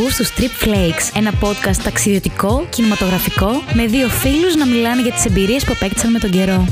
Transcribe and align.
Ακούς 0.00 0.16
τους 0.16 0.32
Trip 0.36 0.64
Flakes, 0.64 1.16
ένα 1.16 1.32
podcast 1.40 1.76
ταξιδιωτικό, 1.82 2.66
κινηματογραφικό, 2.70 3.62
με 3.72 3.86
δύο 3.86 4.08
φίλους 4.08 4.54
να 4.54 4.66
μιλάνε 4.66 5.02
για 5.02 5.12
τις 5.12 5.24
εμπειρίες 5.24 5.64
που 5.64 5.72
απέκτησαν 5.76 6.10
με 6.10 6.18
τον 6.18 6.30
καιρό. 6.30 6.66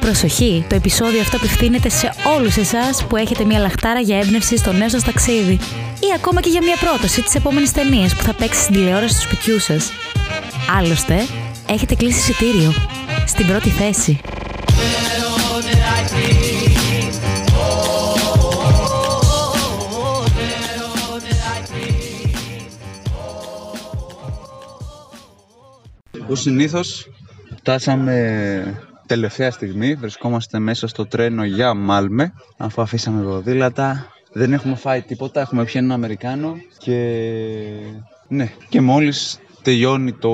Προσοχή, 0.00 0.64
το 0.68 0.74
επεισόδιο 0.74 1.20
αυτό 1.20 1.36
απευθύνεται 1.36 1.88
σε 1.88 2.12
όλους 2.36 2.56
εσάς 2.56 3.04
που 3.04 3.16
έχετε 3.16 3.44
μια 3.44 3.58
λαχτάρα 3.58 4.00
για 4.00 4.18
έμπνευση 4.18 4.56
στο 4.56 4.72
νέο 4.72 4.88
σας 4.88 5.04
ταξίδι 5.04 5.58
ή 6.00 6.06
ακόμα 6.14 6.40
και 6.40 6.48
για 6.48 6.62
μια 6.62 6.76
πρόταση 6.76 7.22
της 7.22 7.34
επόμενης 7.34 7.72
ταινίας 7.72 8.14
που 8.14 8.22
θα 8.22 8.32
παίξει 8.34 8.60
στην 8.60 8.74
τηλεόραση 8.74 9.14
του 9.14 9.20
σπιτιού 9.20 9.58
σας. 9.58 9.92
Άλλωστε, 10.78 11.26
έχετε 11.68 11.94
κλείσει 11.94 12.18
εισιτήριο. 12.18 12.74
Στην 13.26 13.46
πρώτη 13.46 13.68
θέση. 13.68 14.20
Ως 26.28 26.40
συνήθως 26.40 27.08
φτάσαμε 27.56 28.80
τελευταία 29.06 29.50
στιγμή, 29.50 29.94
βρισκόμαστε 29.94 30.58
μέσα 30.58 30.86
στο 30.86 31.06
τρένο 31.06 31.44
για 31.44 31.74
Μάλμε, 31.74 32.32
αφού 32.56 32.82
αφήσαμε 32.82 33.22
ποδήλατα. 33.22 34.06
Δεν 34.32 34.52
έχουμε 34.52 34.74
φάει 34.74 35.02
τίποτα, 35.02 35.40
έχουμε 35.40 35.64
πιει 35.64 35.74
έναν 35.76 35.92
Αμερικάνο 35.92 36.56
και... 36.78 37.22
Ναι, 38.28 38.50
και 38.68 38.80
μόλις 38.80 39.38
τελειώνει 39.62 40.12
το 40.12 40.32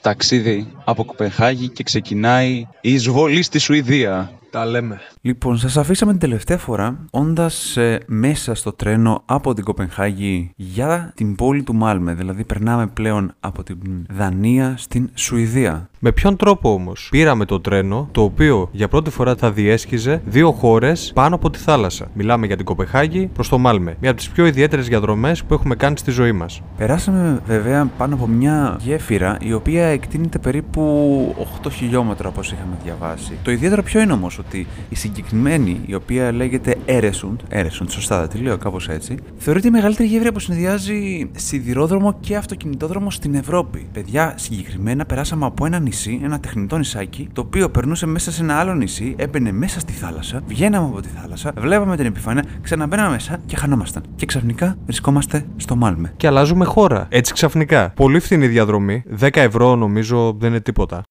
ταξίδι 0.00 0.72
από 0.84 1.04
Κοπενχάγη 1.04 1.68
και 1.68 1.82
ξεκινάει 1.82 2.66
η 2.80 2.92
εισβολή 2.92 3.42
στη 3.42 3.58
Σουηδία. 3.58 4.32
Τα 4.54 4.66
λέμε. 4.66 5.00
Λοιπόν, 5.20 5.58
σας 5.58 5.76
αφήσαμε 5.76 6.10
την 6.10 6.20
τελευταία 6.20 6.58
φορά 6.58 6.98
όντας 7.10 7.78
μέσα 8.06 8.54
στο 8.54 8.72
τρένο 8.72 9.22
από 9.24 9.54
την 9.54 9.64
Κοπενχάγη 9.64 10.50
για 10.56 11.12
την 11.14 11.34
πόλη 11.34 11.62
του 11.62 11.74
Μάλμε. 11.74 12.14
Δηλαδή, 12.14 12.44
περνάμε 12.44 12.86
πλέον 12.86 13.32
από 13.40 13.62
την 13.62 13.76
Δανία 14.10 14.74
στην 14.78 15.10
Σουηδία. 15.14 15.88
Με 15.98 16.12
ποιον 16.12 16.36
τρόπο 16.36 16.72
όμως 16.72 17.08
πήραμε 17.10 17.44
το 17.44 17.60
τρένο, 17.60 18.08
το 18.12 18.22
οποίο 18.22 18.68
για 18.72 18.88
πρώτη 18.88 19.10
φορά 19.10 19.34
θα 19.36 19.52
διέσχιζε 19.52 20.22
δύο 20.24 20.52
χώρες 20.52 21.12
πάνω 21.14 21.34
από 21.34 21.50
τη 21.50 21.58
θάλασσα. 21.58 22.06
Μιλάμε 22.14 22.46
για 22.46 22.56
την 22.56 22.64
Κοπεχάγη 22.64 23.26
προς 23.26 23.48
το 23.48 23.58
Μάλμε. 23.58 23.96
Μια 24.00 24.10
από 24.10 24.18
τις 24.18 24.30
πιο 24.30 24.46
ιδιαίτερες 24.46 24.88
διαδρομές 24.88 25.44
που 25.44 25.54
έχουμε 25.54 25.74
κάνει 25.74 25.98
στη 25.98 26.10
ζωή 26.10 26.32
μας. 26.32 26.60
Περάσαμε 26.76 27.40
βέβαια 27.46 27.90
πάνω 27.98 28.14
από 28.14 28.26
μια 28.26 28.76
γέφυρα 28.80 29.36
η 29.40 29.52
οποία 29.52 29.86
εκτείνεται 29.86 30.38
περίπου 30.38 31.34
8 31.62 31.68
χιλιόμετρα 31.72 32.28
όπως 32.28 32.52
είχαμε 32.52 32.76
διαβάσει. 32.84 33.38
Το 33.42 33.50
ιδιαίτερο 33.50 33.82
ποιο 33.82 34.00
είναι 34.00 34.12
όμως 34.12 34.38
ότι 34.46 34.66
η 34.88 34.94
συγκεκριμένη, 34.94 35.80
η 35.86 35.94
οποία 35.94 36.32
λέγεται 36.32 36.76
Eresund, 36.86 37.36
Eresund, 37.50 37.86
σωστά 37.88 38.20
δεν 38.20 38.28
τη 38.28 38.38
λέω 38.38 38.56
κάπως 38.56 38.88
έτσι, 38.88 39.14
θεωρείται 39.36 39.68
η 39.68 39.70
μεγαλύτερη 39.70 40.08
γέφυρα 40.08 40.32
που 40.32 40.38
συνδυάζει 40.38 41.30
σιδηρόδρομο 41.36 42.16
και 42.20 42.36
αυτοκινητόδρομο 42.36 43.10
στην 43.10 43.34
Ευρώπη. 43.34 43.86
Παιδιά, 43.92 44.34
συγκεκριμένα 44.36 45.04
περάσαμε 45.04 45.46
από 45.46 45.66
ένα 45.66 45.78
νησί, 45.78 46.20
ένα 46.24 46.40
τεχνητό 46.40 46.76
νησάκι, 46.76 47.28
το 47.32 47.40
οποίο 47.40 47.70
περνούσε 47.70 48.06
μέσα 48.06 48.32
σε 48.32 48.42
ένα 48.42 48.54
άλλο 48.54 48.74
νησί, 48.74 49.14
έμπαινε 49.18 49.52
μέσα 49.52 49.80
στη 49.80 49.92
θάλασσα, 49.92 50.40
βγαίναμε 50.46 50.86
από 50.86 51.00
τη 51.00 51.08
θάλασσα, 51.08 51.52
βλέπαμε 51.56 51.96
την 51.96 52.06
επιφάνεια, 52.06 52.44
ξαναμπαίναμε 52.62 53.10
μέσα 53.10 53.38
και 53.46 53.56
χανόμασταν. 53.56 54.02
Και 54.16 54.26
ξαφνικά 54.26 54.76
βρισκόμαστε 54.84 55.46
στο 55.56 55.76
Μάλμε. 55.76 56.12
Και 56.16 56.26
αλλάζουμε 56.26 56.64
χώρα. 56.64 57.06
Έτσι 57.08 57.32
ξαφνικά. 57.32 57.92
Πολύ 57.96 58.20
φθηνή 58.20 58.46
διαδρομή. 58.46 59.02
10 59.20 59.28
ευρώ 59.32 59.76
νομίζω 59.76 60.36
δεν 60.38 60.50
είναι 60.50 60.60
τίποτα 60.60 61.02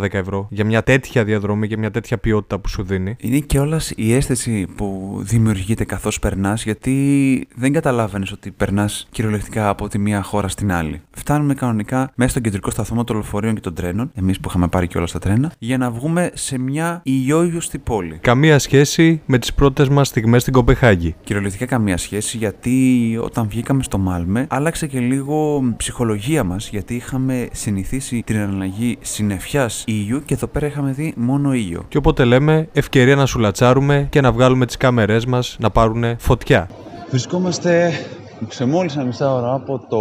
τα 0.00 0.06
10 0.06 0.12
ευρώ 0.12 0.46
για 0.50 0.64
μια 0.64 0.82
τέτοια 0.82 1.24
διαδρομή 1.24 1.68
και 1.68 1.76
μια 1.76 1.90
τέτοια 1.90 2.18
ποιότητα 2.18 2.58
που 2.58 2.68
σου 2.68 2.82
δίνει. 2.82 3.16
Είναι 3.18 3.38
και 3.38 3.58
όλας 3.58 3.92
η 3.96 4.14
αίσθηση 4.14 4.66
που 4.76 5.18
δημιουργείται 5.22 5.84
καθώς 5.84 6.18
περνάς, 6.18 6.64
γιατί 6.64 7.48
δεν 7.54 7.72
καταλάβαινες 7.72 8.32
ότι 8.32 8.50
περνάς 8.50 9.06
κυριολεκτικά 9.10 9.68
από 9.68 9.88
τη 9.88 9.98
μία 9.98 10.22
χώρα 10.22 10.48
στην 10.48 10.72
άλλη. 10.72 11.00
Φτάνουμε 11.10 11.54
κανονικά 11.54 12.12
μέσα 12.14 12.30
στον 12.30 12.42
κεντρικό 12.42 12.70
σταθμό 12.70 13.04
των 13.04 13.16
λεωφορείων 13.16 13.54
και 13.54 13.60
των 13.60 13.74
τρένων, 13.74 14.10
εμείς 14.14 14.40
που 14.40 14.48
είχαμε 14.48 14.68
πάρει 14.68 14.86
και 14.86 14.98
όλα 14.98 15.06
στα 15.06 15.18
τρένα, 15.18 15.52
για 15.58 15.78
να 15.78 15.90
βγούμε 15.90 16.30
σε 16.34 16.58
μια 16.58 17.00
ηλιόγιουστη 17.04 17.78
πόλη. 17.78 18.18
Καμία 18.20 18.58
σχέση 18.58 19.20
με 19.26 19.38
τις 19.38 19.54
πρώτες 19.54 19.88
μας 19.88 20.08
στιγμές 20.08 20.40
στην 20.40 20.52
Κοπεχάγη. 20.52 21.14
Κυριολεκτικά 21.24 21.66
καμία 21.66 21.96
σχέση, 21.96 22.36
γιατί 22.36 23.18
όταν 23.22 23.48
βγήκαμε 23.48 23.82
στο 23.82 23.98
Μάλμε, 23.98 24.46
άλλαξε 24.50 24.86
και 24.86 25.00
λίγο 25.00 25.62
ψυχολογία 25.76 26.44
μας, 26.44 26.68
γιατί 26.68 26.94
είχαμε 26.94 27.48
συνηθίσει 27.52 28.22
την 28.26 28.36
αναλλαγή 28.36 28.98
συννεφιάς 29.00 29.84
ήλιου 29.86 30.22
και 30.24 30.34
εδώ 30.34 30.46
πέρα 30.46 30.66
είχαμε 30.66 30.90
δει 30.92 31.14
μόνο 31.16 31.52
ήλιο. 31.52 31.84
Και 31.88 31.98
οπότε 31.98 32.24
λέμε 32.24 32.68
ευκαιρία 32.72 33.16
να 33.16 33.26
σουλατσάρουμε 33.26 34.06
και 34.10 34.20
να 34.20 34.32
βγάλουμε 34.32 34.66
τις 34.66 34.76
κάμερές 34.76 35.26
μας 35.26 35.56
να 35.60 35.70
πάρουν 35.70 36.16
φωτιά. 36.18 36.68
Βρισκόμαστε 37.10 37.92
σε 38.48 38.64
μόλις 38.64 38.96
ένα 38.96 39.04
μισά 39.04 39.34
ώρα 39.34 39.54
από 39.54 39.86
το 39.88 39.98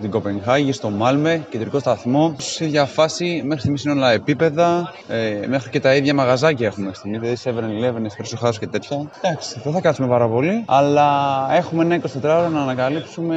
την 0.00 0.10
Κοπενχάγη, 0.10 0.72
στο 0.72 0.90
Μάλμε, 0.90 1.46
κεντρικό 1.50 1.78
σταθμό. 1.78 2.34
Σε 2.38 2.64
ίδια 2.64 2.84
φάση, 2.84 3.42
μέχρι 3.44 3.58
στιγμής 3.58 3.84
είναι 3.84 3.92
όλα 3.92 4.12
επίπεδα. 4.12 4.92
Ε, 5.08 5.46
μέχρι 5.46 5.70
και 5.70 5.80
τα 5.80 5.94
ίδια 5.94 6.14
μαγαζάκια 6.14 6.66
έχουμε 6.66 6.86
μέχρι 6.86 6.98
στιγμή. 6.98 7.18
Δηλαδή 7.18 7.38
7-Eleven, 7.44 8.06
Espresso 8.06 8.46
House 8.46 8.54
και 8.58 8.66
τέτοια. 8.66 9.10
Εντάξει, 9.22 9.60
δεν 9.64 9.72
θα 9.72 9.80
κάτσουμε 9.80 10.08
πάρα 10.08 10.28
πολύ, 10.28 10.62
αλλά 10.66 11.08
έχουμε 11.50 11.84
ένα 11.84 12.00
24 12.00 12.22
ώρα 12.22 12.48
να 12.48 12.60
ανακαλύψουμε 12.60 13.36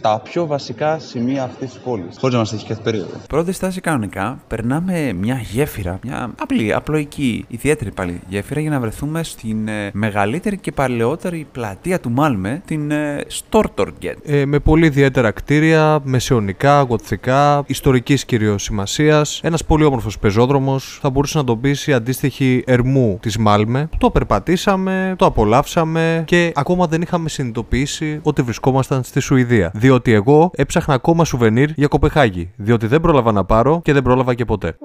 τα 0.00 0.20
πιο 0.24 0.46
βασικά 0.46 0.98
σημεία 0.98 1.42
αυτής 1.42 1.70
της 1.70 1.78
πόλης. 1.78 2.16
Χωρίς 2.18 2.34
να 2.34 2.40
μας 2.40 2.52
έχει 2.52 2.66
κάθε 2.66 2.80
περίοδο. 2.82 3.10
Πρώτη 3.28 3.52
στάση 3.52 3.80
κανονικά, 3.80 4.38
περνάμε 4.48 5.12
μια 5.12 5.40
γέφυρα, 5.52 5.98
μια 6.02 6.30
απλή, 6.40 6.74
απλοϊκή, 6.74 7.44
ιδιαίτερη 7.48 7.90
πάλι 7.90 8.20
γέφυρα 8.28 8.60
για 8.60 8.70
να 8.70 8.80
βρεθούμε 8.80 9.22
στην 9.22 9.68
ε, 9.68 9.90
μεγαλύτερη 9.92 10.56
και 10.56 10.72
παλαιότερη 10.72 11.46
πλατεία 11.52 12.00
του 12.00 12.10
Μάλμε, 12.10 12.62
την 12.64 12.90
ε, 12.90 13.24
Stortorget. 13.50 14.14
Ε, 14.24 14.44
με 14.44 14.58
πολύ 14.58 14.86
ιδιαίτερα 14.86 15.30
κτίρια, 15.30 15.83
μεσαιωνικά, 16.04 16.80
γοτθικά, 16.80 17.62
ιστορικής 17.66 18.24
κυρίω 18.24 18.58
σημασία. 18.58 19.22
Ένας 19.42 19.64
πολύ 19.64 19.84
όμορφος 19.84 20.18
πεζόδρομος. 20.18 20.98
Θα 21.02 21.10
μπορούσε 21.10 21.38
να 21.38 21.44
τον 21.44 21.60
πείσει 21.60 21.92
αντίστοιχη 21.92 22.62
ερμού 22.66 23.18
της 23.22 23.38
Μάλμε. 23.38 23.88
Το 23.98 24.10
περπατήσαμε, 24.10 25.14
το 25.18 25.26
απολαύσαμε 25.26 26.22
και 26.26 26.52
ακόμα 26.54 26.86
δεν 26.86 27.02
είχαμε 27.02 27.28
συνειδητοποιήσει 27.28 28.20
ότι 28.22 28.42
βρισκόμασταν 28.42 29.02
στη 29.02 29.20
Σουηδία. 29.20 29.70
Διότι 29.74 30.12
εγώ 30.12 30.50
έψαχνα 30.54 30.94
ακόμα 30.94 31.24
σουβενίρ 31.24 31.70
για 31.74 31.86
Κοπεχάγη. 31.86 32.50
Διότι 32.56 32.86
δεν 32.86 33.00
πρόλαβα 33.00 33.32
να 33.32 33.44
πάρω 33.44 33.80
και 33.84 33.92
δεν 33.92 34.02
πρόλαβα 34.02 34.34
και 34.34 34.44
ποτέ 34.44 34.76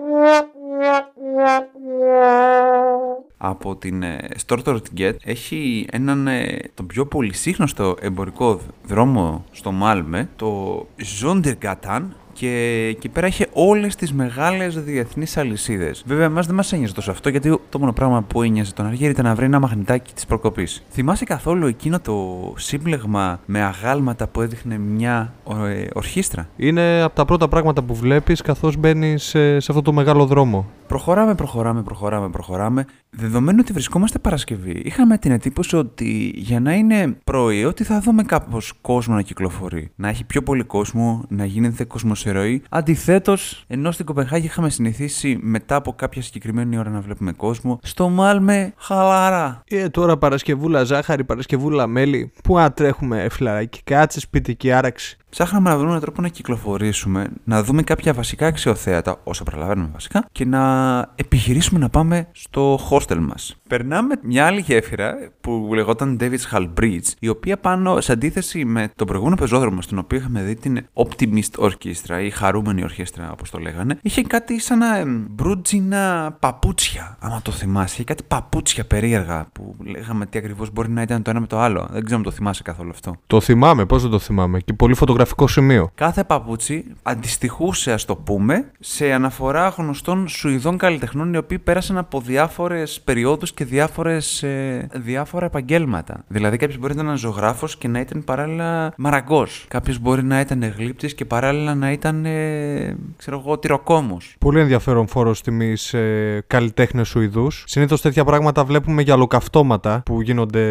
από 3.41 3.75
την 3.75 4.03
Stortorget 4.45 5.13
έχει 5.23 5.85
έναν 5.91 6.27
τον 6.73 6.87
πιο 6.87 7.05
πολυσύχνωστο 7.05 7.95
εμπορικό 8.01 8.59
δρόμο 8.87 9.45
στο 9.51 9.71
Μάλμε, 9.71 10.29
το 10.35 10.85
Zondergatan, 11.21 12.01
και 12.39 12.85
εκεί 12.89 13.09
πέρα 13.09 13.27
είχε 13.27 13.47
όλες 13.53 13.95
τις 13.95 14.13
μεγάλες 14.13 14.83
διεθνείς 14.83 15.37
αλυσίδες. 15.37 16.03
Βέβαια, 16.05 16.25
εμάς 16.25 16.45
δεν 16.45 16.55
μας 16.55 16.73
ένοιαζε 16.73 16.93
τόσο 16.93 17.11
αυτό, 17.11 17.29
γιατί 17.29 17.59
το 17.69 17.79
μόνο 17.79 17.93
πράγμα 17.93 18.21
που 18.21 18.41
ένοιαζε 18.41 18.73
τον 18.73 18.85
Αργύρι 18.85 19.09
ήταν 19.09 19.25
να 19.25 19.35
βρει 19.35 19.45
ένα 19.45 19.59
μαγνητάκι 19.59 20.13
της 20.13 20.25
προκοπής. 20.25 20.83
Θυμάσαι 20.91 21.25
καθόλου 21.25 21.67
εκείνο 21.67 21.99
το 21.99 22.53
σύμπλεγμα 22.57 23.39
με 23.45 23.61
αγάλματα 23.61 24.27
που 24.27 24.41
έδειχνε 24.41 24.77
μια 24.77 25.33
ε, 25.67 25.85
ορχήστρα; 25.93 26.47
Είναι 26.55 27.01
από 27.01 27.15
τα 27.15 27.25
πρώτα 27.25 27.47
πράγματα 27.47 27.81
που 27.81 27.95
βλέπεις 27.95 28.41
καθώς 28.41 28.77
μπαίνεις 28.77 29.23
σε, 29.23 29.59
σε 29.59 29.71
αυτό 29.71 29.81
το 29.81 29.93
μεγάλο 29.93 30.25
δρόμο. 30.25 30.69
Προχωράμε, 30.87 31.35
προχωράμε, 31.35 31.83
προχωράμε, 31.83 32.29
προχωράμε. 32.29 32.85
Δεδομένου 33.11 33.57
ότι 33.61 33.73
βρισκόμαστε 33.73 34.19
Παρασκευή, 34.19 34.81
είχαμε 34.85 35.17
την 35.17 35.31
εντύπωση 35.31 35.75
ότι 35.75 36.33
για 36.35 36.59
να 36.59 36.73
είναι 36.73 37.17
πρωί, 37.23 37.65
ότι 37.65 37.83
θα 37.83 37.99
δούμε 37.99 38.23
κάπως 38.23 38.73
κόσμο 38.81 39.15
να 39.15 39.21
κυκλοφορεί. 39.21 39.91
Να 39.95 40.07
έχει 40.09 40.23
πιο 40.23 40.43
πολύ 40.43 40.63
κόσμο, 40.63 41.25
να 41.29 41.45
γίνεται 41.45 41.83
κοσμοσυρωή. 41.83 42.61
Αντιθέτως, 42.69 43.63
ενώ 43.67 43.91
στην 43.91 44.05
Κοπενχάγη 44.05 44.45
είχαμε 44.45 44.69
συνηθίσει 44.69 45.39
μετά 45.41 45.75
από 45.75 45.93
κάποια 45.93 46.21
συγκεκριμένη 46.21 46.77
ώρα 46.77 46.89
να 46.89 47.01
βλέπουμε 47.01 47.31
κόσμο, 47.31 47.79
στο 47.83 48.09
Μάλμε 48.09 48.73
χαλάρα. 48.77 49.63
Ε, 49.67 49.89
τώρα 49.89 50.17
Παρασκευούλα 50.17 50.83
ζάχαρη, 50.83 51.23
Παρασκευούλα 51.23 51.87
μέλι. 51.87 52.31
Πού 52.43 52.59
ατρέχουμε, 52.59 53.27
φιλαράκι, 53.29 53.81
κάτσε 53.83 54.19
σπίτι 54.19 54.55
και 54.55 54.75
άραξη. 54.75 55.17
Ψάχναμε 55.29 55.69
να 55.69 55.75
βρούμε 55.75 55.89
έναν 55.89 56.01
τρόπο 56.01 56.21
να 56.21 56.27
κυκλοφορήσουμε, 56.27 57.27
να 57.43 57.63
δούμε 57.63 57.81
κάποια 57.81 58.13
βασικά 58.13 58.47
αξιοθέατα, 58.47 59.19
όσα 59.23 59.43
προλαβαίνουμε 59.43 59.89
βασικά, 59.93 60.25
και 60.31 60.45
να 60.45 60.99
επιχειρήσουμε 61.15 61.79
να 61.79 61.89
πάμε 61.89 62.27
στο 62.31 62.79
hostel 62.89 63.17
μας. 63.17 63.55
Περνάμε 63.67 64.15
μια 64.23 64.45
άλλη 64.45 64.59
γέφυρα 64.59 65.15
που 65.41 65.69
λεγόταν 65.73 66.17
David's 66.21 66.55
Hall 66.55 66.69
Bridge, 66.79 67.07
η 67.19 67.27
οποία 67.27 67.57
πάνω 67.57 68.01
σε 68.01 68.11
αντίθεση 68.11 68.65
με 68.65 68.91
τον 68.95 69.07
προηγούμενο 69.07 69.35
πεζόδρομο, 69.35 69.81
στον 69.81 69.97
οποίο 69.97 70.17
είχαμε 70.17 70.41
δει 70.41 70.55
την 70.55 70.85
Optimist 70.93 71.65
Orchestra 71.65 72.21
ή 72.23 72.29
χαρούμενη 72.29 72.83
ορχήστρα, 72.83 73.31
όπως 73.31 73.49
το 73.49 73.57
λέγανε, 73.57 73.99
είχε 74.01 74.21
κάτι 74.21 74.59
σαν 74.59 74.77
να 74.77 75.03
μπρούτζινα 75.29 76.35
παπούτσια. 76.39 77.17
Άμα 77.19 77.41
το 77.41 77.51
θυμάσαι, 77.51 77.93
είχε 77.93 78.03
κάτι 78.03 78.23
παπούτσια 78.27 78.85
περίεργα 78.85 79.47
που 79.53 79.75
λέγαμε 79.85 80.25
τι 80.25 80.37
ακριβώς 80.37 80.71
μπορεί 80.71 80.89
να 80.89 81.01
ήταν 81.01 81.21
το 81.21 81.29
ένα 81.29 81.39
με 81.39 81.47
το 81.47 81.59
άλλο. 81.59 81.87
Δεν 81.91 82.03
ξέρω 82.03 82.17
αν 82.17 82.23
το 82.23 82.31
θυμάσαι 82.31 82.63
καθόλου 82.63 82.89
αυτό. 82.89 83.15
Το 83.27 83.41
θυμάμαι, 83.41 83.85
πώς 83.85 84.01
δεν 84.01 84.11
το 84.11 84.19
θυμάμαι. 84.19 84.59
Και 84.59 84.73
πολύ 84.73 84.93
φωτογραφία 84.93 85.18
γεωγραφικό 85.19 85.47
σημείο. 85.47 85.91
Κάθε 85.95 86.23
παπούτσι 86.23 86.85
αντιστοιχούσε, 87.03 87.91
ας 87.91 88.05
το 88.05 88.15
πούμε, 88.15 88.71
σε 88.79 89.11
αναφορά 89.11 89.67
γνωστών 89.67 90.27
Σουηδών 90.27 90.77
καλλιτεχνών 90.77 91.33
οι 91.33 91.37
οποίοι 91.37 91.59
πέρασαν 91.59 91.97
από 91.97 92.19
διάφορες 92.19 93.01
περιόδους 93.03 93.53
και 93.53 93.65
διάφορες, 93.65 94.43
ε, 94.43 94.87
διάφορα 94.93 95.45
επαγγέλματα. 95.45 96.23
Δηλαδή, 96.27 96.57
κάποιος 96.57 96.77
μπορεί 96.79 96.95
να 96.95 97.03
ήταν 97.03 97.17
ζωγράφος 97.17 97.77
και 97.77 97.87
να 97.87 97.99
ήταν 97.99 98.23
παράλληλα 98.23 98.93
μαραγκός. 98.97 99.65
Κάποιος 99.67 99.99
μπορεί 99.99 100.23
να 100.23 100.39
ήταν 100.39 100.73
γλύπτης 100.77 101.15
και 101.15 101.25
παράλληλα 101.25 101.75
να 101.75 101.91
ήταν, 101.91 102.25
ε, 102.25 102.97
ξέρω 103.17 103.41
εγώ, 103.45 103.59
τυροκόμος. 103.59 104.35
Πολύ 104.39 104.59
ενδιαφέρον 104.59 105.07
φόρο 105.07 105.35
τιμής 105.43 105.81
σε 105.81 105.99
καλλιτέχνες 106.41 107.07
Σουηδούς. 107.07 107.63
Συνήθως 107.67 108.01
τέτοια 108.01 108.23
πράγματα 108.23 108.63
βλέπουμε 108.63 109.01
για 109.01 109.13
ολοκαυτώματα 109.13 110.01
που, 110.05 110.21
γίνονται, 110.21 110.63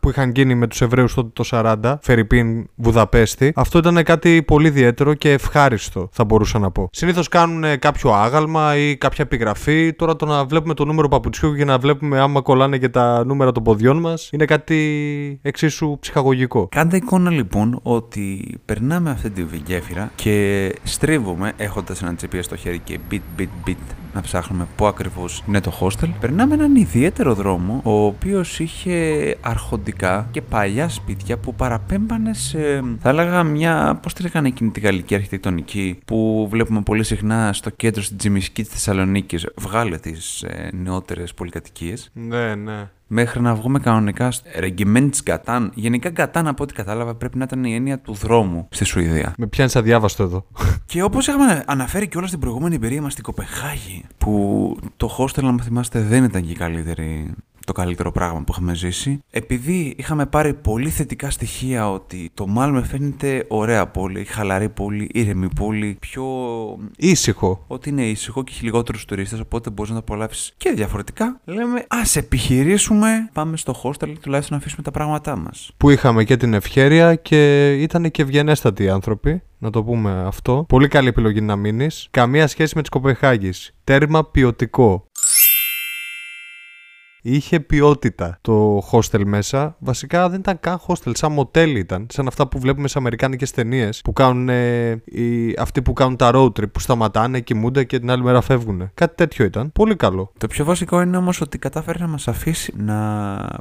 που 0.00 0.08
είχαν 0.08 0.30
γίνει 0.30 0.54
με 0.54 0.66
τους 0.66 0.80
Εβραίους 0.80 1.14
τότε 1.14 1.28
το 1.32 1.44
40, 1.44 1.98
Φερρυπίν, 2.02 2.68
Βουδαπέστη. 2.74 3.52
Αυτό 3.56 3.78
ήταν 3.78 3.93
κάτι 4.02 4.42
πολύ 4.42 4.66
ιδιαίτερο 4.66 5.14
και 5.14 5.30
ευχάριστο, 5.30 6.08
θα 6.12 6.24
μπορούσα 6.24 6.58
να 6.58 6.70
πω. 6.70 6.88
Συνήθως 6.92 7.28
κάνουν 7.28 7.78
κάποιο 7.78 8.10
άγαλμα 8.10 8.76
ή 8.76 8.96
κάποια 8.96 9.24
επιγραφή. 9.24 9.92
Τώρα 9.92 10.16
το 10.16 10.26
να 10.26 10.44
βλέπουμε 10.44 10.74
το 10.74 10.84
νούμερο 10.84 11.08
παπουτσιού 11.08 11.54
και 11.54 11.64
να 11.64 11.78
βλέπουμε 11.78 12.20
άμα 12.20 12.40
κολλάνε 12.40 12.78
και 12.78 12.88
τα 12.88 13.24
νούμερα 13.24 13.52
των 13.52 13.62
ποδιών 13.62 14.00
μας 14.00 14.28
είναι 14.32 14.44
κάτι 14.44 15.40
εξίσου 15.42 15.96
ψυχαγωγικό. 16.00 16.68
Κάντε 16.70 16.96
εικόνα 16.96 17.30
λοιπόν 17.30 17.80
ότι 17.82 18.58
περνάμε 18.64 19.10
αυτή 19.10 19.30
τη 19.30 19.44
γέφυρα 19.66 20.10
και 20.14 20.74
στρίβουμε 20.82 21.52
έχοντας 21.56 22.02
ένα 22.02 22.14
τσιπία 22.14 22.42
στο 22.42 22.56
χέρι 22.56 22.78
και 22.78 22.98
bit 23.10 23.20
bit 23.38 23.68
bit 23.68 24.03
να 24.14 24.20
ψάχνουμε 24.20 24.66
πού 24.76 24.86
ακριβώς 24.86 25.42
είναι 25.48 25.60
το 25.60 25.78
hostel. 25.80 26.08
Περνάμε 26.20 26.54
έναν 26.54 26.76
ιδιαίτερο 26.76 27.34
δρόμο, 27.34 27.80
ο 27.84 28.04
οποίος 28.04 28.60
είχε 28.60 29.36
αρχοντικά 29.40 30.28
και 30.30 30.42
παλιά 30.42 30.88
σπίτια 30.88 31.38
που 31.38 31.54
παραπέμπανε 31.54 32.34
σε, 32.34 32.58
θα 33.00 33.08
έλεγα, 33.08 33.42
μια. 33.42 33.98
Πώς 34.02 34.12
τη 34.12 34.22
λέγανε 34.22 34.48
εκείνη 34.48 34.70
τη 34.70 34.80
γαλλική 34.80 35.14
αρχιτεκτονική 35.14 35.98
που 36.04 36.48
βλέπουμε 36.50 36.80
πολύ 36.80 37.04
συχνά 37.04 37.52
στο 37.52 37.70
κέντρο 37.70 38.02
στην 38.02 38.16
Τζιμισκή 38.16 38.62
της 38.62 38.72
Θεσσαλονίκης. 38.72 39.46
Βγάλε 39.56 39.98
τις 39.98 40.42
ε, 40.42 40.70
νεότερες 40.72 41.34
πολυκατοικίες. 41.34 42.10
Ναι, 42.12 42.54
ναι 42.54 42.88
μέχρι 43.06 43.40
να 43.40 43.54
βγούμε 43.54 43.78
κανονικά 43.78 44.30
στο 44.30 44.50
Regiment 44.60 45.10
Γκατάν. 45.22 45.70
Γενικά 45.74 46.10
Γκατάν, 46.10 46.46
από 46.46 46.62
ό,τι 46.62 46.74
κατάλαβα, 46.74 47.14
πρέπει 47.14 47.38
να 47.38 47.44
ήταν 47.44 47.64
η 47.64 47.74
έννοια 47.74 47.98
του 47.98 48.12
δρόμου 48.12 48.68
στη 48.70 48.84
Σουηδία. 48.84 49.34
Με 49.38 49.46
πιάνει 49.46 49.70
αδιάβαστο 49.74 50.22
εδώ. 50.22 50.46
Και 50.86 51.02
όπως 51.02 51.26
είχαμε 51.26 51.62
αναφέρει 51.66 52.08
και 52.08 52.18
όλα 52.18 52.26
στην 52.26 52.38
προηγούμενη 52.38 52.74
εμπειρία 52.74 53.02
μας 53.02 53.12
στην 53.12 53.24
Κοπεχάγη, 53.24 54.04
που 54.18 54.76
το 54.96 55.16
hostel, 55.18 55.44
αν 55.44 55.60
θυμάστε, 55.60 56.00
δεν 56.00 56.24
ήταν 56.24 56.42
και 56.42 56.50
η 56.50 56.54
καλύτερη 56.54 57.34
το 57.64 57.72
καλύτερο 57.72 58.12
πράγμα 58.12 58.38
που 58.38 58.52
είχαμε 58.52 58.74
ζήσει. 58.74 59.18
Επειδή 59.30 59.94
είχαμε 59.96 60.26
πάρει 60.26 60.54
πολύ 60.54 60.88
θετικά 60.88 61.30
στοιχεία 61.30 61.90
ότι 61.90 62.30
το 62.34 62.46
Μάλμε 62.46 62.82
φαίνεται 62.82 63.44
ωραία 63.48 63.86
πόλη, 63.86 64.24
χαλαρή 64.24 64.68
πόλη, 64.68 65.08
ήρεμη 65.12 65.48
πόλη, 65.54 65.96
πιο. 66.00 66.24
ήσυχο. 66.96 67.64
Ότι 67.66 67.88
είναι 67.88 68.06
ήσυχο 68.06 68.44
και 68.44 68.52
έχει 68.54 68.64
λιγότερους 68.64 69.04
τουρίστες, 69.04 69.40
οπότε 69.40 69.70
μπορείς 69.70 69.90
να 69.90 69.96
το 69.96 70.02
απολαύσεις 70.08 70.52
και 70.56 70.70
διαφορετικά. 70.70 71.40
Λέμε, 71.44 71.84
ας 71.88 72.16
επιχειρήσουμε, 72.16 73.28
πάμε 73.32 73.56
στο 73.56 73.74
hostel, 73.82 74.12
τουλάχιστον 74.20 74.56
να 74.56 74.62
αφήσουμε 74.62 74.82
τα 74.82 74.90
πράγματά 74.90 75.36
μας. 75.36 75.70
Που 75.76 75.90
είχαμε 75.90 76.24
και 76.24 76.36
την 76.36 76.54
ευχέρεια 76.54 77.14
και 77.14 77.72
ήταν 77.72 78.10
και 78.10 78.22
ευγενέστατοι 78.22 78.88
άνθρωποι 78.88 79.42
να 79.58 79.70
το 79.70 79.84
πούμε 79.84 80.22
αυτό. 80.26 80.64
Πολύ 80.68 80.88
καλή 80.88 81.08
επιλογή 81.08 81.40
να 81.40 81.56
μείνεις. 81.56 82.08
Καμία 82.10 82.46
σχέση 82.46 82.72
με 82.74 82.80
τις 82.80 82.90
Κοπεχάγης. 82.90 83.74
Τέρμα 83.84 84.24
ποιοτικό 84.24 85.06
είχε 87.26 87.60
ποιότητα 87.60 88.38
το 88.40 88.82
hostel 88.92 89.24
μέσα. 89.24 89.76
Βασικά 89.78 90.28
δεν 90.28 90.38
ήταν 90.38 90.60
καν 90.60 90.80
hostel, 90.86 91.10
σαν 91.12 91.32
μοτέλ 91.32 91.76
ήταν. 91.76 92.06
Σαν 92.10 92.26
αυτά 92.26 92.48
που 92.48 92.58
βλέπουμε 92.58 92.88
σε 92.88 92.98
αμερικάνικες 92.98 93.50
ταινίες 93.50 94.00
που 94.04 94.12
κάνουν 94.12 94.48
ε, 94.48 94.90
οι, 95.04 95.54
αυτοί 95.58 95.82
που 95.82 95.92
κάνουν 95.92 96.16
τα 96.16 96.30
road 96.34 96.46
trip 96.46 96.72
που 96.72 96.80
σταματάνε, 96.80 97.40
κοιμούνται 97.40 97.84
και 97.84 97.98
την 97.98 98.10
άλλη 98.10 98.22
μέρα 98.22 98.40
φεύγουν. 98.40 98.90
Κάτι 98.94 99.14
τέτοιο 99.16 99.44
ήταν. 99.44 99.72
Πολύ 99.72 99.96
καλό. 99.96 100.32
Το 100.38 100.46
πιο 100.46 100.64
βασικό 100.64 101.00
είναι 101.00 101.16
όμως 101.16 101.40
ότι 101.40 101.58
κατάφερε 101.58 101.98
να 101.98 102.06
μας 102.06 102.28
αφήσει 102.28 102.72
να 102.76 102.96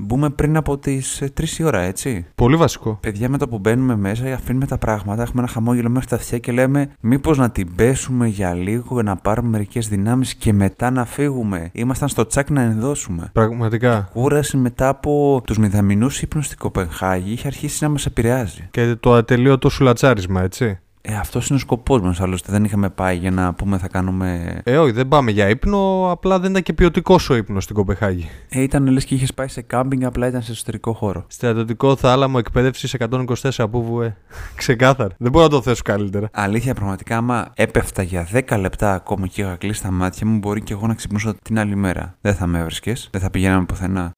μπούμε 0.01 0.29
πριν 0.29 0.57
από 0.57 0.77
τις 0.77 1.23
3 1.39 1.43
η 1.57 1.63
ώρα, 1.63 1.79
έτσι. 1.81 2.25
Πολύ 2.35 2.55
βασικό. 2.55 2.97
Παιδιά, 3.01 3.29
με 3.29 3.37
το 3.37 3.47
που 3.47 3.59
μπαίνουμε 3.59 3.95
μέσα, 3.95 4.33
αφήνουμε 4.33 4.65
τα 4.65 4.77
πράγματα, 4.77 5.21
έχουμε 5.21 5.41
ένα 5.41 5.51
χαμόγελο 5.51 5.89
μέχρι 5.89 6.07
τα 6.07 6.15
αυτιά 6.15 6.37
και 6.37 6.51
λέμε 6.51 6.91
μήπως 6.99 7.37
να 7.37 7.49
την 7.49 7.75
πέσουμε 7.75 8.27
για 8.27 8.53
λίγο, 8.53 9.01
να 9.01 9.15
πάρουμε 9.15 9.49
μερικές 9.49 9.87
δυνάμεις 9.87 10.35
και 10.35 10.53
μετά 10.53 10.91
να 10.91 11.05
φύγουμε. 11.05 11.69
Ήμασταν 11.73 12.09
στο 12.09 12.25
τσάκ 12.25 12.49
να 12.49 12.61
ενδώσουμε. 12.61 13.31
Πραγματικά. 13.57 14.09
Κούραση 14.13 14.57
μετά 14.57 14.87
από 14.87 15.41
τους 15.45 15.57
μηδαμινούς 15.57 16.21
ύπνους 16.21 16.45
στην 16.45 16.57
Κοπενχάγη 16.57 17.31
είχε 17.31 17.47
αρχίσει 17.47 17.83
να 17.83 17.89
μας 17.89 18.05
επηρεάζει. 18.05 18.67
Και 18.71 18.95
το 18.99 19.13
ατελείωτο 19.13 19.69
σουλατσάρισμα, 19.69 20.41
έτσι. 20.41 20.79
Ε, 21.05 21.15
αυτός 21.15 21.47
είναι 21.47 21.57
ο 21.57 21.61
σκοπός 21.61 22.01
μας. 22.01 22.21
Άλλωστε, 22.21 22.51
δεν 22.51 22.63
είχαμε 22.63 22.89
πάει 22.89 23.17
για 23.17 23.31
να 23.31 23.53
πούμε 23.53 23.77
θα 23.77 23.87
κάνουμε. 23.87 24.59
Ε, 24.63 24.77
όχι, 24.77 24.91
δεν 24.91 25.07
πάμε 25.07 25.31
για 25.31 25.49
ύπνο. 25.49 26.11
Απλά 26.11 26.39
δεν 26.39 26.49
ήταν 26.49 26.63
και 26.63 26.73
ποιοτικός 26.73 27.29
ο 27.29 27.35
ύπνος 27.35 27.63
στην 27.63 27.75
Κοπεχάγη. 27.75 28.29
Ε, 28.49 28.61
ήταν 28.61 28.87
λες 28.87 29.05
και 29.05 29.15
είχες 29.15 29.33
πάει 29.33 29.47
σε 29.47 29.61
κάμπινγκ, 29.61 30.03
απλά 30.03 30.27
ήταν 30.27 30.41
σε 30.41 30.51
εσωτερικό 30.51 30.93
χώρο. 30.93 31.25
Στρατιωτικό 31.27 31.95
θάλαμο 31.95 32.35
εκπαίδευσης 32.39 32.93
124 32.93 33.49
από 33.57 33.81
βουέ. 33.81 34.17
Ξεκάθαρα. 34.55 35.15
Δεν 35.17 35.31
μπορώ 35.31 35.43
να 35.43 35.49
το 35.49 35.61
θέσω 35.61 35.81
καλύτερα. 35.83 36.29
Αλήθεια, 36.33 36.73
πραγματικά, 36.73 37.17
άμα 37.17 37.51
έπεφτα 37.55 38.01
για 38.01 38.27
10 38.33 38.57
λεπτά 38.59 38.93
ακόμα 38.93 39.27
και 39.27 39.41
είχα 39.41 39.55
κλείσει 39.55 39.81
τα 39.81 39.91
μάτια 39.91 40.27
μου, 40.27 40.37
μπορεί 40.37 40.61
και 40.61 40.73
εγώ 40.73 40.87
να 40.87 40.93
ξυπνούσα 40.93 41.35
την 41.43 41.59
άλλη 41.59 41.75
μέρα. 41.75 42.17
Δεν 42.21 42.35
θα 42.35 42.47
με 42.47 42.59
έβρισκες, 42.59 43.09
δεν 43.11 43.21
θα 43.21 43.29
πηγαίναμε 43.29 43.65
πουθενά. 43.65 44.13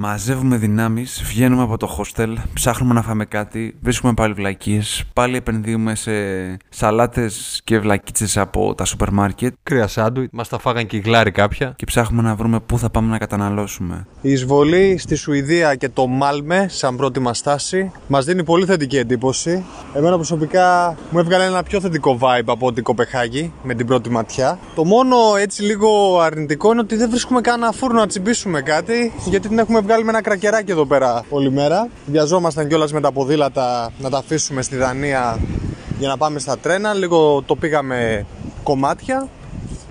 Μαζεύουμε 0.00 0.56
δυνάμεις, 0.56 1.22
βγαίνουμε 1.26 1.62
από 1.62 1.76
το 1.76 1.96
hostel, 1.98 2.34
ψάχνουμε 2.52 2.94
να 2.94 3.02
φάμε 3.02 3.24
κάτι, 3.24 3.74
βρίσκουμε 3.80 4.14
πάλι 4.14 4.32
βλακίες, 4.32 5.04
πάλι 5.12 5.36
επενδύουμε 5.36 5.94
σε 5.94 6.10
σαλάτες 6.68 7.60
και 7.64 7.78
βλακίτσες 7.78 8.36
από 8.36 8.74
τα 8.74 8.84
σούπερ 8.84 9.10
μάρκετ. 9.10 9.54
Κρύα 9.62 9.86
σάντουιτ, 9.86 10.32
μας 10.32 10.48
τα 10.48 10.58
φάγαν 10.58 10.86
και 10.86 10.96
οι 10.96 11.00
γλάρι 11.00 11.30
κάποια. 11.30 11.74
Και 11.76 11.84
ψάχνουμε 11.84 12.22
να 12.22 12.34
βρούμε 12.34 12.60
πού 12.60 12.78
θα 12.78 12.90
πάμε 12.90 13.10
να 13.10 13.18
καταναλώσουμε. 13.18 14.06
Η 14.20 14.30
εισβολή 14.30 14.98
στη 14.98 15.14
Σουηδία 15.14 15.74
και 15.74 15.88
το 15.88 16.06
Μάλμε, 16.06 16.66
σαν 16.68 16.96
πρώτη 16.96 17.20
μας 17.20 17.38
στάση, 17.38 17.92
μας 18.06 18.24
δίνει 18.24 18.44
πολύ 18.44 18.64
θετική 18.64 18.96
εντύπωση. 18.96 19.64
Εμένα 19.94 20.14
προσωπικά 20.14 20.96
μου 21.10 21.18
έβγαλε 21.18 21.44
ένα 21.44 21.62
πιο 21.62 21.80
θετικό 21.80 22.18
vibe 22.20 22.46
από 22.46 22.72
την 22.72 22.82
Κοπεχάγη 22.82 23.52
με 23.62 23.74
την 23.74 23.86
πρώτη 23.86 24.10
ματιά. 24.10 24.58
Το 24.74 24.84
μόνο 24.84 25.16
έτσι 25.40 25.62
λίγο 25.62 26.20
αρνητικό 26.20 26.72
είναι 26.72 26.80
ότι 26.80 26.96
δεν 26.96 27.10
βρίσκουμε 27.10 27.40
κανένα 27.40 27.72
φούρνο 27.72 27.98
να 27.98 28.06
τσιμπήσουμε 28.06 28.60
κάτι, 28.60 29.12
γιατί 29.24 29.48
την 29.48 29.58
έχουμε 29.58 29.80
βγάλει 29.88 30.04
με 30.04 30.10
ένα 30.10 30.22
κρακεράκι 30.22 30.70
εδώ 30.70 30.86
πέρα 30.86 31.24
όλη 31.28 31.50
μέρα. 31.50 31.88
Βιαζόμασταν 32.06 32.68
κιόλας 32.68 32.92
με 32.92 33.00
τα 33.00 33.12
ποδήλατα 33.12 33.92
να 33.98 34.10
τα 34.10 34.18
αφήσουμε 34.18 34.62
στη 34.62 34.76
Δανία 34.76 35.38
για 35.98 36.08
να 36.08 36.16
πάμε 36.16 36.38
στα 36.38 36.58
τρένα. 36.58 36.94
Λίγο 36.94 37.42
το 37.46 37.56
πήγαμε 37.56 38.26
κομμάτια. 38.62 39.28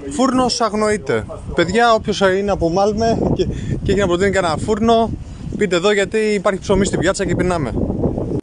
Φούρνο 0.10 0.46
αγνοείται. 0.60 1.26
Παιδιά, 1.56 1.94
όποιος 1.94 2.20
είναι 2.40 2.52
από 2.52 2.70
Μάλμε 2.70 3.18
και, 3.34 3.46
και 3.84 3.92
έχει 3.92 4.00
να 4.00 4.08
προτείνει 4.08 4.32
κανένα 4.32 4.58
φούρνο, 4.58 5.10
πείτε 5.58 5.76
εδώ 5.76 5.92
γιατί 5.92 6.18
υπάρχει 6.18 6.60
ψωμί 6.60 6.86
στην 6.86 7.00
πιάτσα 7.00 7.26
και 7.26 7.36
πεινάμε. 7.36 7.72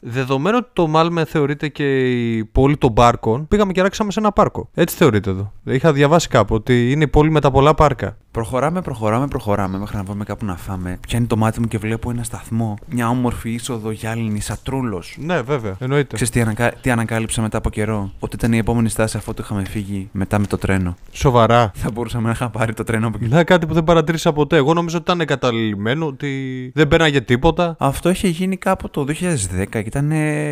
Δεδομένου 0.07 0.57
ότι 0.61 0.71
το 0.73 0.87
Μάλμε 0.87 1.25
θεωρείται 1.25 1.69
και 1.69 2.11
η 2.11 2.45
πόλη 2.45 2.77
των 2.77 2.95
πάρκων, 2.95 3.49
πήγαμε 3.49 3.73
και 3.73 3.83
ράξαμε 3.83 4.11
σε 4.11 4.21
ένα 4.21 4.33
πάρκο. 4.33 4.69
Έτσι 4.75 4.97
θεωρείται 4.97 5.31
εδώ. 5.31 5.53
Είχα 5.65 5.93
διαβάσει 5.93 6.29
κάπου 6.29 6.55
ότι 6.55 6.91
είναι 6.91 7.05
η 7.05 7.09
πόλη 7.09 7.31
με 7.31 7.41
τα 7.41 7.51
πολλά 7.51 7.75
πάρκα. 7.75 8.17
Προχωράμε, 8.31 8.81
προχωράμε, 8.83 9.27
προχωράμε 9.27 9.79
μέχρι 9.79 9.97
να 9.97 10.03
βρούμε 10.03 10.25
κάπου 10.25 10.45
να 10.45 10.57
φάμε. 10.57 10.99
Πιάνει 11.09 11.27
το 11.27 11.37
μάτι 11.37 11.61
μου 11.61 11.67
και 11.67 11.79
βλέπω 11.79 12.11
ένα 12.11 12.23
σταθμό. 12.23 12.79
Μια 12.89 13.09
όμορφη 13.09 13.51
είσοδο 13.51 13.91
γυάλινη, 13.91 14.41
σατρούλο. 14.41 15.03
Ναι, 15.17 15.41
βέβαια, 15.41 15.77
εννοείται. 15.79 16.15
Ξέρεις 16.15 16.33
τι, 16.33 16.41
ανακα... 16.41 16.73
τι 16.81 16.91
ανακάλυψα 16.91 17.43
μετά 17.43 17.59
από 17.59 17.71
καιρό; 17.71 18.13
Ότι 18.19 18.37
ήταν 18.37 18.53
η 18.53 18.59
επόμενη 18.59 18.89
στάση 18.89 19.17
αφού 19.17 19.35
το 19.35 19.43
είχαμε 19.45 19.65
φύγει 19.65 20.09
μετά 20.13 20.39
με 20.39 20.47
το 20.47 20.59
τρένο. 20.59 20.97
Σοβαρά. 21.13 21.71
Θα 21.75 21.91
μπορούσαμε 21.91 22.27
να 22.27 22.31
είχα 22.31 22.49
πάρει 22.49 22.75
το 22.75 22.85
τρένο 22.85 23.07
από 23.07 23.19
εκεί. 23.21 23.35
Ναι, 23.35 23.45
κάτι 23.45 23.67
που 23.67 23.75
δεν 23.75 23.85
παρατήρησα 23.85 24.33
ποτέ. 24.33 24.57
Εγώ 24.57 24.75
νομίζω 24.75 24.97
ότι 24.97 25.05
ήταν 25.05 25.21
εγκαταλειμμένο, 25.21 26.07
ότι 26.07 26.71
δεν 26.75 26.89
πέραγε 26.89 27.21
τίποτα. 27.21 27.77
Αυτό 27.79 28.11
είχε 28.11 28.29
γίνει 28.29 28.57
κάπου 28.57 28.91
το 28.91 29.05
2010 29.09 29.13
και 29.71 29.91
ήταν 29.99 30.11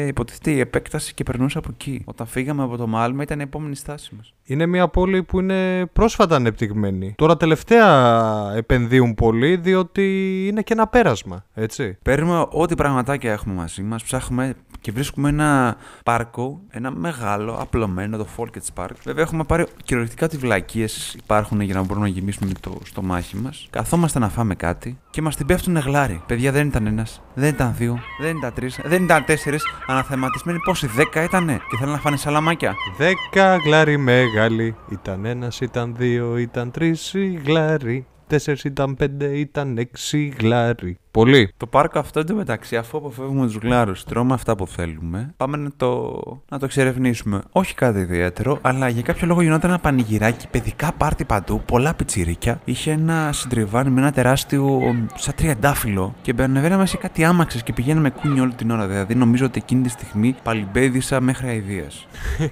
υποτίθεται 0.09 0.51
η 0.51 0.61
επέκταση 0.61 1.15
και 1.15 1.23
περνούσε 1.23 1.59
από 1.59 1.69
εκεί. 1.73 2.03
Όταν 2.05 2.27
φύγαμε 2.27 2.63
από 2.63 2.77
το 2.77 2.87
Μάλμα 2.87 3.23
ήταν 3.23 3.39
η 3.39 3.43
επόμενη 3.43 3.77
στάση 3.77 4.15
μας. 4.17 4.35
Είναι 4.45 4.67
μια 4.67 4.89
πόλη 4.89 5.23
που 5.23 5.41
είναι 5.41 5.87
πρόσφατα 5.87 6.37
ανεπτυγμένη. 6.37 7.15
Τώρα 7.17 7.37
τελευταία 7.37 8.53
επενδύουν 8.57 9.15
πολύ 9.15 9.57
διότι 9.57 10.37
είναι 10.49 10.63
και 10.63 10.73
ένα 10.73 10.87
πέρασμα, 10.87 11.45
έτσι. 11.55 11.99
Παίρνουμε 12.03 12.47
ό,τι 12.51 12.75
πραγματάκια 12.75 13.33
έχουμε 13.33 13.55
μαζί 13.55 13.83
μας, 13.83 14.03
ψάχνουμε 14.03 14.55
και 14.81 14.93
βρίσκουμε 14.93 15.29
ένα 15.29 15.77
πάρκο, 16.05 16.61
ένα 16.71 16.91
μεγάλο, 16.91 17.57
απλωμένο, 17.61 18.17
το 18.17 18.27
Folkets 18.37 18.83
Park. 18.83 18.91
Βέβαια, 19.05 19.23
έχουμε 19.23 19.45
πάρει 19.45 19.67
κυριολεκτικά 19.85 20.29
τις 20.29 20.39
βλακίες 20.39 21.15
υπάρχουν 21.15 21.61
για 21.61 21.75
να 21.75 21.83
μπορούμε 21.83 22.07
να 22.07 22.13
γεμίσουμε 22.13 22.53
το 22.61 22.79
στομάχι 22.85 23.37
μας. 23.37 23.67
Καθόμαστε 23.71 24.19
να 24.19 24.29
φάμε 24.29 24.55
κάτι 24.55 24.99
και 25.11 25.23
μας 25.23 25.37
την 25.37 25.47
πέφτουν 25.47 25.77
γλάρι. 25.77 26.23
Παιδιά, 26.27 26.53
δεν 26.53 26.67
ήταν 26.67 26.87
ένας, 26.87 27.23
δεν 27.35 27.49
ήταν 27.49 27.75
δύο, 27.79 27.99
δεν 28.21 28.37
ήταν 28.37 28.53
τρεις, 28.55 28.81
δεν 28.85 29.03
ήταν 29.05 29.25
τέσσερις. 29.33 29.63
Αναθεματισμένοι 29.87 30.59
πόσοι, 30.59 30.87
δέκα 30.87 31.23
ήτανε 31.23 31.61
και 31.71 31.77
θέλουν 31.77 31.93
να 31.93 31.99
φάνε 31.99 32.17
σαλαμάκια. 32.17 32.75
Δέκα 32.97 33.57
γλάρι 33.57 33.97
μεγάλοι. 33.97 34.77
Ήταν 34.89 35.25
ένας, 35.25 35.61
ήταν 35.61 35.95
δύο, 35.97 36.37
ήταν 36.37 36.71
τρεις 36.71 37.15
γλάρι. 37.45 38.07
Τέσσερις 38.27 38.65
ήταν 38.65 38.97
πέντε, 38.97 39.27
ήταν 39.39 39.79
έξι 39.79 40.35
γλάρι. 40.39 40.99
Πολύ. 41.13 41.53
Το 41.57 41.67
πάρκο 41.67 41.99
αυτό 41.99 42.21
εντωμεταξύ, 42.21 42.77
αφού 42.77 42.99
αποφεύγουμε 42.99 43.47
τους 43.47 43.55
γλάρους, 43.55 44.05
τρώμε 44.05 44.35
αυτά 44.35 44.57
που 44.57 44.67
θέλουμε, 44.67 45.35
πάμε 45.37 45.57
να 45.57 45.71
το, 45.77 46.21
να 46.49 46.59
το 46.59 46.65
εξερευνήσουμε. 46.65 47.43
Όχι 47.53 47.75
κάτι 47.75 47.99
ιδιαίτερο, 47.99 48.59
αλλά 48.63 48.89
για 48.89 49.03
κάποιο 49.03 49.27
λόγο 49.27 49.43
γινόταν 49.43 49.71
ένα 49.71 49.79
πανηγυράκι, 49.79 50.49
παιδικά 50.49 50.93
πάρτι 50.93 51.25
παντού, 51.25 51.63
πολλά 51.67 51.95
πιτσιρίκια. 51.95 52.61
Είχε 52.65 52.91
ένα 52.91 53.33
συντριβάνι 53.33 53.91
με 53.91 54.01
ένα 54.01 54.13
τεράστιο, 54.13 54.81
σαν 55.15 55.35
τριαντάφυλλο 55.35 56.15
και 56.23 56.35
ανεβαίναμε 56.39 56.87
σε 56.87 56.97
κάτι 56.97 57.25
άμαξες 57.25 57.63
και 57.63 57.73
πηγαίναμε 57.73 58.11
κούνι 58.11 58.41
όλη 58.41 58.55
την 58.55 58.71
ώρα. 58.71 58.87
Δηλαδή 58.87 59.15
νομίζω 59.15 59.47
ότι 59.47 59.59
εκείνη 59.63 59.83
τη 59.83 59.89
στιγμή 59.89 60.35
παλιμπέδισα 60.43 61.21
μέχρι 61.21 61.49
αηδίας. 61.49 62.07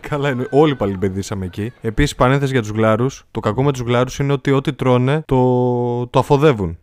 Καλά 0.09 0.31
είναι. 0.31 0.47
Όλοι 0.50 0.76
παλιμπεδίσαμε 0.76 1.45
εκεί. 1.45 1.73
Επίσης, 1.81 2.14
παρένθεση 2.14 2.52
για 2.52 2.61
τους 2.61 2.71
γλάρους. 2.71 3.25
Το 3.31 3.40
κακό 3.40 3.62
με 3.62 3.73
τους 3.73 3.81
γλάρους 3.81 4.19
είναι 4.19 4.33
ότι 4.33 4.50
ό,τι 4.50 4.73
τρώνε 4.73 5.23
το, 5.26 6.07
το 6.07 6.19
αφοδεύουν. 6.19 6.79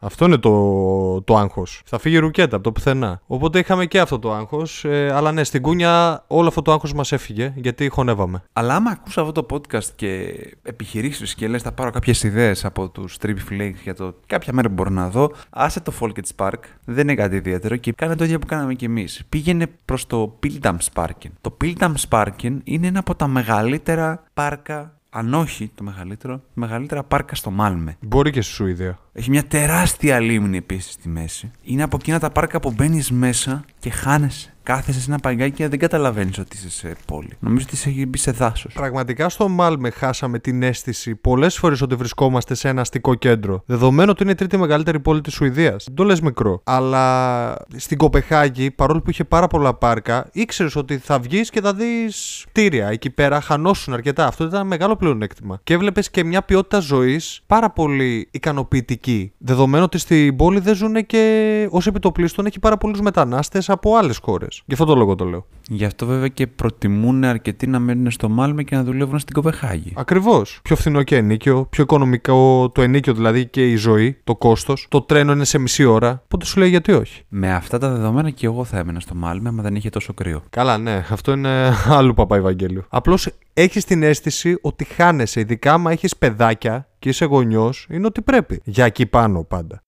Αυτό 0.00 0.24
είναι 0.24 0.36
το, 0.36 1.22
το 1.22 1.36
άγχος. 1.36 1.82
Θα 1.84 1.98
φύγει 1.98 2.18
ρουκέτα 2.18 2.54
από 2.56 2.64
το 2.64 2.72
πουθενά. 2.72 3.20
Οπότε 3.26 3.58
είχαμε 3.58 3.86
και 3.86 4.00
αυτό 4.00 4.18
το 4.18 4.32
άγχος. 4.32 4.84
Ε, 4.84 5.12
αλλά 5.14 5.32
ναι, 5.32 5.44
στην 5.44 5.62
κούνια 5.62 6.24
όλο 6.26 6.48
αυτό 6.48 6.62
το 6.62 6.72
άγχος 6.72 6.92
μας 6.92 7.12
έφυγε 7.12 7.52
γιατί 7.56 7.88
χωνεύαμε. 7.88 8.42
Αλλά 8.52 8.74
άμα 8.74 8.90
ακούσα 8.90 9.20
αυτό 9.20 9.42
το 9.42 9.46
podcast 9.54 9.88
και 9.96 10.34
επιχειρήσεις 10.62 11.34
και 11.34 11.48
λες, 11.48 11.62
θα 11.62 11.72
πάρω 11.72 11.90
κάποιες 11.90 12.22
ιδέες 12.22 12.64
από 12.64 12.88
τους 12.88 13.16
Trippy 13.22 13.52
Flakes 13.52 13.74
για 13.82 13.94
το 13.94 14.14
κάποια 14.26 14.52
μέρα 14.52 14.68
που 14.68 14.74
μπορώ 14.74 14.90
να 14.90 15.08
δω, 15.08 15.30
άσε 15.50 15.80
το 15.80 15.92
Folkets 16.00 16.46
Park. 16.46 16.60
Δεν 16.84 17.08
είναι 17.08 17.14
κάτι 17.14 17.36
ιδιαίτερο 17.36 17.76
και 17.76 17.92
κάνε 17.92 18.16
το 18.16 18.24
ίδιο 18.24 18.38
που 18.38 18.46
κάναμε 18.46 18.74
κι 18.74 18.84
εμείς. 18.84 19.22
Πήγαινε 19.28 19.66
προς 19.84 20.06
το 20.06 20.38
Pildam 20.42 20.76
Sparking. 20.92 21.30
Το 21.40 21.56
Pildam 21.60 21.92
Sparking 22.08 22.56
είναι 22.64 22.86
ένα 22.86 22.98
από 22.98 23.14
τα 23.14 23.26
μεγαλύτερα 23.26 24.22
πάρκα 24.34 24.99
αν 25.10 25.34
όχι 25.34 25.70
το 25.74 25.84
μεγαλύτερο, 25.84 26.42
μεγαλύτερα 26.54 27.02
πάρκα 27.02 27.34
στο 27.34 27.50
Μάλμε. 27.50 27.96
Μπορεί 28.00 28.30
και 28.30 28.40
στη 28.40 28.52
Σουηδία. 28.52 28.98
Έχει 29.12 29.30
μια 29.30 29.44
τεράστια 29.44 30.20
λίμνη 30.20 30.56
επίσης 30.56 30.92
στη 30.92 31.08
μέση. 31.08 31.50
Είναι 31.62 31.82
από 31.82 31.96
εκείνα 32.00 32.18
τα 32.18 32.30
πάρκα 32.30 32.60
που 32.60 32.72
μπαίνεις 32.72 33.10
μέσα 33.10 33.64
και 33.78 33.90
χάνεσαι. 33.90 34.54
Κάθεσαι 34.70 35.00
σε 35.00 35.10
ένα 35.10 35.18
παγκάκι 35.18 35.56
και 35.56 35.68
δεν 35.68 35.78
καταλαβαίνεις 35.78 36.38
ότι 36.38 36.56
είσαι 36.56 36.70
σε 36.70 36.96
πόλη. 37.06 37.30
Νομίζω 37.40 37.64
ότι 37.66 37.74
είσαι 37.74 38.06
μπει 38.06 38.18
σε 38.18 38.30
δάσος. 38.30 38.72
Πραγματικά 38.74 39.28
στο 39.28 39.48
Μάλμε 39.48 39.90
χάσαμε 39.90 40.38
την 40.38 40.62
αίσθηση 40.62 41.14
πολλές 41.14 41.58
φορές 41.58 41.80
ότι 41.80 41.94
βρισκόμαστε 41.94 42.54
σε 42.54 42.68
ένα 42.68 42.80
αστικό 42.80 43.14
κέντρο. 43.14 43.62
Δεδομένου 43.66 44.10
ότι 44.10 44.22
είναι 44.22 44.32
η 44.32 44.34
τρίτη 44.34 44.56
μεγαλύτερη 44.56 45.00
πόλη 45.00 45.20
της 45.20 45.32
Σουηδίας. 45.32 45.84
Δεν 45.84 45.94
το 45.94 46.04
λε 46.04 46.14
μικρό. 46.22 46.60
Αλλά 46.64 47.56
στην 47.76 47.98
Κοπεχάγη, 47.98 48.70
παρόλο 48.70 49.00
που 49.00 49.10
είχε 49.10 49.24
πάρα 49.24 49.46
πολλά 49.46 49.74
πάρκα, 49.74 50.28
ήξερες 50.32 50.76
ότι 50.76 50.98
θα 50.98 51.18
βγεις 51.18 51.50
και 51.50 51.60
θα 51.60 51.74
δεις 51.74 52.44
κτίρια. 52.48 52.88
Εκεί 52.88 53.10
πέρα 53.10 53.40
χανόσουν 53.40 53.94
αρκετά. 53.94 54.26
Αυτό 54.26 54.44
ήταν 54.44 54.58
ένα 54.58 54.68
μεγάλο 54.68 54.96
πλεονέκτημα. 54.96 55.60
Και 55.64 55.74
έβλεπες 55.74 56.10
και 56.10 56.24
μια 56.24 56.42
ποιότητα 56.42 56.78
ζωής 56.80 57.42
πάρα 57.46 57.70
πολύ 57.70 58.28
ικανοποιητική. 58.30 59.32
Δεδομένου 59.38 59.84
ότι 59.84 59.98
στην 59.98 60.36
πόλη 60.36 60.60
δεν 60.60 60.74
ζουν 60.74 61.06
και 61.06 61.66
ως 61.70 61.86
επιτοπλίστων 61.86 62.46
έχει 62.46 62.58
πάρα 62.58 62.76
πολλούς 62.76 63.00
μετανάστες 63.00 63.70
από 63.70 63.96
άλλες 63.96 64.18
χώρες. 64.22 64.59
Γι' 64.64 64.72
αυτό 64.72 64.84
το 64.84 64.94
λόγο 64.94 65.14
το 65.14 65.24
λέω. 65.24 65.46
Γι' 65.68 65.84
αυτό 65.84 66.06
βέβαια 66.06 66.28
και 66.28 66.46
προτιμούν 66.46 67.24
αρκετοί 67.24 67.66
να 67.66 67.78
μένουν 67.78 68.10
στο 68.10 68.28
Μάλμε 68.28 68.62
και 68.62 68.76
να 68.76 68.84
δουλεύουν 68.84 69.18
στην 69.18 69.34
Κοπεχάγη. 69.34 69.92
Ακριβώς. 69.96 70.60
Πιο 70.62 70.76
φθηνό 70.76 71.02
και 71.02 71.16
ενίκιο, 71.16 71.66
πιο 71.70 71.82
οικονομικό 71.82 72.70
το 72.74 72.82
ενίκιο 72.82 73.14
δηλαδή 73.14 73.46
και 73.46 73.70
η 73.70 73.76
ζωή, 73.76 74.18
το 74.24 74.36
κόστος. 74.36 74.86
Το 74.88 75.00
τρένο 75.00 75.32
είναι 75.32 75.44
σε 75.44 75.58
μισή 75.58 75.84
ώρα. 75.84 76.22
Οπότε 76.24 76.44
σου 76.44 76.58
λέει 76.58 76.68
γιατί 76.68 76.92
όχι; 76.92 77.22
Με 77.28 77.54
αυτά 77.54 77.78
τα 77.78 77.90
δεδομένα 77.90 78.30
και 78.30 78.46
εγώ 78.46 78.64
θα 78.64 78.78
έμενα 78.78 79.00
στο 79.00 79.14
Μάλμε, 79.14 79.48
άμα 79.48 79.62
δεν 79.62 79.74
είχε 79.74 79.90
τόσο 79.90 80.14
κρύο. 80.14 80.42
Καλά, 80.50 80.78
ναι, 80.78 81.04
αυτό 81.10 81.32
είναι 81.32 81.72
άλλο 81.98 82.14
παπά 82.14 82.36
Ευαγγέλιο. 82.36 82.84
Απλώς 82.88 83.28
έχεις 83.54 83.84
την 83.84 84.02
αίσθηση 84.02 84.58
ότι 84.60 84.84
χάνεσαι, 84.84 85.40
ειδικά 85.40 85.72
άμα 85.72 85.92
έχεις 85.92 86.16
παιδάκια 86.16 86.88
και 86.98 87.08
είσαι 87.08 87.24
γονιός, 87.24 87.86
είναι 87.90 88.06
ότι 88.06 88.22
πρέπει. 88.22 88.60
Για 88.64 88.84
εκεί 88.84 89.06
πάνω 89.06 89.42
πάντα. 89.42 89.82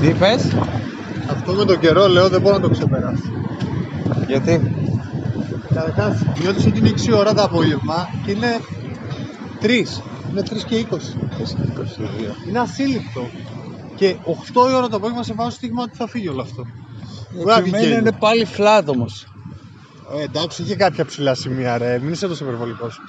Τι 0.00 0.06
είπες; 0.06 0.56
Αυτό 1.30 1.52
με 1.52 1.64
τον 1.64 1.78
καιρό 1.78 2.08
λέω 2.08 2.28
δεν 2.28 2.40
μπορώ 2.40 2.54
να 2.54 2.60
το 2.60 2.70
ξεπεράσω. 2.70 3.22
Γιατί; 4.26 4.74
Καταρχάς, 5.74 6.22
νιώθεις 6.40 6.66
ότι 6.66 6.78
είναι 6.78 6.88
6 6.88 7.12
ώρα 7.16 7.34
το 7.34 7.42
απόγευμα 7.42 8.08
και 8.24 8.30
είναι 8.30 8.60
3. 9.62 9.66
Είναι 10.30 10.42
3 10.42 10.64
και 10.66 10.76
20. 10.76 10.98
Είναι 12.48 12.58
ασύλληπτο. 12.58 13.28
Και 13.96 14.16
8 14.24 14.70
η 14.70 14.74
ώρα 14.74 14.88
το 14.88 14.96
απόγευμα 14.96 15.22
σε 15.22 15.34
βάζω 15.34 15.50
στίγμα 15.50 15.82
ότι 15.82 15.96
θα 15.96 16.08
φύγει 16.08 16.28
όλο 16.28 16.42
αυτό. 16.42 16.66
Βγάζει 17.40 17.68
Εμένα 17.68 17.82
γέλιο. 17.84 17.98
είναι 17.98 18.12
πάλι 18.12 18.46
flat 18.56 18.82
όμως. 18.86 19.26
Ε, 20.18 20.22
εντάξει, 20.22 20.62
είχε 20.62 20.76
κάποια 20.76 21.04
ψηλά 21.04 21.34
σημεία, 21.34 21.78
ρε. 21.78 21.98
Μην 21.98 22.12
είσαι 22.12 22.28
τόσο 22.28 22.44
υπερβολικός. 22.44 23.00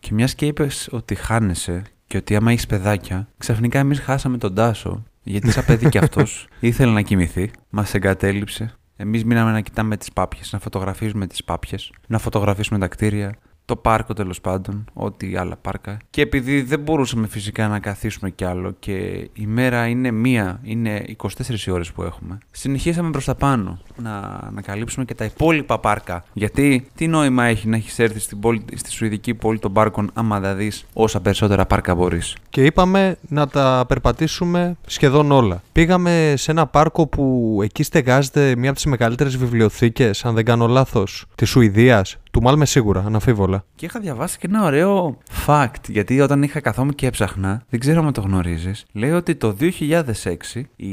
Και 0.00 0.08
μιας 0.12 0.34
και 0.34 0.46
είπες 0.46 0.88
ότι 0.90 1.14
χάνεσαι 1.14 1.82
και 2.06 2.16
ότι 2.16 2.36
άμα 2.36 2.50
έχεις 2.50 2.66
παιδάκια, 2.66 3.28
ξαφνικά 3.38 3.78
εμείς 3.78 4.00
χάσαμε 4.00 4.38
τον 4.38 4.54
Τάσο. 4.54 5.02
Γιατί 5.22 5.50
σαν 5.50 5.64
παιδί 5.64 5.88
κι 5.88 5.98
αυτός 6.04 6.48
ήθελε 6.60 6.92
να 6.92 7.00
κοιμηθεί, 7.00 7.50
μας 7.70 7.94
εγκατέλειψε. 7.94 8.74
Εμείς 8.96 9.24
μείναμε 9.24 9.52
να 9.52 9.60
κοιτάμε 9.60 9.96
τις 9.96 10.12
πάπιες, 10.12 10.52
να 10.52 10.58
φωτογραφίζουμε 10.58 11.26
τις 11.26 11.44
πάπιες, 11.44 11.92
να 12.06 12.18
φωτογραφίσουμε 12.18 12.78
τα 12.78 12.88
κτίρια, 12.88 13.36
το 13.64 13.76
πάρκο 13.76 14.12
τέλος 14.12 14.40
πάντων, 14.40 14.84
ό,τι 14.92 15.36
άλλα 15.36 15.56
πάρκα. 15.56 15.96
Και 16.10 16.22
επειδή 16.22 16.62
δεν 16.62 16.80
μπορούσαμε 16.80 17.26
φυσικά 17.26 17.68
να 17.68 17.78
καθίσουμε 17.78 18.30
κι 18.30 18.44
άλλο 18.44 18.74
και 18.78 18.92
η 19.32 19.46
μέρα 19.46 19.86
είναι 19.86 20.10
μία, 20.10 20.60
είναι 20.62 21.04
24 21.16 21.28
οι 21.66 21.70
ώρες 21.70 21.92
που 21.92 22.02
έχουμε, 22.02 22.38
συνεχίσαμε 22.50 23.10
προς 23.10 23.24
τα 23.24 23.34
πάνω 23.34 23.78
να, 23.96 24.20
να 24.52 24.62
καλύψουμε 24.62 25.04
και 25.04 25.14
τα 25.14 25.24
υπόλοιπα 25.24 25.78
πάρκα. 25.78 26.24
Γιατί 26.32 26.86
τι 26.94 27.06
νόημα 27.06 27.44
έχει 27.44 27.68
να 27.68 27.76
έχεις 27.76 27.98
έρθει 27.98 28.18
στην 28.18 28.40
πόλη, 28.40 28.64
στη 28.74 28.90
Σουηδική 28.90 29.34
πόλη 29.34 29.58
των 29.58 29.72
πάρκων 29.72 30.10
άμα 30.14 30.40
δεν 30.40 30.56
δεις 30.56 30.84
όσα 30.92 31.20
περισσότερα 31.20 31.66
πάρκα 31.66 31.94
μπορείς; 31.94 32.36
Και 32.48 32.64
είπαμε 32.64 33.16
να 33.28 33.48
τα 33.48 33.84
περπατήσουμε 33.88 34.76
σχεδόν 34.86 35.32
όλα. 35.32 35.62
Πήγαμε 35.72 36.34
σε 36.36 36.50
ένα 36.50 36.66
πάρκο 36.66 37.06
που 37.06 37.58
εκεί 37.62 37.82
στεγάζεται 37.82 38.56
μία 38.56 38.68
από 38.68 38.78
τις 38.78 38.86
μεγαλύτερες 38.86 39.36
βιβλιοθήκες, 39.36 40.24
αν 40.24 40.34
δεν 40.34 40.44
κάνω 40.44 40.66
λάθος, 40.66 41.24
της 41.34 41.48
Σουηδίας. 41.48 42.16
Του 42.34 42.42
Μάλμε 42.42 42.66
σίγουρα, 42.66 43.02
αναμφίβολα. 43.06 43.64
Και 43.74 43.86
είχα 43.86 44.00
διαβάσει 44.00 44.38
και 44.38 44.46
ένα 44.46 44.64
ωραίο 44.64 45.18
fact, 45.46 45.88
γιατί 45.88 46.20
όταν 46.20 46.42
είχα 46.42 46.60
καθόμουν 46.60 46.94
και 46.94 47.06
έψαχνα, 47.06 47.62
δεν 47.68 47.80
ξέρω 47.80 48.06
αν 48.06 48.12
το 48.12 48.20
γνωρίζεις, 48.20 48.84
λέει 48.92 49.10
ότι 49.10 49.34
το 49.34 49.56
2006 49.60 50.62
η 50.76 50.92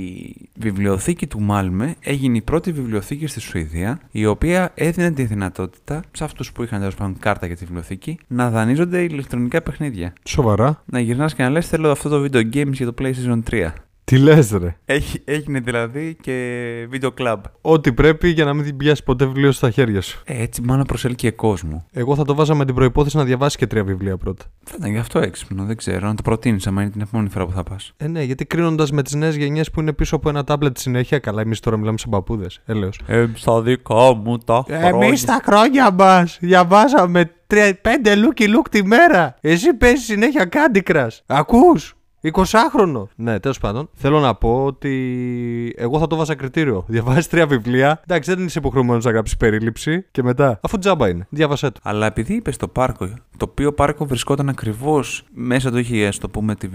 βιβλιοθήκη 0.60 1.28
του 1.28 1.42
Μάλμε 1.42 1.96
έγινε 2.00 2.38
η 2.38 2.42
πρώτη 2.42 2.72
βιβλιοθήκη 2.72 3.28
στη 3.28 3.40
Σουηδία, 3.40 4.00
η 4.12 4.26
οποία 4.26 4.72
έδινε 4.76 5.12
τη 5.12 5.24
δυνατότητα 5.24 6.02
σε 6.12 6.24
αυτούς 6.24 6.52
που 6.52 6.64
είχαν 6.64 6.80
τέλος 6.80 6.96
πάντων 6.96 7.20
κάρτα 7.20 7.46
για 7.46 7.56
τη 7.56 7.66
βιβλιοθήκη 7.66 8.20
να 8.28 8.50
δανείζονται 8.50 9.02
ηλεκτρονικά 9.02 9.62
παιχνίδια. 9.62 10.14
Σοβαρά. 10.24 10.84
Να 10.86 11.00
γυρνάς 11.00 11.36
και 11.36 11.44
να 11.44 11.50
λες 11.50 11.68
θέλω 11.68 11.92
αυτό 11.92 12.10
το 12.10 12.24
video 12.24 12.56
games 12.56 12.72
για 12.72 12.86
το 12.86 12.94
PlayStation 13.02 13.40
3. 13.52 13.70
Τι 14.04 14.18
λες, 14.18 14.52
ρε; 14.52 14.76
Έχει, 14.86 15.22
έγινε 15.26 15.60
δηλαδή 15.60 16.18
και 16.22 16.88
video 16.92 17.10
club. 17.20 17.38
Ό,τι 17.62 17.94
πρέπει 17.94 18.30
για 18.30 18.46
να 18.46 18.54
μην 18.54 18.66
την 18.66 18.78
πιάσει 18.78 19.04
ποτέ 19.04 19.26
βιβλίο 19.26 19.52
στα 19.52 19.72
χέρια 19.72 20.02
σου. 20.02 20.22
Ε, 20.26 20.42
έτσι 20.42 20.62
μάλλον 20.62 20.86
προσέλκυε 20.86 21.32
κόσμο. 21.32 21.86
Εγώ 21.92 22.16
θα 22.16 22.26
το 22.26 22.36
βάζα 22.36 22.56
με 22.56 22.66
την 22.66 22.76
προπόθεση 22.76 23.18
να 23.18 23.24
διαβάσει 23.24 23.58
και 23.58 23.68
τρία 23.68 23.84
βιβλία 23.84 24.18
πρώτα. 24.18 24.46
Θα 24.64 24.76
ήταν 24.78 24.92
γι' 24.92 24.98
αυτό 24.98 25.20
έξυπνο, 25.20 25.64
δεν 25.66 25.76
ξέρω. 25.76 26.08
Να 26.08 26.16
το 26.16 26.22
προτείνεις 26.22 26.68
άμα 26.68 26.82
είναι 26.82 26.92
την 26.92 27.02
επόμενη 27.02 27.30
φορά 27.30 27.46
που 27.46 27.52
θα 27.52 27.64
πας. 27.64 27.94
Ε, 27.98 28.08
ναι, 28.08 28.24
γιατί 28.24 28.46
κρίνοντας 28.46 28.92
με 28.92 29.04
τις 29.04 29.14
νέες 29.14 29.36
γενιές 29.36 29.72
που 29.72 29.80
είναι 29.80 29.94
πίσω 29.94 30.16
από 30.16 30.30
ένα 30.30 30.44
τάμπλετ 30.44 30.78
συνέχεια, 30.78 31.20
καλά, 31.20 31.42
εμείς 31.42 31.60
τώρα 31.60 31.78
μιλάμε 31.78 31.98
σε 31.98 32.08
παππούδε. 32.08 32.48
Έλεος. 32.66 33.00
Ε, 33.06 33.26
στα 33.34 33.62
δικά 33.62 34.16
μου 34.16 34.38
τα 34.38 34.66
Εμείς 34.68 35.20
στα 35.20 35.42
χρόνια 35.46 35.92
μας 35.92 36.38
διαβάζαμε 36.42 37.32
5 37.48 38.16
λούκι 38.18 38.48
λουκ 38.48 38.70
τη 38.70 38.86
μέρα. 38.86 39.36
Εσύ 39.42 39.74
παίζεις 39.74 40.06
συνέχεια 40.06 40.50
Candy 40.52 40.82
Crush. 40.92 41.18
Ακούς; 41.26 41.96
20χρονο. 42.24 43.04
Ναι, 43.16 43.40
τέλος 43.40 43.58
πάντων. 43.58 43.90
Θέλω 43.94 44.20
να 44.20 44.36
πω 44.36 44.66
ότι 44.66 45.74
εγώ 45.78 46.00
θα 46.00 46.08
το 46.08 46.16
βάζα 46.16 46.36
κριτήριο. 46.36 46.86
Διαβάζει 46.88 47.28
τρία 47.28 47.48
βιβλία. 47.48 48.02
Εντάξει, 48.04 48.36
δεν 48.36 48.46
είσαι 48.46 48.60
υποχρεωμένος 48.60 49.06
να 49.06 49.12
γράψεις 49.12 49.38
περίληψη. 49.38 50.06
Και 50.12 50.24
μετά, 50.24 50.60
αφού 50.64 50.78
τζάμπα 50.78 51.10
είναι, 51.10 51.28
διάβασέ 51.30 51.72
το. 51.72 51.80
Αλλά 51.84 52.06
επειδή 52.06 52.34
είπες 52.34 52.58
το 52.58 52.68
πάρκο, 52.68 53.06
το 53.38 53.48
οποίο 53.50 53.74
πάρκο 53.74 54.06
βρισκόταν 54.06 54.50
ακριβώς 54.50 55.24
μέσα 55.34 55.72
που 55.72 55.78
είχε, 55.78 56.08
ας 56.08 56.18
το 56.18 56.30
πούμε, 56.30 56.56
την 56.56 56.72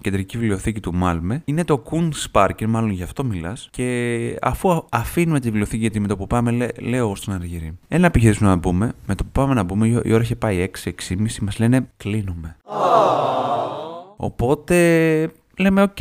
κεντρική 0.00 0.38
βιβλιοθήκη 0.38 0.80
του 0.80 0.94
Μάλμε, 0.94 1.42
είναι 1.44 1.64
το 1.64 1.82
Kungsparken, 1.90 2.66
μάλλον 2.66 2.90
γι' 2.90 3.02
αυτό 3.02 3.24
μιλάς. 3.24 3.68
Και 3.70 4.38
αφού 4.42 4.84
αφήνουμε 4.90 5.40
τη 5.40 5.46
βιβλιοθήκη, 5.46 5.80
γιατί 5.80 6.00
με 6.00 6.06
το 6.06 6.16
που 6.16 6.26
πάμε, 6.26 6.50
λέ, 6.50 6.66
λέω 6.80 7.14
στον 7.14 7.34
Αργυρή. 7.34 7.78
Ένα 7.88 8.06
επιχειρήσουμε 8.06 8.48
να 8.48 8.56
μπούμε, 8.56 8.92
με 9.06 9.14
το 9.14 9.24
που 9.24 9.30
πάμε 9.32 9.54
να 9.54 9.62
μπούμε, 9.62 9.86
η 10.04 10.12
ώρα 10.12 10.22
είχε 10.22 10.36
πάει 10.36 10.70
6-6.30, 10.84 11.16
μας 11.40 11.58
λένε 11.58 11.88
κλείνουμε. 11.96 12.56
Οπότε 14.16 14.76
λέμε: 15.58 15.82
Οκ, 15.82 15.96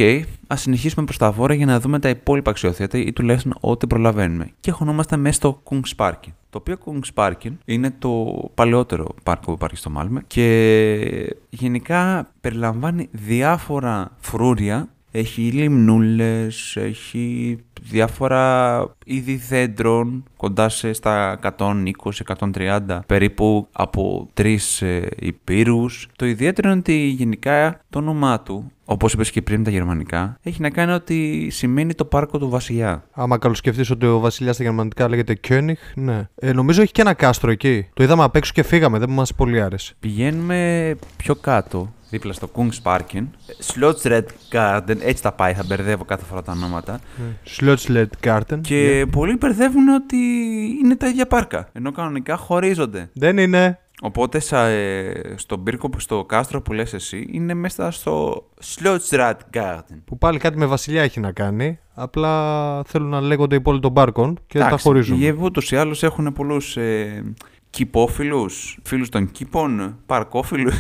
ας 0.48 0.62
συνεχίσουμε 0.62 1.06
προς 1.06 1.18
τα 1.18 1.32
βόρεια 1.32 1.56
για 1.56 1.66
να 1.66 1.80
δούμε 1.80 2.00
τα 2.00 2.10
υπόλοιπα 2.10 2.50
αξιοθέατα 2.50 2.98
ή 2.98 3.14
τουλάχιστον 3.14 3.58
ό,τι 3.60 3.88
προλαβαίνουμε. 3.88 4.50
Και 4.60 4.72
χωνόμαστε 4.72 5.18
μέσα 5.18 5.36
στο 5.36 5.62
Kungsparken. 5.70 6.32
Το 6.50 6.58
οποίο 6.58 6.78
Kungsparken 6.86 7.52
είναι 7.66 7.96
το 8.00 8.34
παλαιότερο 8.54 9.10
πάρκο 9.24 9.46
που 9.46 9.52
υπάρχει 9.52 9.78
στο 9.78 9.90
Μάλμε 9.90 10.24
και 10.28 11.36
γενικά 11.50 12.28
περιλαμβάνει 12.42 13.10
διάφορα 13.12 14.12
φρούρια. 14.18 14.90
Έχει 15.18 15.42
λιμνούλες, 15.42 16.76
έχει 16.76 17.58
διάφορα 17.82 18.86
είδη 19.06 19.36
δέντρων 19.36 20.24
κοντά 20.38 20.70
σε 20.70 20.94
στα 20.94 21.40
120-130 21.58 23.00
περίπου 23.06 23.68
από 23.72 24.30
τρεις 24.34 24.82
ε, 24.82 25.10
υπήρους. 25.20 26.08
Το 26.16 26.26
ιδιαίτερο 26.26 26.70
είναι 26.70 26.80
ότι 26.80 26.94
γενικά 26.94 27.82
το 27.90 28.00
όνομά 28.00 28.42
του 28.42 28.72
Όπως 28.86 29.14
είπες 29.14 29.32
και 29.32 29.42
πριν 29.42 29.64
τα 29.64 29.70
γερμανικά, 29.70 30.38
έχει 30.44 30.62
να 30.62 30.70
κάνει 30.70 30.92
ότι 30.92 31.48
σημαίνει 31.52 31.94
το 31.94 32.06
πάρκο 32.06 32.38
του 32.38 32.50
βασιλιά. 32.50 33.04
Άμα 33.12 33.38
καλοσκεφτείς 33.38 33.90
ότι 33.90 34.06
ο 34.06 34.20
βασιλιάς 34.20 34.56
στα 34.56 34.64
γερμανικά 34.64 35.10
λέγεται 35.10 35.40
König, 35.48 35.74
ναι. 35.96 36.28
Ε, 36.36 36.54
νομίζω 36.54 36.82
έχει 36.82 36.92
και 36.92 37.02
ένα 37.02 37.14
κάστρο 37.14 37.52
εκεί. 37.52 37.88
Το 37.94 38.04
είδαμε 38.04 38.24
απ' 38.24 38.36
έξω 38.36 38.52
και 38.56 38.64
φύγαμε, 38.64 39.00
δεν 39.00 39.10
μας 39.10 39.34
πολύ 39.34 39.62
άρεσε. 39.62 39.94
Πηγαίνουμε 40.00 40.96
πιο 41.18 41.36
κάτω, 41.36 41.94
δίπλα 42.16 42.34
στο 42.34 42.50
Kungsparken. 42.56 43.24
Slottsred 43.74 44.24
Garden, 44.52 44.98
έτσι 45.00 45.24
τα 45.24 45.32
πάει, 45.32 45.54
θα 45.54 45.64
μπερδεύω 45.68 46.04
κάθε 46.04 46.26
φορά 46.26 46.42
τα 46.42 46.52
ονόματα. 46.52 47.00
Schlotzlet 47.58 48.06
Garten. 48.24 48.60
Και 48.62 49.06
πολλοί 49.12 49.38
μπερδεύουν 49.38 49.88
ότι 49.88 50.18
είναι 50.84 50.96
τα 50.96 51.08
ίδια 51.08 51.28
πάρκα. 51.28 51.70
Ενώ 51.72 51.92
κανονικά 51.92 52.36
χωρίζονται. 52.38 53.10
Δεν 53.14 53.38
είναι. 53.38 53.80
Οπότε 54.02 54.40
σα, 54.40 54.66
ε, 54.66 55.34
στον 55.38 55.64
πύρκο, 55.64 55.90
που- 55.90 56.00
στο 56.00 56.26
κάστρο 56.26 56.62
που 56.62 56.74
λες 56.74 56.94
εσύ, 56.94 57.28
είναι 57.32 57.54
μέσα 57.54 57.92
στο 57.92 58.46
Slottsrad 58.76 59.34
Garden. 59.54 59.98
Που 60.06 60.18
πάλι 60.18 60.38
κάτι 60.40 60.58
με 60.58 60.66
βασιλιά 60.66 61.02
έχει 61.04 61.20
να 61.20 61.32
κάνει. 61.32 61.80
Απλά 61.94 62.84
θέλουν 62.84 63.10
να 63.10 63.22
λέγονται 63.22 63.56
οι 63.56 63.62
πόλοι 63.62 63.80
των 63.80 63.94
πάρκων 63.94 64.40
και 64.48 64.60
τα 64.60 64.78
χωρίζουν. 64.78 65.22
Οι 65.22 65.26
Εύβοι 65.26 65.44
ούτως 65.44 65.72
ή 65.72 65.76
άλλως 65.76 66.04
έχουν 66.04 66.34
πολλούς 66.34 66.78
ε, 66.78 67.24
κυπόφιλους, 67.70 68.80
φίλους 68.84 69.10
των 69.10 69.32
κήπων, 69.32 69.98
παρκόφιλους. 70.06 70.76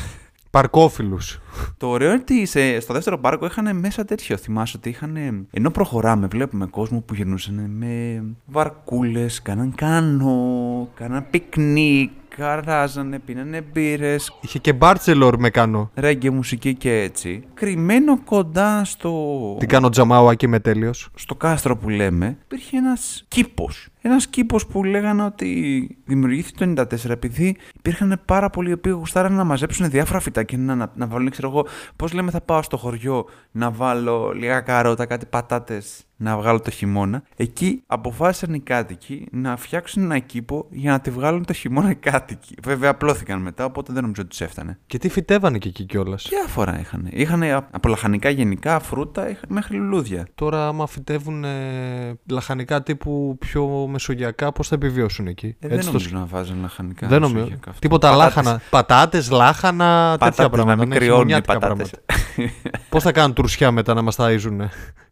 Παρκόφιλους. 0.56 1.40
Το 1.78 1.88
ωραίο 1.88 2.08
είναι 2.12 2.20
ότι 2.22 2.46
σε- 2.46 2.80
στο 2.80 2.94
δεύτερο 2.94 3.18
πάρκο 3.20 3.46
είχαν 3.46 3.80
μέσα 3.80 4.06
τέτοιο. 4.06 4.38
Θυμάσαι 4.38 4.78
ότι 4.78 4.90
είχαν. 4.90 5.18
Ενώ 5.52 5.70
προχωράμε, 5.72 6.28
βλέπουμε 6.28 6.66
κόσμο 6.66 7.02
που 7.02 7.14
γυρνούσαν 7.14 7.66
με 7.70 8.24
βαρκούλες, 8.46 9.42
κάναν 9.42 9.74
κάνο, 9.76 10.90
κάναν 10.96 11.26
πικνίκ, 11.30 12.12
καράζανε, 12.38 13.20
πίνανε 13.20 13.62
μπύρες, 13.62 14.32
Είχε 14.42 14.60
και 14.60 14.74
μπάρτσελορ 14.74 15.38
με 15.39 15.50
κάνω. 15.50 15.92
ρέγγε 15.96 16.30
μουσική 16.30 16.74
και 16.75 17.01
έτσι. 17.01 17.44
Κρυμμένο 17.54 18.20
κοντά 18.24 18.84
στο. 18.86 19.12
Τι 19.60 19.65
κάνω 19.65 19.89
τζαμάου 19.89 20.30
εκεί 20.30 20.48
με 20.48 20.60
τέλειος. 20.60 21.10
στο 21.15 21.36
κάστρο 21.36 21.77
που 21.77 21.89
λέμε, 21.89 22.38
υπήρχε 22.44 22.77
ένας 22.77 23.25
κήπος. 23.27 23.88
Ένας 24.01 24.27
κήπος 24.27 24.68
που 24.68 24.84
λέγανε 24.84 25.24
ότι 25.24 25.98
δημιουργήθηκε 26.06 26.65
το 26.65 26.84
94 26.84 27.10
επειδή 27.10 27.58
υπήρχαν 27.77 28.22
πάρα 28.25 28.50
πολλοί 28.50 28.70
οι 28.70 28.74
οποίοι 28.74 28.94
γουστάραν 28.96 29.34
να 29.34 29.44
μαζέψουν 29.44 29.89
διάφορα 29.89 30.20
φυτά 30.20 30.44
και 30.44 30.58
να, 30.58 30.75
να, 30.75 30.92
να 30.96 31.08
βάλουν, 31.08 31.30
ξέρω 31.30 31.50
εγώ, 31.50 31.65
πώς 31.96 32.13
λέμε 32.13 32.32
θα 32.32 32.42
πάω 32.42 32.62
στο 32.62 32.77
χωριό 32.77 33.25
να 33.51 33.72
βάλω 33.72 34.32
λίγα 34.36 34.60
καρότα, 34.60 35.06
κάτι 35.06 35.25
πατάτες 35.25 36.04
να 36.17 36.38
βγάλω 36.38 36.60
το 36.60 36.69
χειμώνα. 36.72 37.24
Εκεί 37.36 37.84
αποφάσισαν 37.88 38.53
οι 38.53 38.60
κάτοικοι 38.60 39.27
να 39.31 39.57
φτιάξουν 39.57 40.03
ένα 40.03 40.19
κήπο 40.19 40.65
για 40.69 40.91
να 40.91 41.00
τη 41.00 41.10
βγάλουν 41.10 41.45
το 41.45 41.53
χειμώνα 41.53 41.89
οι 41.89 41.95
κάτοικοι. 41.95 42.55
Βέβαια 42.63 42.89
απλώθηκαν 42.89 43.41
μετά, 43.41 43.65
οπότε 43.65 43.93
δεν 43.93 44.01
νομίζω 44.01 44.22
ότι 44.22 44.29
τους 44.29 44.41
έφτανε. 44.41 44.79
Και 44.88 44.98
τι 44.98 45.10
φυτεύανε 45.10 45.57
και 45.57 45.67
εκεί 45.67 45.84
κιόλας; 45.84 46.25
Διάφορα 46.29 46.79
είχαν. 46.79 47.07
Είχαν 47.12 47.43
από 47.72 47.88
λαχανικά 47.89 48.29
γενικά, 48.29 48.79
φρούτα, 48.79 49.29
είχαν 49.29 49.45
μέχρι 49.48 49.77
λουλούδια. 49.77 50.27
Τώρα, 50.36 50.67
άμα 50.67 50.88
φυτεύουν 50.88 51.43
ε, 51.43 52.19
λαχανικά 52.29 52.84
τύπου 52.84 53.36
πιο 53.39 53.88
μεσογειακά, 53.91 54.51
πώς 54.51 54.67
θα 54.67 54.75
επιβιώσουν 54.75 55.27
εκεί; 55.27 55.55
Ε, 55.60 55.67
δεν 55.67 55.79
το 55.79 55.86
νομίζω 55.86 56.05
σκ- 56.05 56.13
να 56.17 56.25
βάζουν 56.25 56.62
λαχανικά. 56.62 57.07
Δεν 57.07 57.19
νομίζω. 57.19 57.34
μεσογειακά 57.39 57.69
αυτά. 57.69 57.81
Τίποτα 57.81 58.10
Πατάτες. 58.10 58.36
λάχανα. 58.36 58.62
Πατάτες, 58.69 59.29
λάχανα, 59.29 59.86
τέτοια 60.12 60.17
Πατάτες, 60.17 60.36
πράγματα. 60.36 60.65
να 60.65 60.75
μην 60.75 60.89
ναι, 60.89 60.95
κρυώνουν 60.95 61.27
οι 61.27 61.31
χειμωνιάτικα 61.34 61.60
πατάτες. 61.60 61.89
πράγματα. 61.89 62.53
Πώς 62.89 63.03
θα 63.03 63.12
κάνουν 63.12 63.34
τουρσιά 63.34 63.72
μετά 63.72 63.93
να 63.93 64.01
μας 64.01 64.15
ταΐζουν 64.19 64.57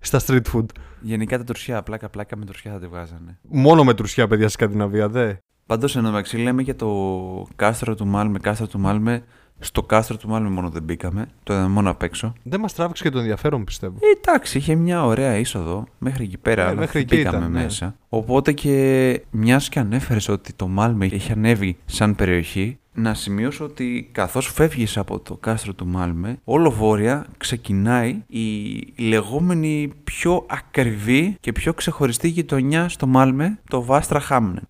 στα 0.04 0.22
street 0.26 0.54
food. 0.54 0.66
Γενικά 1.02 1.38
τα 1.38 1.44
τουρσιά, 1.44 1.84
πλάκα 1.84 2.10
πλάκα 2.10 2.38
με 2.38 2.46
τουρσιά 2.46 2.72
θα 2.72 2.80
τη 2.80 2.88
βγάζανε. 2.88 3.40
Μόνο 3.42 3.84
με 3.84 3.94
τουρσιά, 3.94 4.28
παιδιά, 4.28 4.48
στη 4.48 4.54
Σκανδιναβία, 4.54 5.10
δε. 5.10 5.34
Πάντω 5.66 5.88
εν 5.96 6.04
τω 6.04 6.10
μεταξύ 6.10 6.38
λέμε 6.38 6.62
για 6.62 6.76
το 6.76 7.48
κάστρο 7.56 7.96
του 7.96 8.08
Μάλμε, 8.08 8.40
κάστρο 8.40 8.68
του 8.68 8.80
Μάλμε. 8.80 9.24
Στο 9.60 9.84
κάστρο 9.84 10.18
του 10.18 10.28
Μάλμε 10.30 10.50
μόνο 10.50 10.70
δεν 10.70 10.84
μπήκαμε. 10.84 11.28
Το 11.44 11.54
είδαμε 11.54 11.70
μόνο 11.70 11.90
απ' 11.90 12.04
έξω. 12.04 12.34
Δεν 12.44 12.60
μας 12.60 12.74
τράβηξε 12.74 13.04
και 13.04 13.10
το 13.10 13.20
ενδιαφέρον, 13.20 13.64
πιστεύω. 13.64 13.96
Ε, 14.00 14.30
εντάξει, 14.30 14.58
είχε 14.58 14.76
μια 14.76 15.06
ωραία 15.06 15.38
είσοδο 15.38 15.84
μέχρι 15.98 16.24
εκεί 16.24 16.38
πέρα. 16.38 16.62
Ε, 16.62 16.66
αλλά 16.66 16.80
μέχρι 16.80 16.92
δεν 16.92 17.02
εκεί 17.02 17.16
μπήκαμε 17.16 17.38
ήταν, 17.38 17.52
ναι. 17.52 17.64
μέσα. 17.64 17.96
Οπότε 18.10 18.52
και 18.52 19.22
μιας 19.30 19.70
και 19.70 19.80
ανέφερες 19.80 20.28
ότι 20.28 20.54
το 20.54 20.68
Μάλμε 20.68 21.06
έχει 21.06 21.32
ανέβει 21.32 21.78
σαν 21.86 22.16
περιοχή, 22.16 22.80
να 22.94 23.14
σημειώσω 23.14 23.66
ότι 23.66 24.10
καθώς 24.12 24.48
φεύγεις 24.48 24.98
από 24.98 25.20
το 25.20 25.36
κάστρο 25.36 25.74
του 25.74 25.88
Μάλμε, 25.88 26.38
όλο 26.44 26.72
βόρεια 26.72 27.26
ξεκινάει 27.38 28.24
η 28.28 28.78
λεγόμενη 28.98 29.92
πιο 30.04 30.46
ακριβή 30.50 31.38
και 31.40 31.52
πιο 31.52 31.74
ξεχωριστή 31.74 32.28
γειτονιά 32.28 32.90
στο 32.90 33.08
Μάλμε, 33.08 33.60
το 33.70 33.84
Βάστρα 33.84 34.20
Χάμνεν. 34.20 34.68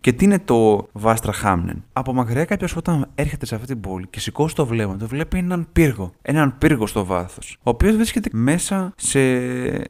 Και 0.00 0.12
τι 0.12 0.24
είναι 0.24 0.38
το 0.38 0.88
Βάστρα 0.92 1.32
Χάμνεν. 1.32 1.84
Από 1.92 2.12
μακριά 2.12 2.44
κάποιος 2.44 2.76
όταν 2.76 3.08
έρχεται 3.14 3.46
σε 3.46 3.54
αυτή 3.54 3.66
την 3.66 3.80
πόλη 3.80 4.06
και 4.10 4.20
σηκώσει 4.20 4.54
το 4.54 4.66
βλέμμα 4.66 4.96
του, 4.96 5.06
βλέπει 5.06 5.38
έναν 5.38 5.66
πύργο. 5.72 6.12
Έναν 6.22 6.58
πύργο 6.58 6.86
στο 6.86 7.04
βάθος. 7.04 7.56
Ο 7.62 7.70
οποίος 7.70 7.96
βρίσκεται 7.96 8.28
μέσα 8.32 8.92
σε 8.96 9.20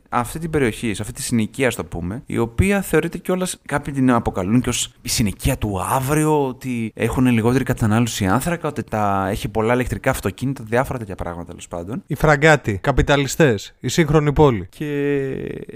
αυτή 0.08 0.38
την 0.38 0.50
περιοχή, 0.50 0.94
σε 0.94 1.02
αυτή 1.02 1.14
τη 1.14 1.22
συνοικία, 1.22 1.66
ας 1.66 1.74
το 1.74 1.84
πούμε, 1.84 2.22
η 2.26 2.38
οποία 2.38 2.80
θεωρείται 2.80 3.18
κιόλας 3.18 3.60
κάποιοι 3.66 3.94
την 3.94 4.10
αποκαλούν 4.10 4.60
και 4.60 4.68
ως 4.68 4.92
η 5.02 5.08
συνοικία 5.08 5.58
του 5.58 5.80
αύριο, 5.82 6.46
ότι 6.46 6.92
έχουν 6.94 7.26
λιγότερη 7.26 7.64
κατανάλωση 7.64 8.26
άνθρακα, 8.26 8.68
ότι 8.68 8.82
τα 8.84 9.26
έχει 9.28 9.48
πολλά 9.48 9.74
ηλεκτρικά 9.74 10.10
αυτοκίνητα, 10.10 10.64
διάφορα 10.66 10.98
τέτοια 10.98 11.14
πράγματα 11.14 11.46
τέλος 11.46 11.68
πάντων. 11.68 12.02
Οι 12.06 12.14
φραγκάτοι, 12.14 12.78
καπιταλιστές, 12.78 13.74
η 13.80 13.88
σύγχρονη 13.88 14.32
πόλη. 14.32 14.66
Και 14.68 14.86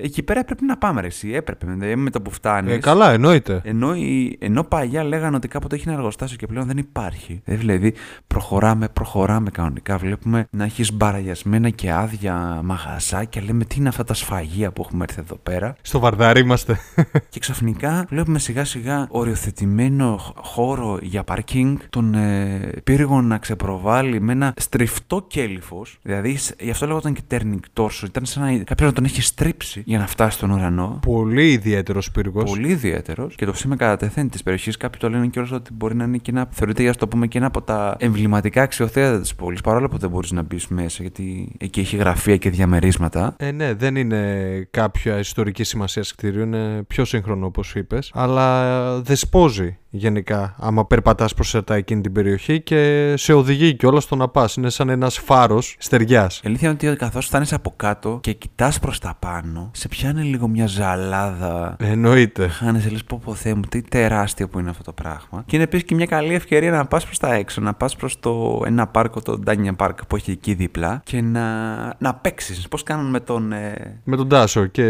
εκεί 0.03 0.23
πέρα 0.23 0.45
πρέπει 0.45 0.65
να 0.65 0.77
πάμε, 0.77 1.01
ρε, 1.01 1.07
εσύ. 1.07 1.33
Έπρεπε 1.33 1.67
με, 1.67 1.97
με 1.97 2.11
το 2.11 2.21
που 2.21 2.31
φτάνεις. 2.31 2.73
Ε, 2.75 2.79
καλά, 2.79 3.13
εννοείται. 3.13 3.61
Ενώ, 3.65 3.95
η, 3.95 4.24
ενώ 4.41 4.63
παλιά 4.65 5.05
λέγανε 5.05 5.37
ότι 5.37 5.49
κάποτε 5.49 5.75
έχει 5.75 5.89
ένα 5.89 5.97
εργοστάσιο 5.97 6.37
και 6.37 6.47
πλέον 6.47 6.67
δεν 6.67 6.77
υπάρχει. 6.77 7.41
Ε, 7.45 7.55
δηλαδή, 7.55 7.95
προχωράμε, 8.27 8.89
προχωράμε 8.89 9.51
κανονικά. 9.51 9.99
Βλέπουμε 9.99 10.47
να 10.51 10.65
έχεις 10.65 10.93
μπαραγιασμένα 10.93 11.71
και 11.71 11.93
άδεια 11.93 12.61
μαγαζάκια. 12.65 13.43
Λέμε 13.43 13.65
τι 13.65 13.77
είναι 13.79 13.89
αυτά 13.89 14.05
τα 14.05 14.15
σφαγεία 14.15 14.71
που 14.73 14.83
έχουμε 14.85 15.05
έρθει 15.09 15.21
εδώ 15.21 15.37
πέρα; 15.37 15.77
Στο 15.83 15.99
βαρδάρι 15.99 16.41
είμαστε. 16.41 16.79
Και 17.33 17.41
ξαφνικά 17.41 18.07
βλέπουμε 18.09 18.39
σιγά 18.39 18.65
σιγά 18.65 19.07
οριοθετημένο 19.11 20.17
χ- 20.17 20.47
χώρο 20.47 20.99
για 21.03 21.25
πάρκινγκ, 21.25 21.77
τον 21.91 22.15
ε, 22.15 22.73
πύργο 22.85 23.21
να 23.21 23.39
ξεπροβάλλει 23.39 24.21
με 24.21 24.33
ένα 24.33 24.55
στριφτό 24.57 25.25
κέλυφος. 25.29 25.99
Δηλαδή, 26.03 26.37
σ- 26.37 26.63
γι' 26.63 26.71
αυτό 26.71 26.87
λέγονταν 26.87 27.13
και 27.13 27.23
turning 27.31 27.61
torso. 27.83 28.03
Ήταν 28.05 28.25
σαν 28.25 28.43
να 28.43 28.65
κάποιο 28.65 28.87
να 28.87 28.93
τον 28.93 29.05
έχει 29.05 29.23
στρίψει 29.23 29.83
για 29.87 29.99
να 29.99 30.07
φτάσει 30.07 30.37
στον 30.37 30.51
ουρανό. 30.51 30.99
Πολύ 31.03 31.53
ιδιαίτερος 31.53 32.11
πύργος. 32.11 32.51
Πολύ 32.51 32.69
ιδιαίτερος 32.69 33.35
και 33.35 33.47
το 33.47 33.53
σήμα 33.53 33.77
κατά 33.77 33.97
τεθέν 34.15 34.31
της 34.31 34.43
περιοχής. 34.43 34.77
Κάποιοι 34.77 35.01
το 35.01 35.11
λένε 35.11 35.27
κιόλας 35.27 35.51
ότι 35.51 35.73
μπορεί 35.73 35.95
να 35.95 36.05
είναι 36.05 36.17
και 36.17 36.31
ένα, 36.31 36.49
θεωρείται 36.51 36.83
για 36.83 36.91
να 36.91 36.97
το 36.97 37.09
πούμε 37.09 37.27
και 37.27 37.39
ένα 37.39 37.47
από 37.47 37.63
τα 37.63 37.97
εμβληματικά 37.99 38.63
αξιοθέατα 38.63 39.21
της 39.21 39.35
πόλης. 39.35 39.61
Παρόλο 39.61 39.89
που 39.89 39.99
δεν 39.99 40.11
μπορείς 40.11 40.33
να 40.33 40.43
μπεις 40.43 40.67
μέσα, 40.67 41.03
γιατί 41.03 41.55
εκεί 41.59 41.81
έχει 41.81 41.97
γραφεία 41.97 42.37
και 42.37 42.51
διαμερίσματα. 42.51 43.35
Ε, 43.39 43.51
ναι, 43.51 43.75
δεν 43.75 43.97
είναι 43.97 44.69
κάποια 44.71 45.19
ιστορική 45.19 45.65
σημασία 45.65 46.03
κτίριο, 46.17 46.43
είναι 46.43 46.83
πιο 46.83 47.05
σύγχρονο 47.05 47.47
όπως 47.47 47.75
είπες. 47.75 48.11
Αλλά 48.15 48.65
ε, 48.97 49.01
δεσπόζει 49.01 49.79
γενικά 49.97 50.55
άμα 50.59 50.87
περπατάς 50.87 51.35
προσερτά 51.35 51.75
εκείνη 51.75 52.01
την 52.01 52.13
περιοχή 52.13 52.61
και 52.61 53.13
σε 53.17 53.33
οδηγεί 53.33 53.75
κιόλας 53.75 54.03
στο 54.03 54.17
να 54.17 54.29
πας. 54.29 54.57
Είναι 54.57 54.71
σαν 54.71 54.89
ένας 54.89 55.19
φάρος 55.19 55.77
στεριάς. 55.79 56.37
Η 56.37 56.43
αλήθεια 56.47 56.69
είναι 56.69 56.89
ότι 56.91 56.97
καθώς 56.97 57.27
φτάνεις 57.27 57.53
από 57.53 57.73
κάτω 57.77 58.19
και 58.23 58.33
κοιτάς 58.33 58.79
προς 58.79 58.99
τα 58.99 59.17
πάνω, 59.19 59.71
σε 59.73 59.89
πιάνει 59.89 60.23
λίγο 60.23 60.49
μια 60.49 60.67
ζαλάδα. 60.67 61.77
Εννοείται. 61.79 62.49
Χάνεσαι, 62.49 62.91
λες 62.91 63.05
πω 63.05 63.21
πω 63.25 63.35
Θεέ 63.35 63.55
μου, 63.55 63.63
τι 63.69 63.83
τεράστιο 63.83 64.49
που 64.49 64.59
είναι 64.59 64.71
αυτό 64.71 64.83
το 64.83 64.93
πράγμα. 64.93 65.43
Και 65.47 65.57
είναι 65.57 65.65
επίσης 65.65 65.87
και 65.87 65.95
μια 65.95 66.07
καλή 66.07 66.35
ευκαιρία 66.35 66.71
να 66.71 66.87
πας 66.87 67.05
προς 67.05 67.19
τα 67.19 67.35
έξω, 67.35 67.61
να 67.61 67.75
πας 67.75 67.97
προς 67.97 68.21
το 68.21 68.63
ένα 68.67 68.87
πάρκο, 68.87 69.21
το 69.21 69.39
Ντάνια 69.39 69.75
Park 69.79 69.95
που 70.09 70.17
έχει 70.17 70.31
εκεί 70.31 70.55
δίπλα 70.55 71.01
και 71.05 71.21
να, 71.21 71.75
να 71.99 72.15
παίξεις. 72.15 72.69
Πώς 72.69 72.83
κάνουν 72.83 73.11
με 73.11 73.21
τον, 73.21 73.53
ε, 73.53 74.01
Με 74.05 74.17
τον 74.17 74.29
Τάσο 74.29 74.67
και. 74.67 74.85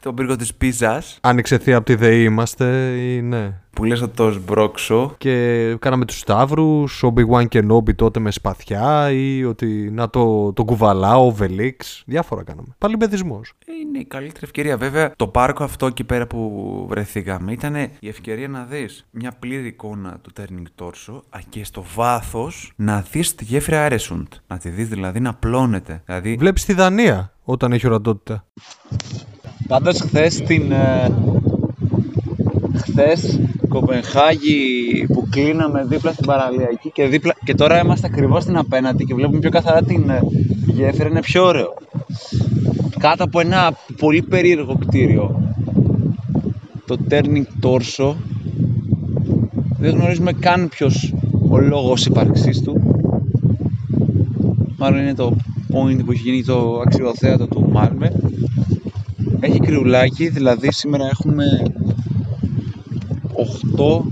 τον 0.00 0.14
πύργο 0.14 0.36
της 0.36 0.54
πίζας. 0.54 1.18
Άνοιξε 1.20 1.58
θεία 1.58 1.76
από 1.76 1.86
τη 1.86 1.94
ΔΕΗ 1.94 2.22
είμαστε 2.22 2.66
ή 2.96 3.22
ναι. 3.22 3.52
Που 3.72 3.84
λες 3.84 4.02
ότι 4.02 4.16
το 4.16 4.30
σμπρώξω. 4.30 5.14
Και 5.18 5.76
κάναμε 5.78 6.04
τους 6.04 6.18
Σταύρους, 6.18 7.04
Obi-Wan 7.04 7.48
και 7.48 7.62
Νόμπι 7.62 7.94
τότε 7.94 8.20
με 8.20 8.30
σπαθιά 8.30 9.10
ή 9.10 9.44
ότι 9.44 9.90
να 9.92 10.10
το, 10.10 10.52
το 10.52 10.64
κουβαλάω, 10.64 11.26
ο 11.26 11.30
Βελίξ, 11.30 12.02
διάφορα 12.06 12.42
κάναμε. 12.42 12.68
Παλιμπεδισμός. 12.78 13.52
Είναι 13.82 13.98
η 13.98 14.04
καλύτερη 14.04 14.44
ευκαιρία. 14.44 14.76
Βέβαια, 14.76 15.12
το 15.16 15.26
πάρκο 15.26 15.64
αυτό 15.64 15.86
εκεί 15.86 16.04
πέρα 16.04 16.26
που 16.26 16.86
βρεθήκαμε 16.88 17.52
ήταν 17.52 17.74
η 17.74 18.08
ευκαιρία 18.08 18.48
να 18.48 18.64
δεις 18.64 19.06
μια 19.10 19.32
πλήρη 19.38 19.66
εικόνα 19.66 20.18
του 20.22 20.30
Turning 20.40 20.84
Torso 20.84 21.20
α, 21.30 21.38
και 21.48 21.64
στο 21.64 21.84
βάθος 21.94 22.72
να 22.76 23.04
δεις 23.10 23.34
τη 23.34 23.44
γέφυρα 23.44 23.88
Aresund. 23.90 24.26
Να 24.46 24.58
τη 24.58 24.68
δεις 24.68 24.88
δηλαδή 24.88 25.20
να 25.20 25.34
πλώνεται. 25.34 26.02
Δηλαδή, 26.06 26.36
Βλέπεις 26.38 26.64
τη 26.64 26.72
Δανία 26.72 27.32
όταν 27.42 27.72
έχει 27.72 27.86
ορατότητα. 27.86 28.44
Πάντως 29.68 30.00
χθες 30.00 30.34
στην... 30.34 30.72
Ε, 32.96 33.16
χθες 33.16 33.40
Κοπενχάγη 33.68 35.06
που 35.12 35.26
κλείναμε 35.30 35.84
δίπλα 35.88 36.12
στην 36.12 36.26
παραλιακή 36.26 36.90
και, 36.92 37.06
δίπλα, 37.06 37.34
και 37.44 37.54
τώρα 37.54 37.80
είμαστε 37.80 38.06
ακριβώς 38.06 38.42
στην 38.42 38.56
απέναντι 38.56 39.04
και 39.04 39.14
βλέπουμε 39.14 39.38
πιο 39.38 39.50
καθαρά 39.50 39.82
την 39.82 40.10
ε, 40.10 40.20
γέφυρα, 40.66 41.08
είναι 41.08 41.20
πιο 41.20 41.44
ωραίο. 41.44 41.74
κάτω 42.98 43.24
από 43.24 43.40
ένα 43.40 43.72
πολύ 43.96 44.22
περίεργο 44.22 44.78
κτίριο. 44.86 45.54
Το 46.86 46.98
Turning 47.10 47.44
Torso. 47.62 48.14
Δεν 49.78 49.94
γνωρίζουμε 49.94 50.32
καν 50.32 50.68
ποιος 50.68 51.14
ο 51.48 51.58
λόγος 51.58 52.06
ύπαρξής 52.06 52.62
του. 52.62 52.82
Μάλλον 54.76 55.00
είναι 55.00 55.14
το 55.14 55.36
point 55.72 56.04
που 56.04 56.12
έχει 56.12 56.22
γίνει 56.22 56.44
το 56.44 56.82
αξιοθέατο 56.86 57.46
του 57.46 57.68
Μάλμε. 57.72 58.12
Έχει 59.40 59.58
κρυουλάκι, 59.58 60.28
δηλαδή 60.28 60.72
σήμερα 60.72 61.04
έχουμε 61.04 61.44
8 63.36 64.02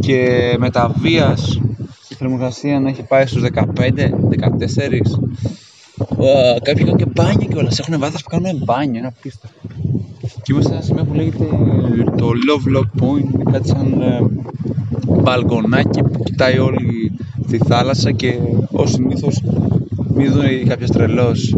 και 0.00 0.54
με 0.58 0.70
τα 0.70 0.94
βίας 0.98 1.60
η 2.08 2.14
θερμοκρασία 2.14 2.80
να 2.80 2.88
έχει 2.88 3.02
πάει 3.02 3.26
στους 3.26 3.42
15, 3.42 3.62
14 3.76 5.16
Uh, 5.98 6.56
κάποιοι 6.62 6.84
κάνουν 6.84 6.96
και 6.96 7.06
μπάνια 7.14 7.46
κιόλας. 7.46 7.78
Έχουν 7.78 7.98
βάθος 7.98 8.22
που 8.22 8.28
κάνουν 8.28 8.62
μπάνια, 8.64 9.00
ένα 9.00 9.12
πίστα. 9.22 9.48
Και 10.20 10.52
είμαστε 10.52 10.70
σε 10.70 10.74
ένα 10.74 10.82
σημείο 10.84 11.04
που 11.04 11.14
λέγεται 11.14 11.44
το 12.16 12.30
Love 12.48 12.76
Lock 12.76 13.02
Point. 13.02 13.34
Είναι 13.34 13.50
κάτι 13.52 13.68
σαν 13.68 14.00
ε, 14.00 14.20
μπαλκονάκι 15.06 16.02
που 16.02 16.22
κοιτάει 16.22 16.58
όλη 16.58 17.12
τη 17.50 17.58
θάλασσα 17.58 18.12
και 18.12 18.38
ω 18.70 18.86
συνήθως 18.86 19.42
μην 20.14 20.32
δουν 20.32 20.68
κάποιος 20.68 20.90
τρελός 20.90 21.56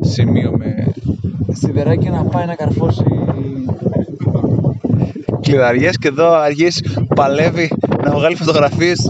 σημείο 0.00 0.52
με 0.58 0.92
σιδεράκι 1.52 2.08
να 2.08 2.24
πάει 2.24 2.46
να 2.46 2.54
καρφώσει 2.54 3.04
κλειδαριές 5.40 5.98
και 5.98 6.08
εδώ 6.08 6.32
αργής 6.32 6.82
παλεύει 7.14 7.70
να 8.04 8.10
βγάλει 8.10 8.36
φωτογραφίες 8.36 9.08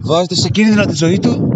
βάζεται 0.00 0.34
σε 0.34 0.48
κίνδυνο 0.48 0.84
τη 0.84 0.94
ζωή 0.94 1.18
του 1.18 1.54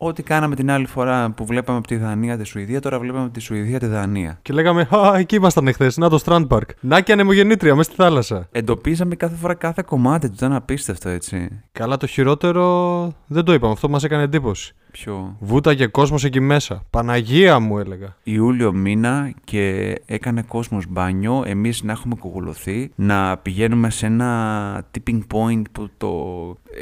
Ό,τι 0.00 0.22
κάναμε 0.22 0.54
την 0.54 0.70
άλλη 0.70 0.86
φορά 0.86 1.30
που 1.30 1.46
βλέπαμε 1.46 1.78
από 1.78 1.86
τη 1.86 1.96
Δανία 1.96 2.38
τη 2.38 2.44
Σουηδία, 2.44 2.80
τώρα 2.80 2.98
βλέπαμε 2.98 3.24
από 3.24 3.32
τη 3.32 3.40
Σουηδία 3.40 3.78
τη 3.78 3.86
Δανία. 3.86 4.38
Και 4.42 4.52
λέγαμε, 4.52 4.88
Α, 4.90 5.18
εκεί 5.18 5.34
ήμασταν 5.36 5.68
εχθές. 5.68 5.96
Να 5.96 6.08
το 6.08 6.22
Strand 6.24 6.46
Park. 6.48 6.62
Να 6.80 7.00
και 7.00 7.12
ανεμογεννήτρια 7.12 7.74
μέσα 7.74 7.90
στη 7.90 8.02
θάλασσα. 8.02 8.48
Εντοπίζαμε 8.52 9.14
κάθε 9.14 9.34
φορά 9.36 9.54
κάθε 9.54 9.82
κομμάτι 9.86 10.28
του, 10.28 10.34
ήταν 10.36 10.52
απίστευτο 10.52 11.08
έτσι. 11.08 11.48
Καλά, 11.72 11.96
το 11.96 12.06
χειρότερο 12.06 13.12
δεν 13.26 13.44
το 13.44 13.52
είπαμε. 13.52 13.72
Αυτό 13.72 13.88
μας 13.88 14.04
έκανε 14.04 14.22
εντύπωση. 14.22 14.74
Ποιο; 14.90 15.36
Βούτα 15.40 15.74
και 15.74 15.86
κόσμος 15.86 16.24
εκεί 16.24 16.40
μέσα. 16.40 16.84
Παναγία 16.90 17.58
μου 17.58 17.78
έλεγα. 17.78 18.16
Ιούλιο 18.22 18.72
μήνα 18.72 19.32
και 19.44 19.94
έκανε 20.06 20.42
κόσμος 20.42 20.84
μπάνιο, 20.88 21.42
εμείς 21.46 21.82
να 21.82 21.92
έχουμε 21.92 22.14
κουγουλωθεί, 22.14 22.90
να 22.94 23.36
πηγαίνουμε 23.36 23.90
σε 23.90 24.06
ένα 24.06 24.84
tipping 24.90 25.20
point 25.32 25.62
που 25.72 25.88
το 25.96 26.10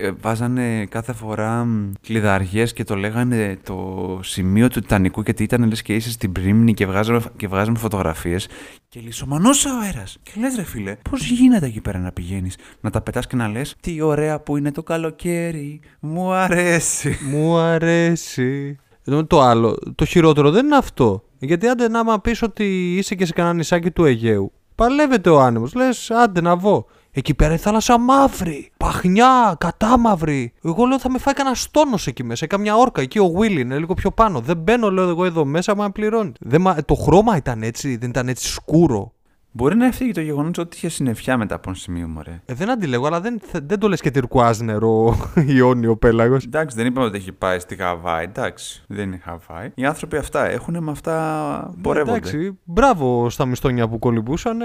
ε, 0.02 0.10
βάζανε 0.20 0.86
κάθε 0.86 1.12
φορά 1.12 1.64
μ, 1.64 1.92
κλειδαριές 2.00 2.72
και 2.72 2.84
το 2.84 2.96
λέγανε 2.96 3.58
το 3.62 4.18
σημείο 4.22 4.68
του 4.68 4.80
Τιτανικού 4.80 5.20
γιατί 5.20 5.42
ήταν 5.42 5.68
λες 5.68 5.82
και 5.82 5.94
είσαι 5.94 6.10
στην 6.10 6.32
πρίμνη 6.32 6.74
και 6.74 6.86
βγάζαμε, 6.86 7.20
και 7.36 7.48
βγάζαμε 7.48 7.78
φωτογραφίες 7.78 8.48
και 8.96 9.02
λισομανώσα 9.02 9.76
ο 9.76 9.80
αέρας. 9.80 10.18
Και 10.22 10.32
λες 10.38 10.56
ρε 10.56 10.62
φίλε, 10.62 10.96
πώς 11.10 11.30
γίνεται 11.30 11.66
εκεί 11.66 11.80
πέρα 11.80 11.98
να 11.98 12.12
πηγαίνεις, 12.12 12.56
να 12.80 12.90
τα 12.90 13.00
πετάς 13.00 13.26
και 13.26 13.36
να 13.36 13.48
λες 13.48 13.74
τι 13.80 14.00
ωραία 14.00 14.40
που 14.40 14.56
είναι 14.56 14.72
το 14.72 14.82
καλοκαίρι, 14.82 15.80
μου 16.00 16.32
αρέσει. 16.32 17.18
Μου 17.30 17.56
αρέσει. 17.56 18.78
Ενώ 19.04 19.24
Το 19.24 19.40
άλλο, 19.40 19.78
το 19.94 20.04
χειρότερο 20.04 20.50
δεν 20.50 20.64
είναι 20.64 20.76
αυτό. 20.76 21.22
Γιατί 21.38 21.66
άντε 21.66 21.88
να 21.88 22.00
άμα 22.00 22.20
πεις 22.20 22.42
ότι 22.42 22.96
είσαι 22.96 23.14
και 23.14 23.26
σε 23.26 23.32
κανένα 23.32 23.54
νησάκι 23.54 23.90
του 23.90 24.04
Αιγαίου, 24.04 24.52
παλεύεται 24.74 25.30
ο 25.30 25.40
άνεμος. 25.40 25.74
Λες 25.74 26.10
άντε 26.10 26.40
να 26.40 26.56
βγω. 26.56 26.86
Εκεί 27.18 27.34
πέρα 27.34 27.54
η 27.54 27.56
θάλασσα 27.56 27.98
μαύρη, 27.98 28.70
παχνιά, 28.76 29.56
κατάμαυρη. 29.58 30.52
Εγώ 30.64 30.84
λέω 30.84 30.98
θα 30.98 31.10
με 31.10 31.18
φάει 31.18 31.34
κανένα 31.34 31.54
στόνος 31.54 32.06
εκεί 32.06 32.24
μέσα. 32.24 32.46
Καμιά 32.46 32.76
όρκα. 32.76 33.00
Εκεί 33.00 33.18
ο 33.18 33.32
Willy 33.40 33.58
είναι 33.58 33.78
λίγο 33.78 33.94
πιο 33.94 34.10
πάνω. 34.10 34.40
Δεν 34.40 34.56
μπαίνω, 34.56 34.90
λέω 34.90 35.08
εγώ 35.08 35.24
εδώ 35.24 35.44
μέσα, 35.44 35.74
μα 35.74 35.90
πληρώνει. 35.90 36.32
Δεν, 36.40 36.60
μα- 36.60 36.84
το 36.84 36.94
χρώμα 36.94 37.36
ήταν 37.36 37.62
έτσι, 37.62 37.96
δεν 37.96 38.08
ήταν 38.08 38.28
έτσι 38.28 38.48
σκούρο. 38.48 39.12
Μπορεί 39.56 39.76
να 39.76 39.86
έφυγε 39.86 40.12
το 40.12 40.20
γεγονός 40.20 40.58
ότι 40.58 40.76
είχε 40.76 40.88
συννεφιά 40.88 41.36
μετά 41.36 41.54
από 41.54 41.64
ένα 41.68 41.78
σημείο, 41.78 42.08
μωρέ. 42.08 42.40
Ε, 42.44 42.54
δεν 42.54 42.70
αντιλέγω, 42.70 43.06
αλλά 43.06 43.20
δεν, 43.20 43.40
θε- 43.42 43.62
δεν 43.66 43.78
το 43.78 43.88
λες 43.88 44.00
και 44.00 44.10
τυρκουάζ 44.10 44.58
νερό 44.58 45.16
Ιόνιο 45.56 45.96
πέλαγος. 45.96 46.44
Εντάξει, 46.44 46.76
δεν 46.76 46.86
είπαμε 46.86 47.06
ότι 47.06 47.16
έχει 47.16 47.32
πάει 47.32 47.58
στη 47.58 47.76
Χαβάη. 47.76 48.24
Εντάξει, 48.24 48.84
δεν 48.86 49.06
είναι 49.06 49.20
Χαβάη. 49.24 49.70
Οι 49.74 49.84
άνθρωποι 49.84 50.16
αυτά 50.16 50.48
έχουν 50.48 50.82
με 50.82 50.90
αυτά 50.90 51.74
πορεύονται. 51.82 52.16
Εντάξει, 52.16 52.58
μπράβο 52.64 53.30
στα 53.30 53.46
μισθόνια 53.46 53.88
που 53.88 53.98
κολυμπούσαν. 53.98 54.58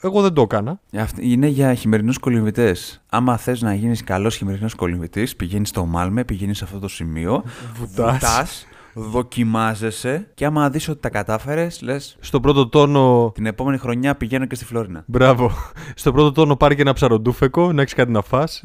εγώ 0.00 0.22
δεν 0.22 0.32
το 0.32 0.42
έκανα. 0.42 0.80
Αυτή- 0.98 1.30
Είναι 1.32 1.46
για 1.46 1.74
χειμερινούς 1.74 2.18
κολυμβητές. 2.18 3.02
Άμα 3.08 3.36
θες 3.36 3.62
να 3.62 3.74
γίνεις 3.74 4.04
καλός 4.04 4.36
χειμερινός 4.36 4.74
κολυμβητής, 4.74 5.36
πηγαίνεις 5.36 5.68
στο 5.68 5.84
Μάλμε, 5.84 6.24
πηγαίνεις 6.24 6.58
σε 6.58 6.64
αυτό 6.64 6.78
το 6.78 6.88
σημείο. 6.88 7.42
Βουτάς. 7.74 8.66
Βουτάς, 8.94 9.12
δοκιμάζεσαι 9.12 10.30
και 10.34 10.44
άμα 10.44 10.70
δεις 10.70 10.88
ότι 10.88 11.00
τα 11.00 11.08
κατάφερες, 11.08 11.80
λες 11.82 12.16
Στο 12.20 12.40
πρώτο 12.40 12.68
τόνο. 12.68 13.32
την 13.34 13.46
επόμενη 13.46 13.78
χρονιά 13.78 14.16
πηγαίνω 14.16 14.46
και 14.46 14.54
στη 14.54 14.64
Φλόρινα. 14.64 15.04
Μπράβο. 15.06 15.50
Στο 15.94 16.12
πρώτο 16.12 16.32
τόνο 16.32 16.56
πάρει 16.56 16.74
και 16.74 16.80
ένα 16.80 16.92
ψαροντούφεκο, 16.92 17.72
να 17.72 17.80
έχεις 17.82 17.94
κάτι 17.94 18.10
να 18.10 18.22
φας. 18.22 18.60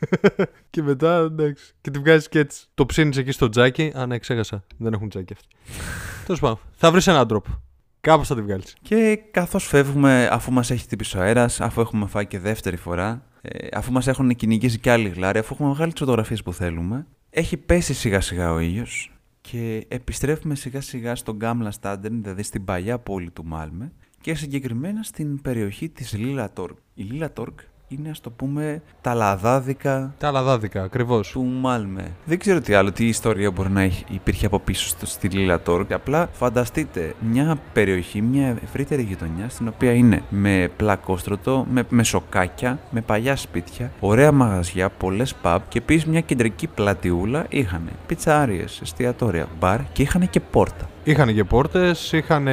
και 0.70 0.82
μετά, 0.82 1.16
εντάξει. 1.16 1.72
Και 1.80 1.90
τη 1.90 1.98
βγάζεις 1.98 2.28
και 2.28 2.38
έτσι. 2.38 2.66
Το 2.74 2.86
ψήνεις 2.86 3.16
εκεί 3.16 3.30
στο 3.30 3.48
τζάκι. 3.48 3.92
Α, 3.96 4.06
ναι, 4.06 4.18
ξέχασα. 4.18 4.64
Δεν 4.78 4.92
έχουν 4.92 5.08
τζάκι 5.08 5.32
αυτοί. 5.32 5.46
Τέλος 6.26 6.40
πάντων. 6.40 6.58
Θα 6.74 6.90
βρεις 6.90 7.06
έναν 7.06 7.28
τρόπο. 7.28 7.50
Κάπως 8.00 8.26
θα 8.26 8.34
τη 8.34 8.42
βγάλεις. 8.42 8.76
Και 8.82 9.18
καθώς 9.30 9.66
φεύγουμε, 9.66 10.28
αφού 10.32 10.52
μας 10.52 10.70
έχει 10.70 10.82
χτυπήσει 10.82 11.18
ο 11.18 11.20
αέρας, 11.20 11.60
αφού 11.60 11.80
έχουμε 11.80 12.06
φάει 12.06 12.26
και 12.26 12.38
δεύτερη 12.38 12.76
φορά, 12.76 13.22
ε, 13.42 13.66
αφού 13.72 13.92
μας 13.92 14.06
έχουν 14.06 14.34
κυνηγήσει 14.34 14.78
και 14.78 14.90
άλλοι 14.90 15.08
γλάροι, 15.08 15.38
αφού 15.38 15.54
έχουμε 15.54 15.72
βγάλει 15.74 15.90
τις 15.90 16.00
φωτογραφίες 16.00 16.42
που 16.42 16.52
θέλουμε, 16.52 17.06
έχει 17.30 17.56
πέσει 17.56 17.94
σιγά 17.94 18.20
σιγά 18.20 18.52
ο 18.52 18.58
ήλιος 18.58 19.13
και 19.50 19.86
επιστρέφουμε 19.88 20.54
σιγά 20.54 20.80
σιγά 20.80 21.14
στον 21.14 21.36
Γκάμλα 21.36 21.70
Στάντερν, 21.70 22.22
δηλαδή 22.22 22.42
στην 22.42 22.64
παλιά 22.64 22.98
πόλη 22.98 23.30
του 23.30 23.44
Μάλμε 23.44 23.92
και 24.20 24.34
συγκεκριμένα 24.34 25.02
στην 25.02 25.40
περιοχή 25.40 25.88
της 25.88 26.12
Λίλα 26.12 26.52
Τόρκ. 26.52 26.78
Η 26.94 27.02
Λίλα 27.02 27.32
Τόρκ 27.32 27.60
είναι 27.98 28.10
ας 28.10 28.20
το 28.20 28.30
πούμε 28.30 28.82
τα 29.00 29.14
λαδάδικα 29.14 30.14
Τα 30.18 30.30
λαδάδικα, 30.30 30.82
ακριβώς. 30.82 31.30
του 31.30 31.44
Μάλμε. 31.44 32.10
Δεν 32.24 32.38
ξέρω 32.38 32.60
τι 32.60 32.74
άλλο, 32.74 32.92
τι 32.92 33.06
ιστορία 33.06 33.50
μπορεί 33.50 33.70
να 33.70 33.80
έχει, 33.80 34.04
υπήρχε 34.10 34.46
από 34.46 34.58
πίσω 34.58 34.88
στο, 34.88 35.06
στη 35.06 35.28
Λίλα 35.28 35.60
Τόρκ. 35.60 35.92
Απλά 35.92 36.28
φανταστείτε 36.32 37.14
μια 37.20 37.58
περιοχή, 37.72 38.22
μια 38.22 38.56
ευρύτερη 38.64 39.02
γειτονιά 39.02 39.48
στην 39.48 39.68
οποία 39.68 39.92
είναι 39.92 40.22
με 40.28 40.70
πλακόστρωτο, 40.76 41.66
με, 41.70 41.84
με 41.88 42.02
σοκάκια, 42.02 42.78
με 42.90 43.00
παλιά 43.00 43.36
σπίτια, 43.36 43.92
ωραία 44.00 44.32
μαγαζιά, 44.32 44.90
πολλές 44.90 45.34
pub 45.42 45.58
και 45.68 45.78
επίσης 45.78 46.06
μια 46.06 46.20
κεντρική 46.20 46.66
πλατιούλα 46.66 47.46
είχαν 47.48 47.88
πιτσάριες, 48.06 48.80
εστιατόρια, 48.80 49.48
μπαρ 49.58 49.80
και 49.92 50.02
είχαν 50.02 50.30
και 50.30 50.40
πόρτα. 50.40 50.88
Είχαν 51.04 51.34
και 51.34 51.44
πόρτες, 51.44 52.12
είχαν 52.12 52.48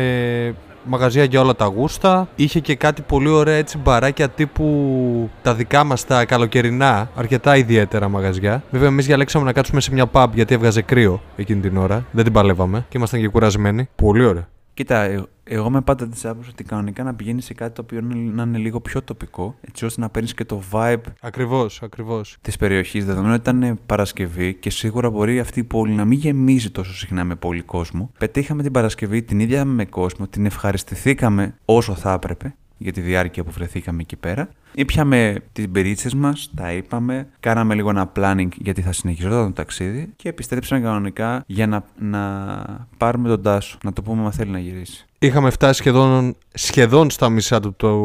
μαγαζιά 0.86 1.24
για 1.24 1.42
όλα 1.42 1.56
τα 1.56 1.66
γούστα. 1.66 2.28
Είχε 2.36 2.60
και 2.60 2.76
κάτι 2.76 3.02
πολύ 3.02 3.30
ωραία 3.30 3.56
έτσι 3.56 3.78
μπαράκια 3.78 4.30
τύπου 4.30 5.30
τα 5.42 5.54
δικά 5.54 5.84
μας 5.84 6.06
τα 6.06 6.26
καλοκαιρινά. 6.26 7.10
Αρκετά 7.16 7.58
ιδιαίτερα 7.58 8.10
μαγαζιά. 8.10 8.64
Βέβαια, 8.72 8.88
εμείς 8.88 9.06
διαλέξαμε 9.06 9.46
να 9.46 9.54
κάτσουμε 9.54 9.82
σε 9.82 9.94
μια 9.94 10.06
pub 10.12 10.28
γιατί 10.34 10.54
έβγαζε 10.54 10.82
κρύο 10.82 11.22
εκείνη 11.36 11.62
την 11.62 11.78
ώρα. 11.78 12.06
Δεν 12.12 12.24
την 12.24 12.34
παλεύαμε 12.34 12.86
και 12.90 12.98
ήμασταν 12.98 13.20
και 13.20 13.28
κουρασμένοι. 13.28 13.90
Πολύ 13.96 14.26
ωραία. 14.26 14.48
Κοίτα, 14.74 15.02
ε- 15.02 15.24
εγώ 15.44 15.68
είμαι 15.68 15.82
πάντα 15.82 16.08
της 16.08 16.26
άποψης 16.26 16.52
ότι 16.52 16.64
κανονικά 16.64 17.04
να 17.04 17.14
πηγαίνεις 17.16 17.46
σε 17.46 17.54
κάτι 17.54 17.74
το 17.76 17.82
οποίο 17.82 18.00
είναι- 18.00 18.32
να 18.34 18.44
είναι 18.44 18.58
λίγο 18.58 18.80
πιο 18.82 19.02
τοπικό, 19.02 19.56
έτσι 19.62 19.86
ώστε 19.86 20.02
να 20.02 20.10
παίρνεις 20.10 20.34
και 20.34 20.46
το 20.46 20.62
vibe 20.72 20.98
Ακριβώς, 21.22 21.82
ακριβώς. 21.84 22.38
της 22.42 22.58
περιοχής, 22.58 23.06
δεδομένου 23.06 23.34
ότι 23.34 23.50
ήταν 23.50 23.80
Παρασκευή 23.86 24.54
και 24.54 24.70
σίγουρα 24.70 25.10
μπορεί 25.10 25.40
αυτή 25.40 25.60
η 25.60 25.64
πόλη 25.64 25.94
να 25.94 26.06
μην 26.06 26.20
γεμίζει 26.20 26.70
τόσο 26.70 26.94
συχνά 26.96 27.24
με 27.24 27.36
πολύ 27.36 27.62
κόσμο. 27.62 28.12
Πετύχαμε 28.18 28.64
την 28.64 28.72
Παρασκευή 28.72 29.24
την 29.24 29.40
ίδια 29.40 29.66
με 29.66 29.86
κόσμο, 29.86 30.28
την 30.28 30.46
ευχαριστηθήκαμε 30.46 31.56
όσο 31.66 31.96
θα 31.96 32.14
έπρεπε 32.14 32.56
για 32.78 32.92
τη 32.92 33.02
διάρκεια 33.02 33.44
που 33.44 33.52
βρεθήκαμε 33.52 34.02
εκεί 34.02 34.16
πέρα. 34.16 34.50
Ήπιαμε 34.74 35.36
τις 35.52 35.70
μπερίτσες 35.70 36.14
μας, 36.14 36.50
τα 36.56 36.72
είπαμε, 36.74 37.28
κάναμε 37.40 37.76
λίγο 37.76 37.90
ένα 37.90 38.12
planning 38.16 38.48
γιατί 38.56 38.82
θα 38.82 38.92
συνεχιζόταν 38.92 39.46
το 39.46 39.52
ταξίδι 39.54 40.14
και 40.16 40.30
επιστρέψαμε 40.30 40.82
κανονικά 40.82 41.44
για 41.48 41.68
να, 41.68 41.84
να 42.00 42.88
πάρουμε 42.98 43.28
τον 43.28 43.42
Τάσο, 43.42 43.78
να 43.84 43.94
το 43.94 44.02
πούμε 44.02 44.26
αν 44.26 44.32
θέλει 44.32 44.52
να 44.52 44.60
γυρίσει. 44.60 45.06
Είχαμε 45.24 45.50
φτάσει 45.50 45.74
σχεδόν, 45.80 46.36
σχεδόν 46.54 47.10
στα 47.10 47.30
μισά 47.30 47.60
του 47.60 47.74
το 47.76 48.00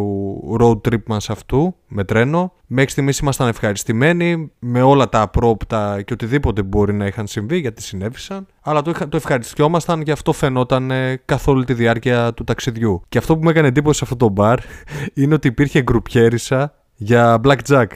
road 0.61 0.81
trip 0.89 1.03
μας 1.07 1.31
αυτού 1.31 1.75
με 1.89 2.05
τρένο. 2.05 2.53
Μέχρι 2.67 2.91
στιγμής 2.91 3.19
ήμασταν 3.19 3.49
ευχαριστημένοι 3.49 4.51
με 4.59 4.83
όλα 4.83 5.09
τα 5.09 5.21
απρόπτα 5.21 6.03
και 6.03 6.13
οτιδήποτε 6.13 6.63
μπορεί 6.63 6.95
να 6.95 7.07
είχαν 7.07 7.27
συμβεί 7.27 7.59
γιατί 7.59 7.83
συνέβησαν. 7.83 8.47
Αλλά 8.63 8.83
το, 8.83 8.91
είχα- 8.91 9.09
το 9.09 9.17
ευχαριστιόμασταν 9.17 10.03
και 10.03 10.13
αυτό 10.13 10.33
φαινόταν 10.33 10.91
ε, 10.91 11.21
καθ' 11.25 11.49
όλη 11.49 11.65
τη 11.65 11.75
διάρκεια 11.75 12.33
του 12.35 12.45
ταξιδιού. 12.45 13.03
Και 13.09 13.19
αυτό 13.19 13.35
που 13.37 13.43
μου 13.43 13.49
έκανε 13.49 13.69
εντύπωση 13.69 13.99
σε 13.99 14.05
αυτό 14.05 14.17
το 14.17 14.29
μπαρ 14.29 14.59
είναι 15.15 15.35
ότι 15.35 15.49
υπήρχε 15.49 15.83
γκρουπιέρισα 15.83 16.56
για 16.97 17.41
blackjack. 17.45 17.87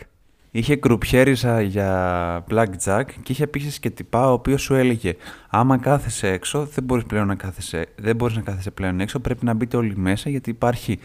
Είχε 0.51 0.77
γκρουπιέρισα 0.77 1.61
για 1.61 2.45
blackjack 2.51 3.05
και 3.23 3.33
είχε 3.33 3.43
επίσης 3.43 3.79
και 3.79 3.91
τυπά 3.91 4.29
ο 4.29 4.33
οποίος 4.33 4.63
σου 4.63 4.75
έλεγε: 4.75 5.17
Άμα 5.49 5.79
κάθεσαι 5.79 6.29
έξω, 6.29 6.65
δεν 6.65 6.85
μπορείς 6.85 7.05
πλέον 7.05 7.27
να 7.27 7.35
κάθεσαι, 7.35 7.87
δεν 7.97 8.17
μπορείς 8.17 8.37
να 8.37 8.43
κάθεσαι 8.43 8.71
πλέον 8.71 9.01
έξω. 9.01 9.19
Πρέπει 9.21 9.45
να 9.45 9.55
μπείτε 9.55 9.77
όλοι 9.77 9.97
μέσα 9.97 10.31
γιατί 10.31 10.51
υπάρχει 10.51 10.99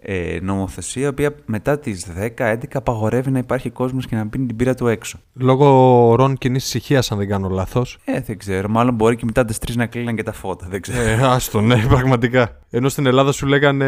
ε, 0.00 0.38
νομοθεσία, 0.42 1.02
η 1.02 1.06
οποία 1.06 1.34
μετά 1.46 1.78
τις 1.78 2.06
10-11 2.36 2.56
απαγορεύει 2.72 3.30
να 3.30 3.38
υπάρχει 3.38 3.70
κόσμος 3.70 4.06
και 4.06 4.16
να 4.16 4.26
πίνει 4.28 4.46
την 4.46 4.56
πύρα 4.56 4.74
του 4.74 4.86
έξω. 4.86 5.18
Λόγω 5.32 5.66
ορών 6.08 6.36
κοινής 6.36 6.64
ησυχίας, 6.64 7.12
αν 7.12 7.18
δεν 7.18 7.28
κάνω 7.28 7.48
λάθος. 7.48 7.98
Ε, 8.04 8.20
δεν 8.20 8.38
ξέρω. 8.38 8.68
Μάλλον 8.68 8.94
μπορεί 8.94 9.16
και 9.16 9.24
μετά 9.24 9.44
τις 9.44 9.58
3 9.58 9.76
να 9.76 9.86
κλείναν 9.86 10.16
και 10.16 10.22
τα 10.22 10.32
φώτα. 10.32 10.66
Δεν 10.70 10.80
ξέρω. 10.80 11.00
Ε, 11.00 11.18
άστο, 11.22 11.60
ναι, 11.60 11.86
πραγματικά. 11.88 12.58
Ενώ 12.70 12.88
στην 12.88 13.06
Ελλάδα 13.06 13.32
σου 13.32 13.46
λέγανε 13.46 13.86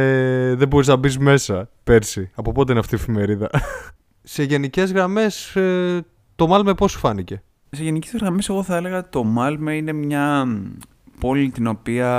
δεν 0.56 0.68
μπορείς 0.68 0.86
να 0.86 0.96
μπεις 0.96 1.18
μέσα 1.18 1.68
πέρσι. 1.84 2.30
Από 2.34 2.52
πότε 2.52 2.70
είναι 2.70 2.80
αυτή 2.80 2.94
η 2.94 2.98
εφημερίδα; 3.00 3.50
Σε 4.22 4.42
γενικές 4.42 4.92
γραμμές, 4.92 5.56
ε, 5.56 6.04
το 6.36 6.46
Μάλμε 6.46 6.74
πώς 6.74 6.92
σου 6.92 6.98
φάνηκε; 6.98 7.42
Σε 7.70 7.82
γενικές 7.82 8.20
γραμμές, 8.20 8.48
εγώ 8.48 8.62
θα 8.62 8.76
έλεγα 8.76 9.08
το 9.08 9.24
Μάλμε 9.24 9.76
είναι 9.76 9.92
μια 9.92 10.46
πόλη 11.20 11.50
την 11.50 11.66
οποία 11.66 12.10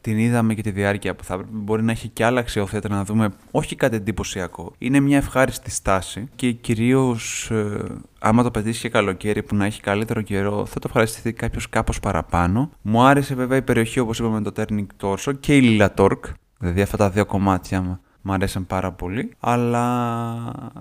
την 0.00 0.18
είδαμε 0.18 0.54
και 0.54 0.62
τη 0.62 0.70
διάρκεια 0.70 1.14
που 1.14 1.24
θα 1.24 1.34
έπρεπε. 1.34 1.52
Μπορεί 1.52 1.82
να 1.82 1.92
έχει 1.92 2.08
και 2.08 2.24
άλλα 2.24 2.40
αξιοθέατα 2.40 2.88
να 2.88 3.04
δούμε, 3.04 3.28
όχι 3.50 3.76
κάτι 3.76 3.96
εντυπωσιακό. 3.96 4.74
Είναι 4.78 5.00
μια 5.00 5.16
ευχάριστη 5.16 5.70
στάση 5.70 6.28
και 6.36 6.52
κυρίως 6.52 7.50
ε, 7.50 7.84
άμα 8.18 8.42
το 8.42 8.50
πετύχεις 8.50 8.80
και 8.80 8.88
καλοκαίρι 8.88 9.42
που 9.42 9.54
να 9.54 9.64
έχει 9.64 9.80
καλύτερο 9.80 10.20
καιρό, 10.22 10.66
θα 10.66 10.78
το 10.78 10.84
ευχαριστηθεί 10.86 11.32
κάποιος 11.32 11.68
κάπως 11.68 12.00
παραπάνω. 12.00 12.70
Μου 12.82 13.02
άρεσε 13.02 13.34
βέβαια 13.34 13.58
η 13.58 13.62
περιοχή 13.62 13.98
όπως 13.98 14.18
είπαμε 14.18 14.42
το 14.42 14.52
Turning 14.56 14.86
Torso 15.00 15.32
και 15.40 15.56
η 15.56 15.78
Lila 15.80 15.88
Torque, 15.94 16.32
δηλαδή 16.58 16.80
αυτά 16.80 16.96
τα 16.96 17.10
δύο 17.10 17.26
κομμάτια 17.26 18.00
Μ' 18.22 18.32
αρέσαν 18.32 18.66
πάρα 18.66 18.92
πολύ. 18.92 19.30
Αλλά 19.40 19.74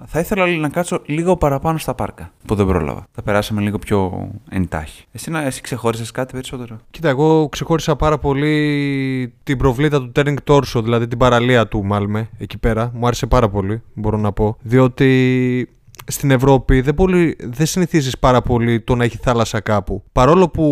θα 0.06 0.20
ήθελα 0.20 0.48
να 0.48 0.70
κάτσω 0.70 1.02
λίγο 1.06 1.38
παραπάνω 1.38 1.78
στα 1.78 1.94
πάρκα 1.94 2.32
που 2.46 2.56
δεν 2.56 2.66
πρόλαβα. 2.66 3.06
Θα 3.12 3.22
περάσαμε 3.22 3.62
λίγο 3.62 3.78
πιο 3.78 4.30
εντάχει. 4.50 5.06
Εσύ, 5.12 5.30
να, 5.30 5.42
εσύ 5.42 5.62
ξεχώρισες 5.62 6.12
κάτι 6.12 6.34
περισσότερο; 6.34 6.78
Κοίτα, 6.92 7.10
εγώ 7.10 7.50
ξεχώρισα 7.50 7.96
πάρα 7.96 8.18
πολύ 8.18 9.34
την 9.44 9.58
προβλήτα 9.58 10.00
του 10.00 10.12
Turning 10.16 10.36
Torso, 10.44 10.82
δηλαδή 10.84 11.08
την 11.08 11.18
παραλία 11.18 11.68
του 11.68 11.86
Μάλμε 11.86 12.30
εκεί 12.38 12.58
πέρα. 12.58 12.92
Μου 12.94 13.06
άρεσε 13.08 13.26
πάρα 13.26 13.50
πολύ, 13.50 13.82
μπορώ 13.94 14.18
να 14.18 14.32
πω. 14.32 14.58
Διότι 14.62 15.70
στην 16.08 16.32
Ευρώπη 16.32 16.82
δεν, 16.82 16.94
πολύ, 16.94 17.36
δεν 17.40 17.66
συνηθίζεις 17.66 18.18
πάρα 18.18 18.42
πολύ 18.42 18.82
το 18.82 18.96
να 18.96 19.04
έχει 19.04 19.18
θάλασσα 19.22 19.60
κάπου. 19.60 20.04
Παρόλο 20.12 20.50
που 20.50 20.64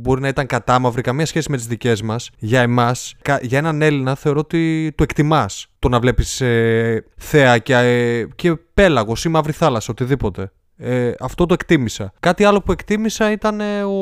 μπορεί 0.00 0.20
να 0.20 0.28
ήταν 0.28 0.46
κατάμαυρη, 0.46 1.02
καμία 1.02 1.26
σχέση 1.26 1.50
με 1.50 1.56
τις 1.56 1.66
δικές 1.66 2.02
μας, 2.02 2.30
για 2.38 2.60
εμάς, 2.60 3.14
για 3.40 3.58
έναν 3.58 3.82
Έλληνα 3.82 4.14
θεωρώ 4.14 4.38
ότι 4.38 4.92
το 4.94 5.02
εκτιμάς 5.02 5.66
το 5.78 5.88
να 5.88 6.00
βλέπεις 6.00 6.40
ε, 6.40 7.04
θέα 7.16 7.58
και, 7.58 7.74
ε, 7.74 8.26
και 8.34 8.56
πέλαγος 8.74 9.24
ή 9.24 9.28
μαύρη 9.28 9.52
θάλασσα, 9.52 9.88
οτιδήποτε. 9.90 10.52
Ε, 10.76 11.12
αυτό 11.20 11.46
το 11.46 11.54
εκτίμησα. 11.54 12.12
Κάτι 12.20 12.44
άλλο 12.44 12.60
που 12.62 12.72
εκτίμησα 12.72 13.30
ήταν 13.30 13.60
ε, 13.60 13.82
ο, 13.82 13.94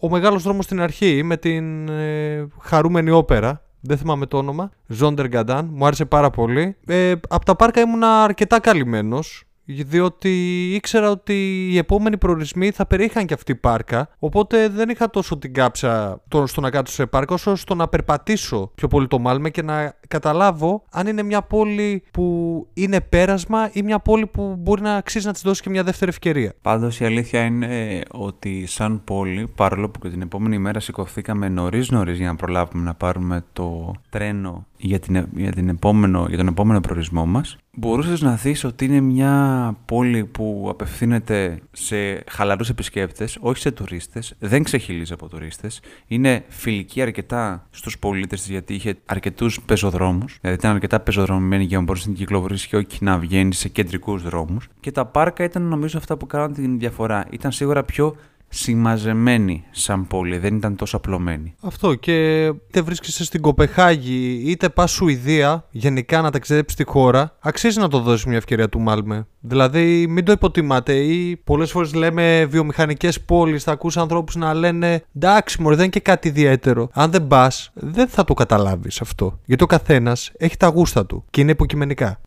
ο 0.00 0.08
μεγάλος 0.10 0.42
δρόμος 0.42 0.64
στην 0.64 0.80
αρχή 0.80 1.22
με 1.22 1.36
την 1.36 1.88
ε, 1.88 2.46
χαρούμενη 2.60 3.10
όπερα 3.10 3.62
δεν 3.80 3.98
θυμάμαι 3.98 4.26
το 4.26 4.36
όνομα. 4.36 4.70
Ζόντερ 4.86 5.26
Γκαντάν. 5.26 5.70
Μου 5.72 5.86
άρεσε 5.86 6.04
πάρα 6.04 6.30
πολύ. 6.30 6.76
Ε, 6.86 7.12
από 7.28 7.44
τα 7.44 7.56
πάρκα 7.56 7.80
ήμουν 7.80 8.04
αρκετά 8.04 8.60
καλυμμένος 8.60 9.47
διότι 9.74 10.30
ήξερα 10.74 11.10
ότι 11.10 11.66
οι 11.70 11.78
επόμενοι 11.78 12.18
προορισμοί 12.18 12.70
θα 12.70 12.86
περιείχαν 12.86 13.26
και 13.26 13.34
αυτή 13.34 13.52
η 13.52 13.54
πάρκα, 13.54 14.08
οπότε 14.18 14.68
δεν 14.68 14.88
είχα 14.88 15.10
τόσο 15.10 15.38
την 15.38 15.54
κάψα 15.54 16.22
στο 16.44 16.60
να 16.60 16.70
κάτσω 16.70 16.94
σε 16.94 17.06
πάρκα, 17.06 17.34
όσο 17.34 17.56
στο 17.56 17.74
να 17.74 17.88
περπατήσω 17.88 18.70
πιο 18.74 18.88
πολύ 18.88 19.06
το 19.06 19.18
Μάλμε 19.18 19.50
και 19.50 19.62
να 19.62 19.94
καταλάβω 20.08 20.84
αν 20.90 21.06
είναι 21.06 21.22
μια 21.22 21.42
πόλη 21.42 22.02
που 22.10 22.66
είναι 22.74 23.00
πέρασμα 23.00 23.70
ή 23.72 23.82
μια 23.82 23.98
πόλη 23.98 24.26
που 24.26 24.56
μπορεί 24.58 24.82
να 24.82 24.94
αξίζει 24.94 25.26
να 25.26 25.32
της 25.32 25.42
δώσει 25.42 25.62
και 25.62 25.70
μια 25.70 25.82
δεύτερη 25.82 26.10
ευκαιρία. 26.10 26.54
Πάντως 26.62 27.00
η 27.00 27.04
αλήθεια 27.04 27.44
είναι 27.44 28.00
ότι 28.10 28.66
σαν 28.66 29.04
πόλη, 29.04 29.46
παρόλο 29.54 29.88
που 29.88 29.98
και 29.98 30.08
την 30.08 30.22
επόμενη 30.22 30.58
μέρα 30.58 30.80
σηκωθήκαμε 30.80 31.48
νωρίς 31.48 31.90
νωρίς 31.90 32.18
για 32.18 32.26
να 32.26 32.36
προλάβουμε 32.36 32.84
να 32.84 32.94
πάρουμε 32.94 33.44
το 33.52 33.94
τρένο 34.08 34.66
για, 34.76 34.98
την, 34.98 35.28
για, 35.36 35.52
την 35.52 35.68
επόμενο, 35.68 36.26
για 36.28 36.36
τον 36.36 36.46
επόμενο 36.46 36.80
προορισμό 36.80 37.26
μας, 37.26 37.56
μπορούσες 37.78 38.20
να 38.20 38.34
δεις 38.34 38.64
ότι 38.64 38.84
είναι 38.84 39.00
μια 39.00 39.76
πόλη 39.84 40.24
που 40.24 40.66
απευθύνεται 40.70 41.60
σε 41.72 42.24
χαλαρούς 42.30 42.68
επισκέπτες, 42.68 43.38
όχι 43.40 43.60
σε 43.60 43.70
τουρίστες, 43.70 44.34
δεν 44.38 44.62
ξεχυλίζει 44.62 45.12
από 45.12 45.28
τουρίστες, 45.28 45.80
είναι 46.06 46.44
φιλική 46.48 47.02
αρκετά 47.02 47.66
στους 47.70 47.98
πολίτες 47.98 48.40
της 48.40 48.50
γιατί 48.50 48.74
είχε 48.74 48.96
αρκετούς 49.06 49.60
πεζοδρόμους, 49.60 50.38
δηλαδή 50.40 50.58
ήταν 50.58 50.74
αρκετά 50.74 51.00
πεζοδρομημένη 51.00 51.64
για 51.64 51.78
να 51.78 51.84
μπορούσε 51.84 52.08
να 52.08 52.14
κυκλοφορήσεις 52.14 52.66
και 52.66 52.76
όχι 52.76 53.04
να 53.04 53.18
βγαίνεις 53.18 53.58
σε 53.58 53.68
κεντρικούς 53.68 54.22
δρόμους 54.22 54.68
και 54.80 54.90
τα 54.90 55.06
πάρκα 55.06 55.44
ήταν 55.44 55.62
νομίζω 55.62 55.98
αυτά 55.98 56.16
που 56.16 56.26
κάναν 56.26 56.52
την 56.52 56.78
διαφορά. 56.78 57.26
Ήταν 57.30 57.52
σίγουρα 57.52 57.84
πιο 57.84 58.16
συμμαζεμένη 58.48 59.64
σαν 59.70 60.06
πόλη, 60.06 60.38
δεν 60.38 60.56
ήταν 60.56 60.76
τόσο 60.76 60.96
απλωμένη. 60.96 61.54
Αυτό 61.60 61.94
και 61.94 62.44
είτε 62.44 62.80
βρίσκεσαι 62.80 63.24
στην 63.24 63.40
Κοπεχάγη 63.40 64.42
είτε 64.46 64.68
πας 64.68 64.90
Σουηδία, 64.90 65.64
γενικά 65.70 66.20
να 66.20 66.30
ταξιδέψεις 66.30 66.76
τη 66.76 66.84
χώρα, 66.84 67.36
αξίζει 67.40 67.78
να 67.78 67.88
το 67.88 68.00
δώσεις 68.00 68.24
μια 68.24 68.36
ευκαιρία 68.36 68.68
του 68.68 68.80
Μάλμε. 68.80 69.26
Δηλαδή 69.40 70.06
μην 70.08 70.24
το 70.24 70.32
υποτιμάτε 70.32 70.94
ή 70.94 71.36
πολλές 71.36 71.70
φορές 71.70 71.94
λέμε 71.94 72.44
βιομηχανικές 72.44 73.20
πόλεις, 73.20 73.62
θα 73.62 73.72
ακούς 73.72 73.96
ανθρώπους 73.96 74.36
να 74.36 74.54
λένε 74.54 75.04
εντάξει 75.16 75.62
μωρέ 75.62 75.74
δεν 75.74 75.84
είναι 75.84 75.92
και 75.92 76.00
κάτι 76.00 76.28
ιδιαίτερο. 76.28 76.88
Αν 76.92 77.10
δεν 77.10 77.26
πας, 77.26 77.70
δεν 77.74 78.08
θα 78.08 78.24
το 78.24 78.34
καταλάβεις 78.34 79.00
αυτό. 79.00 79.38
Γιατί 79.44 79.62
ο 79.62 79.66
καθένας 79.66 80.30
έχει 80.36 80.56
τα 80.56 80.66
γούστα 80.66 81.06
του 81.06 81.24
και 81.30 81.40
είναι 81.40 81.50
υποκειμενικά. 81.50 82.20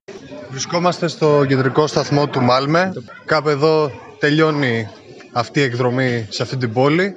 Βρισκόμαστε 0.49 1.07
στο 1.07 1.45
κεντρικό 1.47 1.87
σταθμό 1.87 2.27
του 2.27 2.41
Μάλμε. 2.41 2.93
Κάπου 3.25 3.49
εδώ 3.49 3.91
τελειώνει 4.19 4.87
αυτή 5.31 5.59
η 5.59 5.63
εκδρομή 5.63 6.27
σε 6.29 6.43
αυτή 6.43 6.57
την 6.57 6.73
πόλη. 6.73 7.15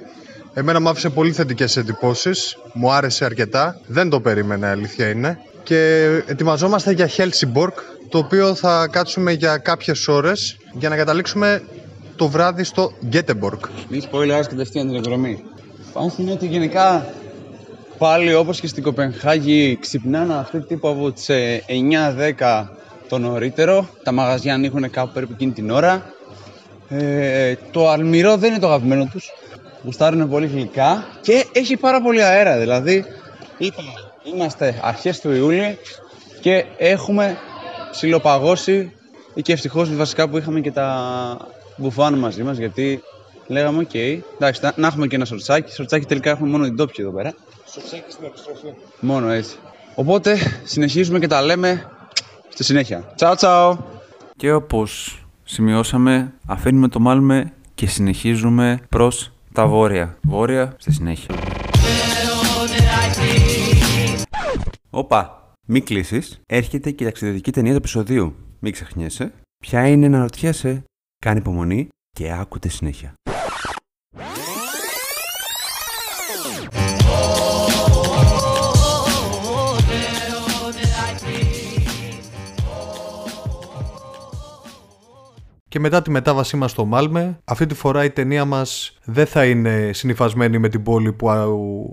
Εμένα 0.53 0.81
μου 0.81 0.89
άφησε 0.89 1.09
πολύ 1.09 1.31
θετικές 1.31 1.77
εντυπώσεις, 1.77 2.57
μου 2.73 2.91
άρεσε 2.91 3.25
αρκετά, 3.25 3.79
δεν 3.87 4.09
το 4.09 4.19
περίμενα 4.19 4.69
αλήθεια 4.69 5.09
είναι. 5.09 5.39
Και 5.63 6.05
ετοιμαζόμαστε 6.25 6.91
για 6.91 7.09
Helsingborg, 7.17 7.73
το 8.09 8.17
οποίο 8.17 8.55
θα 8.55 8.87
κάτσουμε 8.91 9.31
για 9.31 9.57
κάποιες 9.57 10.07
ώρες 10.07 10.57
για 10.73 10.89
να 10.89 10.95
καταλήξουμε 10.95 11.63
το 12.15 12.27
βράδυ 12.27 12.63
στο 12.63 12.93
Γκέτεμπορκ. 13.05 13.65
Μη 13.89 14.01
spoilers 14.11 14.45
κατευθείαν 14.49 14.87
την 14.87 14.95
εκδρομή. 14.95 15.43
Πάνω 15.93 16.13
είναι 16.17 16.31
ότι 16.31 16.47
γενικά 16.47 17.13
πάλι 17.97 18.33
όπως 18.33 18.59
και 18.59 18.67
στην 18.67 18.83
Κοπενχάγη 18.83 19.77
ξυπνάνε 19.81 20.33
αυτή 20.33 20.59
τύπου 20.61 20.89
από 20.89 21.11
τις 21.11 21.29
9-10 22.39 22.65
το 23.07 23.17
νωρίτερο. 23.17 23.89
Τα 24.03 24.11
μαγαζιά 24.11 24.53
ανοίγουν 24.53 24.89
κάπου 24.89 25.11
περίπου 25.13 25.31
εκείνη 25.33 25.51
την 25.51 25.69
ώρα. 25.69 26.14
Ε, 26.89 27.55
το 27.71 27.89
αλμυρό 27.89 28.37
δεν 28.37 28.49
είναι 28.49 28.59
το 28.59 28.67
αγαπημένο 28.67 29.09
τους. 29.11 29.31
Γουστάρουν 29.83 30.29
πολύ 30.29 30.47
γλυκά 30.47 31.07
και 31.21 31.45
έχει 31.51 31.77
πάρα 31.77 32.01
πολύ 32.01 32.23
αέρα. 32.23 32.57
Δηλαδή, 32.57 33.05
είμαστε 34.23 34.79
αρχές 34.81 35.19
του 35.19 35.31
Ιούλη 35.31 35.77
και 36.41 36.65
έχουμε 36.77 37.37
ψιλοπαγώσει 37.91 38.91
και 39.41 39.53
ευτυχώς 39.53 39.95
βασικά 39.95 40.29
που 40.29 40.37
είχαμε 40.37 40.59
και 40.59 40.71
τα 40.71 41.37
μπουφάν 41.77 42.13
μαζί 42.13 42.43
μας 42.43 42.57
γιατί 42.57 43.03
λέγαμε 43.47 43.79
ok, 43.79 43.89
okay, 43.93 44.19
εντάξει, 44.35 44.61
να 44.75 44.87
έχουμε 44.87 45.07
και 45.07 45.15
ένα 45.15 45.25
σορτσάκι. 45.25 45.71
Σορτσάκι 45.71 46.05
τελικά 46.05 46.29
έχουμε 46.29 46.49
μόνο 46.49 46.63
οι 46.63 46.75
ντόπιοι 46.75 47.03
εδώ 47.03 47.13
πέρα. 47.13 47.33
Σορτσάκι 47.71 48.11
στην 48.11 48.25
επιστροφή. 48.25 48.67
Μόνο 48.99 49.29
έτσι. 49.29 49.55
Οπότε 49.95 50.37
συνεχίζουμε 50.63 51.19
και 51.19 51.27
τα 51.27 51.41
λέμε 51.41 51.91
στη 52.49 52.63
συνέχεια. 52.63 53.11
Τσάου 53.15 53.35
τσάου! 53.35 53.77
Και 54.37 54.53
όπως 54.53 55.24
σημειώσαμε, 55.45 56.33
αφήνουμε 56.45 56.87
το 56.87 56.99
Μάλμε 56.99 57.53
και 57.75 57.87
συνεχίζουμε 57.87 58.79
προς 58.89 59.31
τα 59.53 59.67
βόρεια. 59.67 60.17
Βόρεια 60.21 60.75
στη 60.77 60.91
συνέχεια. 60.91 61.35
Όπα, 64.89 65.51
μη 65.67 65.81
κλείσεις. 65.81 66.39
Έρχεται 66.45 66.91
και 66.91 67.03
η 67.03 67.07
ταξιδιωτική 67.07 67.51
ταινία 67.51 67.71
του 67.71 67.77
επεισοδίου. 67.77 68.35
Μην 68.59 68.71
ξεχνιέσαι. 68.71 69.33
Ποια 69.63 69.87
είναι 69.87 70.07
να 70.07 70.19
ρωτιέσαι. 70.19 70.83
Κάνει 71.25 71.39
υπομονή 71.39 71.87
και 72.11 72.31
άκουτε 72.31 72.69
συνέχεια. 72.69 73.13
Και 85.75 85.81
μετά 85.81 86.01
τη 86.01 86.11
μετάβασή 86.11 86.57
μας 86.57 86.71
στο 86.71 86.85
Μάλμε, 86.85 87.39
αυτή 87.45 87.65
τη 87.65 87.75
φορά 87.75 88.03
η 88.03 88.09
ταινία 88.09 88.45
μας 88.45 88.97
δεν 89.03 89.25
θα 89.25 89.45
είναι 89.45 89.89
συνειφασμένη 89.93 90.57
με 90.57 90.69
την 90.69 90.83
πόλη 90.83 91.13
που 91.13 91.29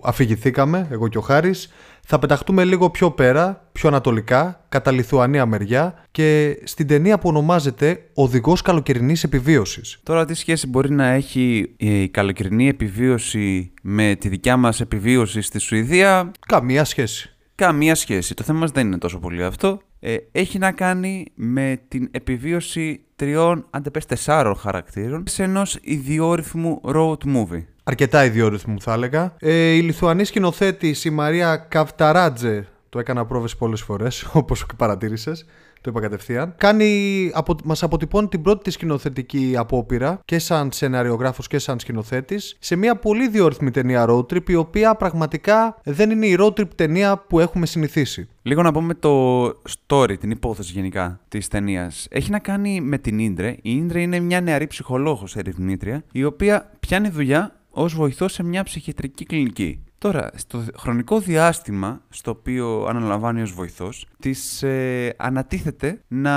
αφηγηθήκαμε, 0.04 0.88
εγώ 0.90 1.08
και 1.08 1.18
ο 1.18 1.20
Χάρης. 1.20 1.72
Θα 2.06 2.18
πεταχτούμε 2.18 2.64
λίγο 2.64 2.90
πιο 2.90 3.10
πέρα, 3.10 3.68
πιο 3.72 3.88
ανατολικά, 3.88 4.64
κατά 4.68 4.90
Λιθουανία 4.90 5.46
μεριά 5.46 6.04
και 6.10 6.58
στην 6.64 6.86
ταινία 6.86 7.18
που 7.18 7.28
ονομάζεται 7.28 8.08
«Οδηγός 8.14 8.62
καλοκαιρινής 8.62 9.24
επιβίωσης». 9.24 10.00
Τώρα 10.02 10.24
τι 10.24 10.34
σχέση 10.34 10.66
μπορεί 10.66 10.90
να 10.90 11.06
έχει 11.06 11.74
η 11.76 12.08
καλοκαιρινή 12.08 12.68
επιβίωση 12.68 13.72
με 13.82 14.16
τη 14.18 14.28
δικιά 14.28 14.56
μας 14.56 14.80
επιβίωση 14.80 15.40
στη 15.40 15.58
Σουηδία; 15.58 16.30
Καμία 16.46 16.84
σχέση. 16.84 17.36
Καμία 17.54 17.94
σχέση. 17.94 18.34
Το 18.34 18.42
θέμα 18.42 18.58
μας 18.58 18.70
δεν 18.70 18.86
είναι 18.86 18.98
τόσο 18.98 19.18
πολύ 19.18 19.44
αυτό. 19.44 19.80
Ε, 20.00 20.16
έχει 20.32 20.58
να 20.58 20.72
κάνει 20.72 21.26
με 21.34 21.80
την 21.88 22.08
επιβίωση 22.10 23.00
τριών, 23.22 23.66
αν 23.70 23.82
πες 23.92 24.06
τεσσάρων 24.06 24.56
χαρακτήρων 24.56 25.24
σε 25.26 25.42
ενός 25.42 25.78
ιδιόρυθμου 25.82 26.80
road 26.84 27.16
movie. 27.34 27.64
Αρκετά 27.84 28.24
ιδιόρυθμου 28.24 28.80
θα 28.80 28.92
έλεγα. 28.92 29.34
Ε, 29.38 29.72
η 29.72 29.80
Λιθουανή 29.80 30.24
σκηνοθέτης 30.24 31.04
η 31.04 31.10
Μαρία 31.10 31.56
Καβταράτζε 31.56 32.68
Το 32.88 32.98
έκανα 32.98 33.26
πρόβες 33.26 33.56
πολλές 33.56 33.80
φορές, 33.82 34.26
όπως 34.32 34.66
παρατήρησες. 34.76 35.44
Το 35.82 35.90
είπα 35.90 36.00
κατευθείαν. 36.00 36.54
Κάνει, 36.56 37.30
απο, 37.34 37.56
μας 37.64 37.82
αποτυπώνει 37.82 38.28
την 38.28 38.42
πρώτη 38.42 38.62
της 38.62 38.74
σκηνοθετική 38.74 39.54
απόπειρα 39.56 40.20
και 40.24 40.38
σαν 40.38 40.72
σεναριογράφος 40.72 41.46
και 41.46 41.58
σαν 41.58 41.78
σκηνοθέτης 41.78 42.56
σε 42.58 42.76
μια 42.76 42.96
πολύ 42.96 43.28
ιδιόρρυθμη 43.28 43.70
ταινία 43.70 44.06
road 44.08 44.26
trip 44.26 44.50
η 44.50 44.54
οποία 44.54 44.94
πραγματικά 44.94 45.80
δεν 45.84 46.10
είναι 46.10 46.26
η 46.26 46.36
road 46.40 46.52
trip 46.52 46.68
ταινία 46.74 47.18
που 47.18 47.40
έχουμε 47.40 47.66
συνηθίσει. 47.66 48.28
Λίγο 48.42 48.62
να 48.62 48.72
πούμε 48.72 48.94
το 48.94 49.44
story, 49.46 50.18
την 50.18 50.30
υπόθεση 50.30 50.72
γενικά 50.72 51.20
της 51.28 51.48
ταινίας. 51.48 52.06
Έχει 52.10 52.30
να 52.30 52.38
κάνει 52.38 52.80
με 52.80 52.98
την 52.98 53.18
Ίντρε. 53.18 53.56
Η 53.62 53.76
Ίντρε 53.76 54.00
είναι 54.00 54.20
μια 54.20 54.40
νεαρή 54.40 54.66
ψυχολόγος 54.66 55.36
ερευνήτρια, 55.36 56.04
η 56.12 56.24
οποία 56.24 56.70
πιάνει 56.80 57.08
δουλειά 57.08 57.60
ως 57.70 57.94
βοηθός 57.94 58.32
σε 58.32 58.42
μια 58.42 58.62
ψυχιατρική 58.62 59.24
κλινική. 59.24 59.82
Τώρα, 60.02 60.30
στο 60.34 60.64
χρονικό 60.76 61.20
διάστημα 61.20 62.00
στο 62.08 62.30
οποίο 62.30 62.84
αναλαμβάνει 62.88 63.42
ως 63.42 63.52
βοηθός, 63.52 64.06
της 64.18 64.62
ε, 64.62 65.14
ανατίθεται 65.16 66.00
να 66.08 66.32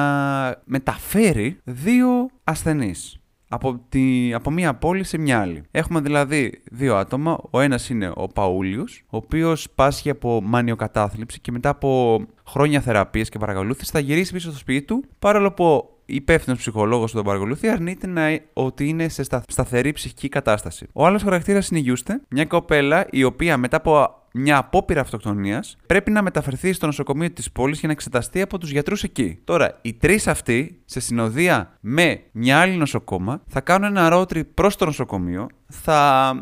μεταφέρει 0.65 1.59
δύο 1.63 2.29
ασθενείς 2.43 3.19
από, 3.49 3.85
τη, 3.89 4.33
από 4.33 4.51
μία 4.51 4.73
πόλη 4.73 5.03
σε 5.03 5.17
μια 5.17 5.39
άλλη. 5.39 5.63
Έχουμε 5.71 5.99
δηλαδή 5.99 6.61
δύο 6.71 6.95
άτομα. 6.95 7.37
Ο 7.49 7.59
ένας 7.59 7.89
είναι 7.89 8.11
ο 8.15 8.27
Παούλιος, 8.27 9.03
ο 9.09 9.17
οποίος 9.17 9.67
πάσχει 9.75 10.09
από 10.09 10.41
μανιοκατάθλιψη 10.43 11.39
και 11.39 11.51
μετά 11.51 11.69
από 11.69 12.21
χρόνια 12.47 12.81
θεραπείας 12.81 13.29
και 13.29 13.39
παρακολούθηση 13.39 13.91
θα 13.91 13.99
γυρίσει 13.99 14.33
πίσω 14.33 14.49
στο 14.49 14.59
σπίτι 14.59 14.85
του, 14.85 15.03
παρόλο 15.19 15.51
που 15.51 15.94
υπεύθυνος 16.05 16.59
ψυχολόγος 16.59 17.11
που 17.11 17.17
τον 17.17 17.25
παρακολουθεί 17.25 17.69
αρνείται 17.69 18.07
να, 18.07 18.39
ότι 18.53 18.87
είναι 18.87 19.07
σε 19.07 19.23
στα, 19.23 19.43
σταθερή 19.47 19.91
ψυχική 19.91 20.29
κατάσταση. 20.29 20.87
Ο 20.93 21.05
άλλος 21.05 21.23
χαρακτήρας 21.23 21.69
είναι 21.69 21.79
η 21.79 21.81
Γιούστε, 21.81 22.21
μια 22.29 22.45
κοπέλα 22.45 23.07
η 23.09 23.23
οποία 23.23 23.57
μετά 23.57 23.77
από 23.77 24.23
μια 24.37 24.57
απόπειρα 24.57 25.01
αυτοκτονίας 25.01 25.77
πρέπει 25.87 26.11
να 26.11 26.21
μεταφερθεί 26.21 26.73
στο 26.73 26.85
νοσοκομείο 26.85 27.31
της 27.31 27.51
πόλης 27.51 27.79
για 27.79 27.87
να 27.87 27.93
εξεταστεί 27.93 28.41
από 28.41 28.57
τους 28.57 28.71
γιατρούς 28.71 29.03
εκεί. 29.03 29.39
Τώρα, 29.43 29.79
οι 29.81 29.93
τρεις 29.93 30.27
αυτοί, 30.27 30.81
σε 30.85 30.99
συνοδεία 30.99 31.77
με 31.79 32.21
μια 32.31 32.59
άλλη 32.59 32.75
νοσοκόμα, 32.75 33.41
θα 33.47 33.61
κάνουν 33.61 33.97
ένα 33.97 34.09
road 34.13 34.25
trip 34.25 34.47
προς 34.53 34.75
το 34.75 34.85
νοσοκομείο, 34.85 35.47
θα 35.67 36.33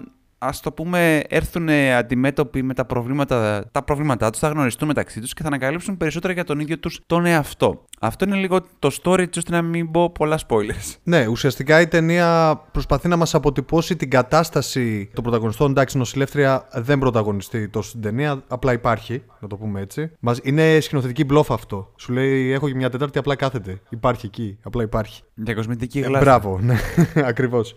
ας 0.45 0.59
το 0.61 0.71
πούμε, 0.71 1.19
έρθουν 1.27 1.69
αντιμέτωποι 1.69 2.63
με 2.63 2.73
τα 2.73 2.85
προβλήματα, 2.85 3.65
τα 3.71 3.83
προβλήματά 3.83 4.29
τους, 4.29 4.39
θα 4.39 4.47
γνωριστούν 4.47 4.87
μεταξύ 4.87 5.19
τους 5.21 5.33
και 5.33 5.41
θα 5.41 5.47
ανακαλύψουν 5.47 5.97
περισσότερα 5.97 6.33
για 6.33 6.43
τον 6.43 6.59
ίδιο 6.59 6.77
τους 6.79 6.99
τον 7.05 7.25
εαυτό. 7.25 7.85
Αυτό 7.99 8.25
είναι 8.25 8.35
λίγο 8.35 8.61
το 8.79 8.89
story, 9.03 9.19
έτσι 9.19 9.39
ώστε 9.39 9.51
να 9.51 9.61
μην 9.61 9.91
πω 9.91 10.11
πολλά 10.11 10.39
spoilers. 10.47 10.95
Ναι, 11.03 11.27
ουσιαστικά 11.27 11.81
η 11.81 11.87
ταινία 11.87 12.55
προσπαθεί 12.71 13.07
να 13.07 13.15
μας 13.15 13.35
αποτυπώσει 13.35 13.95
την 13.95 14.09
κατάσταση 14.09 15.09
των 15.13 15.23
πρωταγωνιστών. 15.23 15.69
Εντάξει, 15.71 15.97
νοσηλεύτρια 15.97 16.67
δεν 16.73 16.99
πρωταγωνιστεί 16.99 17.69
τόσο 17.69 17.89
στην 17.89 18.01
ταινία, 18.01 18.43
απλά 18.47 18.73
υπάρχει, 18.73 19.23
να 19.39 19.47
το 19.47 19.55
πούμε 19.57 19.81
έτσι. 19.81 20.11
Είναι 20.43 20.79
σκηνοθετική 20.79 21.23
μπλόφ 21.23 21.51
αυτό. 21.51 21.91
Σου 21.97 22.13
λέει: 22.13 22.51
Έχω 22.51 22.67
και 22.67 22.75
μια 22.75 22.89
Τετάρτη, 22.89 23.17
απλά 23.17 23.35
κάθεται. 23.35 23.81
Υπάρχει 23.89 24.25
εκεί, 24.25 24.57
απλά 24.63 24.83
υπάρχει. 24.83 25.21
Για 25.33 25.53
κοσμητική 25.53 25.99
Ε, 25.99 26.01
γλάστα. 26.01 26.19
μπράβο, 26.25 26.59
ναι, 26.61 26.75
ακριβώς. 27.31 27.73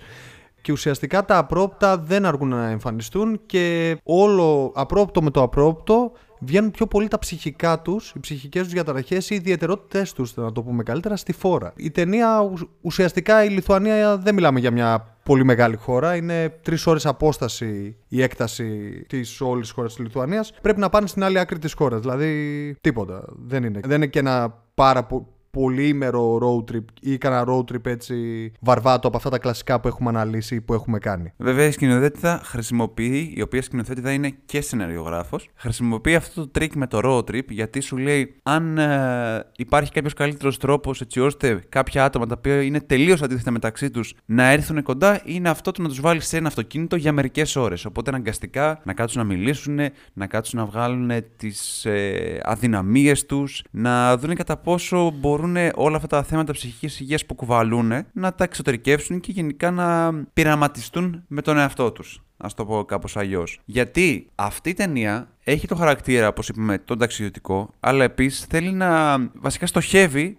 Και 0.67 0.73
ουσιαστικά 0.73 1.25
τα 1.25 1.39
απρόπτα 1.39 1.99
δεν 1.99 2.25
αργούν 2.25 2.49
να 2.49 2.69
εμφανιστούν 2.69 3.41
και 3.47 3.97
όλο 4.03 4.73
απρόπτο 4.75 5.23
με 5.23 5.31
το 5.31 5.43
απρόπτο 5.43 6.13
βγαίνουν 6.41 6.71
πιο 6.71 6.87
πολύ 6.87 7.09
τα 7.09 7.19
ψυχικά 7.19 7.81
τους, 7.81 8.13
οι 8.17 8.21
ψυχικές 8.21 8.63
τους 8.63 8.73
διαταραχές 8.73 9.31
ή 9.31 9.35
οι 9.35 9.37
ιδιαιτερότητές 9.37 10.13
τους, 10.13 10.35
να 10.37 10.53
το 10.53 10.63
πούμε 10.63 10.83
καλύτερα, 10.83 11.17
στη 11.17 11.33
φόρα. 11.33 11.73
Η 11.77 11.91
ταινία 11.91 12.41
ουσ- 12.53 12.69
ουσιαστικά 12.81 13.45
η 13.45 13.49
Λιθουανία 13.49 14.17
δεν 14.17 14.35
μιλάμε 14.35 14.61
για 14.61 14.71
μια 14.71 15.17
πολύ 15.23 15.45
μεγάλη 15.45 15.77
χώρα. 15.77 16.17
Είναι 16.17 16.49
τρεις 16.63 16.87
ώρες 16.87 17.07
απόσταση 17.07 17.97
η 18.09 18.23
έκταση 18.23 19.05
της 19.09 19.41
όλης 19.41 19.71
χώρας 19.71 19.95
της 19.95 20.05
Λιθουανίας. 20.05 20.53
Πρέπει 20.63 20.81
να 20.81 20.89
πάνε 20.89 21.07
στην 21.07 21.25
άλλη 21.25 21.39
άκρη 21.39 21.59
της 21.59 21.73
χώρας. 21.73 22.01
Δηλαδή 22.01 22.77
τίποτα. 22.81 23.25
Δεν 23.37 23.65
είναι, 23.65 23.81
δεν 23.85 23.97
είναι 23.97 24.07
και 24.07 24.19
ένα 24.19 24.63
πάρα 24.75 25.05
πολύ 25.05 25.27
πολύήμερο 25.57 26.39
road 26.43 26.73
trip 26.73 26.85
ή 27.01 27.19
κανένα 27.19 27.45
road 27.49 27.73
trip 27.73 27.87
έτσι 27.87 28.15
βαρβάτο 28.61 29.09
από 29.09 29.17
αυτά 29.17 29.31
τα 29.31 29.39
κλασικά 29.39 29.81
που 29.81 29.89
έχουμε 29.89 30.09
αναλύσει 30.09 30.55
ή 30.55 30.61
που 30.61 30.75
έχουμε 30.75 30.99
κάνει. 30.99 31.33
Βέβαια, 31.37 31.67
η 31.67 31.71
σκηνοθέτηδα 31.71 32.41
χρησιμοποιεί, 32.45 33.33
η 33.37 33.43
οποία 33.43 33.63
σκηνοθέτηδα 33.63 34.13
είναι 34.13 34.35
και 34.47 34.61
σεναριογράφο, 34.61 35.39
χρησιμοποιεί 35.55 36.15
αυτό 36.15 36.49
το 36.49 36.51
trick 36.59 36.71
με 36.75 36.87
το 36.87 37.01
road 37.05 37.31
trip 37.31 37.49
γιατί 37.49 37.81
σου 37.81 37.97
λέει 37.97 38.37
αν 38.43 38.79
ε, 38.79 39.47
υπάρχει 39.57 39.93
κάποιος 39.93 40.13
καλύτερος 40.13 40.59
τρόπος 40.59 41.01
έτσι 41.01 41.21
ώστε 41.21 41.65
κάποια 41.69 42.05
άτομα 42.05 42.27
τα 42.27 42.35
οποία 42.39 42.63
είναι 42.63 42.81
τελείως 42.81 43.23
αντίθετα 43.23 43.51
μεταξύ 43.51 43.91
τους 43.91 44.15
να 44.25 44.51
έρθουν 44.51 44.83
κοντά, 44.83 45.21
είναι 45.25 45.49
αυτό 45.49 45.71
το 45.71 45.83
να 45.83 45.89
τους 45.89 46.01
βάλεις 46.01 46.27
σε 46.27 46.37
ένα 46.37 46.49
αυτοκίνητο 46.49 46.97
για 46.97 47.13
μερικές 47.13 47.57
ώρες. 47.57 47.85
Οπότε 47.85 48.11
αναγκαστικά 48.11 48.81
να 48.85 48.93
κάτσουν 48.93 49.21
να 49.21 49.27
μιλήσουν, 49.27 49.79
να 50.13 50.27
κάτσουν 50.27 50.59
να 50.59 50.67
βγάλουν 50.67 51.11
τις 51.37 51.85
ε, 51.85 52.41
αδυναμίες 52.43 53.27
τους, 53.27 53.63
να 53.71 54.17
δουν 54.17 54.35
κατά 54.35 54.57
πόσο 54.57 55.11
μπορούν 55.11 55.46
όλα 55.75 55.97
αυτά 55.97 56.09
τα 56.09 56.23
θέματα 56.23 56.53
ψυχικής 56.53 57.01
υγείας 57.01 57.27
που 57.27 57.35
κουβαλούν 57.35 57.93
να 58.13 58.35
τα 58.35 58.45
εξωτερικεύσουν 58.45 59.21
και 59.21 59.33
γενικά 59.33 59.71
να 59.71 60.13
πειραματιστούν 60.33 61.25
με 61.27 61.43
τον 61.43 61.59
εαυτό 61.59 61.93
τους. 61.93 62.21
Α 62.37 62.49
το 62.57 62.65
πω 62.65 62.85
κάπως 62.85 63.17
αλλιώς. 63.17 63.61
Γιατί 63.65 64.31
αυτή 64.35 64.71
η 64.71 64.75
ταινία 64.75 65.29
έχει 65.45 65.67
το 65.67 65.75
χαρακτήρα, 65.75 66.29
όπως 66.29 66.49
είπαμε, 66.49 66.79
τον 66.79 66.99
ταξιδιωτικό, 66.99 67.71
αλλά 67.81 68.05
επίσης 68.05 68.45
θέλει 68.45 68.73
να 68.73 69.19
βασικά 69.35 69.67
στοχεύει 69.67 70.39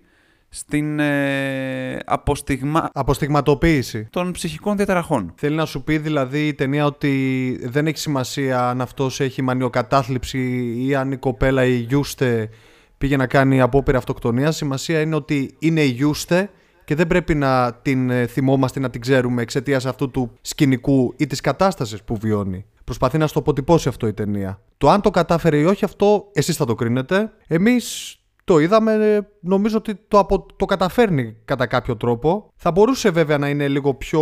στην 0.50 1.00
ε, 1.00 2.00
αποστιγμα 2.06 2.90
Αποστιγματοποίηση. 2.94 4.08
των 4.10 4.32
ψυχικών 4.32 4.76
διαταραχών. 4.76 5.34
Θέλει 5.36 5.56
να 5.56 5.66
σου 5.66 5.84
πει 5.84 5.98
δηλαδή 5.98 6.48
η 6.48 6.54
ταινία 6.54 6.86
ότι 6.86 7.60
δεν 7.64 7.88
έχει 7.88 7.98
σημασία 7.98 8.70
αν 8.70 8.82
αυτός 8.82 9.20
έχει 9.20 9.42
μανιοκατάθλιψη 9.42 10.74
ή 10.88 10.96
αν 10.96 11.12
η 11.12 11.18
κοπέλα 11.18 11.66
η 11.66 11.76
Γιούστε 11.76 12.50
πήγε 12.98 13.18
να 13.18 13.28
κάνει 13.28 13.62
απόπειρα 13.62 13.98
αυτοκτονίας. 13.98 14.56
Σημασία 14.56 15.02
είναι 15.02 15.16
ότι 15.16 15.56
είναι 15.60 15.82
η 15.82 15.90
Γιούστε 15.90 16.50
και 16.86 16.96
δεν 16.96 17.08
πρέπει 17.08 17.36
να 17.36 17.74
την 17.82 18.10
ε, 18.10 18.26
θυμόμαστε 18.26 18.80
να 18.80 18.90
την 18.90 19.02
ξέρουμε 19.02 19.42
εξαιτίας 19.42 19.86
αυτού 19.86 20.12
του 20.12 20.32
σκηνικού 20.42 21.14
ή 21.18 21.28
της 21.28 21.42
κατάστασης 21.42 22.04
που 22.04 22.18
βιώνει. 22.18 22.66
Προσπαθεί 22.84 23.18
να 23.18 23.28
στο 23.28 23.40
αποτυπώσει 23.40 23.88
αυτό 23.88 24.08
η 24.08 24.14
ταινία. 24.14 24.62
Το 24.78 24.90
αν 24.90 25.02
το 25.02 25.10
κατάφερε 25.10 25.58
ή 25.58 25.64
όχι, 25.64 25.86
αυτό 25.86 26.30
εσείς 26.34 26.56
θα 26.56 26.66
το 26.66 26.76
κρίνετε. 26.76 27.32
Εμείς 27.48 28.18
το 28.44 28.60
είδαμε, 28.60 28.94
ε, 28.94 29.20
νομίζω 29.40 29.78
ότι 29.78 29.96
το, 30.08 30.20
απο... 30.20 30.46
το 30.56 30.66
καταφέρνει 30.66 31.36
κατά 31.46 31.68
κάποιο 31.68 31.98
τρόπο. 31.98 32.52
Θα 32.56 32.72
μπορούσε 32.72 33.10
βέβαια 33.10 33.38
να 33.38 33.50
είναι 33.50 33.68
λίγο 33.68 33.94
πιο. 33.94 34.22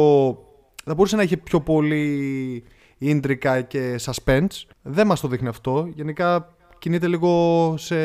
Θα 0.85 0.93
μπορούσε 0.93 1.15
να 1.15 1.21
έχει 1.21 1.37
πιο 1.37 1.61
πολύ 1.61 2.63
ίντρικα 2.97 3.61
και 3.61 3.99
suspense. 4.01 4.63
Δεν 4.81 5.07
μας 5.07 5.19
το 5.19 5.27
δείχνει 5.27 5.47
αυτό. 5.47 5.87
Γενικά 5.95 6.55
κινείται 6.79 7.07
λίγο 7.07 7.73
σε 7.77 7.95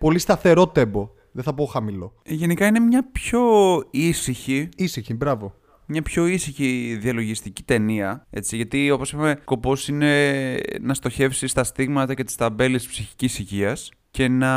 πολύ 0.00 0.18
σταθερό 0.18 0.66
τέμπο. 0.68 1.08
Δεν 1.32 1.44
θα 1.44 1.54
πω 1.54 1.64
χαμηλό. 1.64 2.14
Γενικά 2.24 2.66
είναι 2.66 2.80
μια 2.80 3.10
πιο 3.12 3.40
ήσυχη 3.90 4.68
Ήσυχη, 4.76 5.14
μπράβο. 5.14 5.54
μια 5.86 6.02
πιο 6.02 6.26
ήσυχη 6.26 6.98
διαλογιστική 7.00 7.62
ταινία. 7.62 8.26
Έτσι, 8.30 8.56
γιατί 8.56 8.90
όπως 8.90 9.12
είπαμε, 9.12 9.38
σκοπός 9.40 9.88
είναι 9.88 10.56
να 10.80 10.94
στοχεύσει 10.94 11.46
στα 11.46 11.64
στίγματα 11.64 12.14
και 12.14 12.24
τις 12.24 12.34
ταμπέλες 12.34 12.86
ψυχικής 12.86 13.38
υγείας 13.38 13.90
και 14.10 14.28
να 14.28 14.52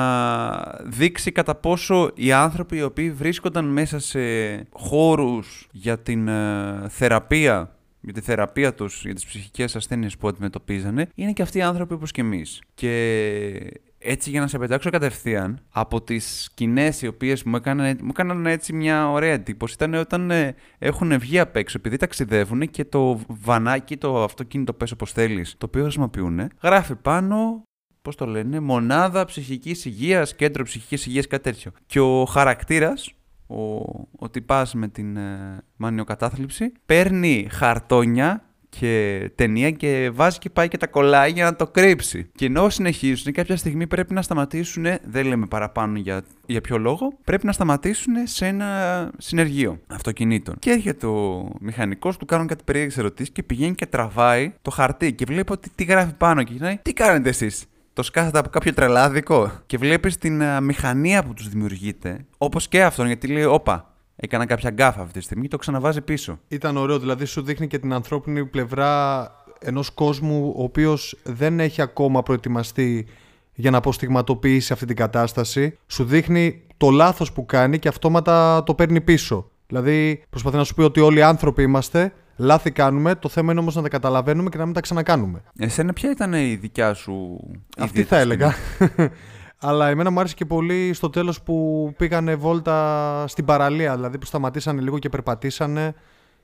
δείξει 0.86 1.32
κατά 1.32 1.56
πόσο 1.56 2.12
οι 2.16 2.32
άνθρωποι 2.32 2.78
οι 2.78 2.84
οποίοι 2.84 3.12
βρίσκονταν 3.12 3.66
μέσα 3.66 4.00
σε 4.00 4.20
χώρους 4.70 5.68
για 5.72 6.00
την 6.00 6.28
ε, 6.28 6.86
θεραπεία 6.90 7.78
για 8.06 8.14
τη 8.14 8.22
θεραπεία 8.22 8.74
τους, 8.74 9.02
για 9.06 9.14
τις 9.14 9.26
ψυχικές 9.26 9.76
ασθένειες 9.76 10.18
που 10.18 10.28
αντιμετωπίζανε, 10.28 11.10
είναι 11.16 11.32
και 11.34 11.42
αυτοί 11.42 11.58
οι 11.58 11.62
άνθρωποι 11.62 11.94
όπως 11.94 12.12
και 12.12 12.22
εμείς. 12.22 12.62
Και 12.74 13.82
έτσι 14.04 14.30
για 14.30 14.40
να 14.40 14.48
σε 14.48 14.58
πετάξω 14.58 14.90
κατευθείαν 14.90 15.60
από 15.70 16.02
τις 16.02 16.44
σκηνές 16.44 17.02
οι 17.02 17.08
οποίες 17.08 17.44
μου 17.44 17.56
έκαναν, 17.56 17.98
μου 18.02 18.10
έκαναν 18.10 18.46
έτσι 18.46 18.74
μια 18.74 19.12
ωραία 19.12 19.34
εντύπωση 19.34 19.74
ήταν 19.74 19.94
όταν 19.94 20.32
ε, 20.32 20.56
έχουν 20.78 21.20
βγει 21.20 21.40
απ' 21.40 21.56
έξω 21.56 21.78
επειδή 21.80 21.98
ταξιδεύουν 21.98 22.70
και 22.70 22.86
το 22.86 23.20
βανάκι, 23.28 23.98
το 23.98 24.24
αυτοκίνητο 24.24 24.74
πες 24.74 24.92
όπως 24.92 25.12
θέλεις, 25.12 25.56
το 25.58 25.66
οποίο 25.66 25.82
χρησιμοποιούν, 25.82 26.50
γράφει 26.62 26.96
πάνω 26.96 27.64
Πώς 28.04 28.16
το 28.16 28.26
λένε, 28.26 28.60
μονάδα 28.60 29.26
ψυχικής 29.26 29.86
υγείας, 29.86 30.36
κέντρο 30.36 30.64
ψυχικής 30.64 31.06
υγείας, 31.06 31.28
κάτι 31.28 31.44
τέτοιο. 31.44 31.72
Και 31.86 32.00
ο 32.00 32.26
χαρακτήρας, 32.26 33.14
ο, 33.48 33.76
ο 34.20 34.30
τυπάς 34.32 34.74
με 34.74 34.88
την 34.88 35.18
ε, 35.18 35.64
μανιοκατάθλιψη, 35.76 36.72
παίρνει 36.86 37.48
χαρτόνια 37.52 38.44
και 38.80 39.30
ταινία 39.36 39.72
και 39.72 40.12
βάζει 40.14 40.38
και 40.38 40.50
πάει 40.50 40.68
και 40.68 40.78
τα 40.78 40.88
κολλάει 40.88 41.32
για 41.32 41.44
να 41.44 41.56
το 41.56 41.68
κρύψει. 41.68 42.30
Και 42.36 42.46
ενώ 42.46 42.70
συνεχίζουν, 42.70 43.34
κάποια 43.34 43.58
στιγμή 43.58 43.88
πρέπει 43.88 44.14
να 44.14 44.22
σταματήσουν, 44.22 44.86
δεν 45.04 45.26
λέμε 45.26 45.46
παραπάνω 45.46 45.98
για, 45.98 46.24
για 46.46 46.62
ποιο 46.62 46.78
λόγο, 46.78 47.14
πρέπει 47.24 47.46
να 47.46 47.52
σταματήσουν 47.52 48.14
σε 48.24 48.46
ένα 48.46 49.12
συνεργείο 49.18 49.80
αυτοκινήτων. 49.88 50.56
Και 50.60 50.72
έρχεται 50.72 51.06
ο 51.06 51.52
μηχανικός, 51.60 52.18
του 52.18 52.26
κάνουν 52.26 52.48
κάτι 52.48 52.64
περίεργες 52.64 52.98
ερωτήσεις 52.98 53.32
και 53.32 53.44
πηγαίνει 53.44 53.76
και 53.76 53.86
τραβάει 53.86 54.54
το 54.62 54.72
χαρτί 54.72 55.14
και 55.14 55.26
βλέπει 55.28 55.52
ότι 55.52 55.70
τι 55.76 55.84
γράφει 55.84 56.14
πάνω 56.14 56.44
και 56.44 56.54
γυρνάει, 56.54 56.78
τι 56.82 56.94
κάνετε 56.94 57.30
εσείς. 57.30 57.66
Το 57.94 58.04
σκάθεται 58.04 58.40
από 58.40 58.50
κάποιο 58.50 58.74
τρελάδικο 58.74 59.52
και 59.66 59.78
βλέπει 59.78 60.10
την 60.12 60.44
α, 60.44 60.62
μηχανία 60.62 61.24
που 61.24 61.34
τους 61.34 61.50
δημιουργείται, 61.50 62.26
όπως 62.38 62.68
και 62.68 62.84
αυτόν, 62.84 63.08
γιατί 63.08 63.28
λέει: 63.28 63.44
Όπα, 63.44 63.93
έκανα 64.24 64.46
κάποια 64.46 64.70
γκάφα 64.70 65.02
αυτή 65.02 65.20
τη 65.20 65.26
στιγμή 65.26 65.44
και 65.44 65.50
το 65.50 65.58
ξαναβάζει 65.58 66.02
πίσω. 66.02 66.40
Ήταν 66.48 66.78
ωραίο, 66.78 67.00
δηλαδή 67.00 67.26
σου 67.26 67.42
δείχνει 67.42 67.68
και 67.68 67.80
την 67.80 67.94
ανθρώπινη 67.94 68.46
πλευρά 68.46 69.32
ενός 69.60 69.90
κόσμου 69.90 70.54
ο 70.56 70.64
οποίος 70.64 71.18
δεν 71.24 71.60
έχει 71.60 71.82
ακόμα 71.82 72.24
προετοιμαστεί 72.24 73.08
για 73.54 73.72
να 73.72 73.78
αποστιγματοποιήσει 73.78 74.74
αυτή 74.74 74.86
την 74.86 74.96
κατάσταση. 74.96 75.78
Σου 75.88 76.04
δείχνει 76.04 76.62
το 76.78 76.90
λάθος 76.90 77.32
που 77.32 77.46
κάνει 77.46 77.80
και 77.80 77.88
αυτόματα 77.88 78.64
το 78.64 78.74
παίρνει 78.74 79.02
πίσω. 79.02 79.50
Δηλαδή 79.68 80.24
προσπαθεί 80.30 80.58
να 80.58 80.64
σου 80.64 80.74
πει 80.74 80.82
ότι 80.82 81.00
όλοι 81.00 81.18
οι 81.18 81.22
άνθρωποι 81.22 81.64
είμαστε, 81.64 82.14
λάθη 82.36 82.72
κάνουμε, 82.72 83.16
το 83.16 83.30
θέμα 83.30 83.52
είναι 83.52 83.62
όμως 83.62 83.76
να 83.76 83.82
τα 83.82 83.90
καταλαβαίνουμε 83.90 84.50
και 84.50 84.58
να 84.58 84.66
μην 84.66 84.74
τα 84.74 84.82
ξανακάνουμε. 84.82 85.44
Εσένα 85.58 85.94
ποια 85.94 86.10
ήταν 86.10 86.34
η 86.34 86.56
δικιά 86.56 86.94
σου 86.94 87.40
Αυτή 87.78 88.00
ιδιαίτερη 88.00 88.08
θα 88.08 88.18
έλεγα. 88.18 88.54
στιγμή; 89.64 89.82
Αλλά 89.82 89.90
εμένα 89.90 90.10
μου 90.10 90.20
άρεσε 90.20 90.36
και 90.36 90.46
πολύ 90.46 90.94
στο 90.94 91.10
τέλος 91.10 91.42
που 91.42 91.94
πήγανε 91.98 92.36
βόλτα 92.36 93.26
στην 93.28 93.46
παραλία, 93.46 93.96
δηλαδή 93.96 94.18
που 94.18 94.26
σταματήσανε 94.26 94.82
λίγο 94.82 95.00
και 95.00 95.10
περπατήσανε. 95.10 95.96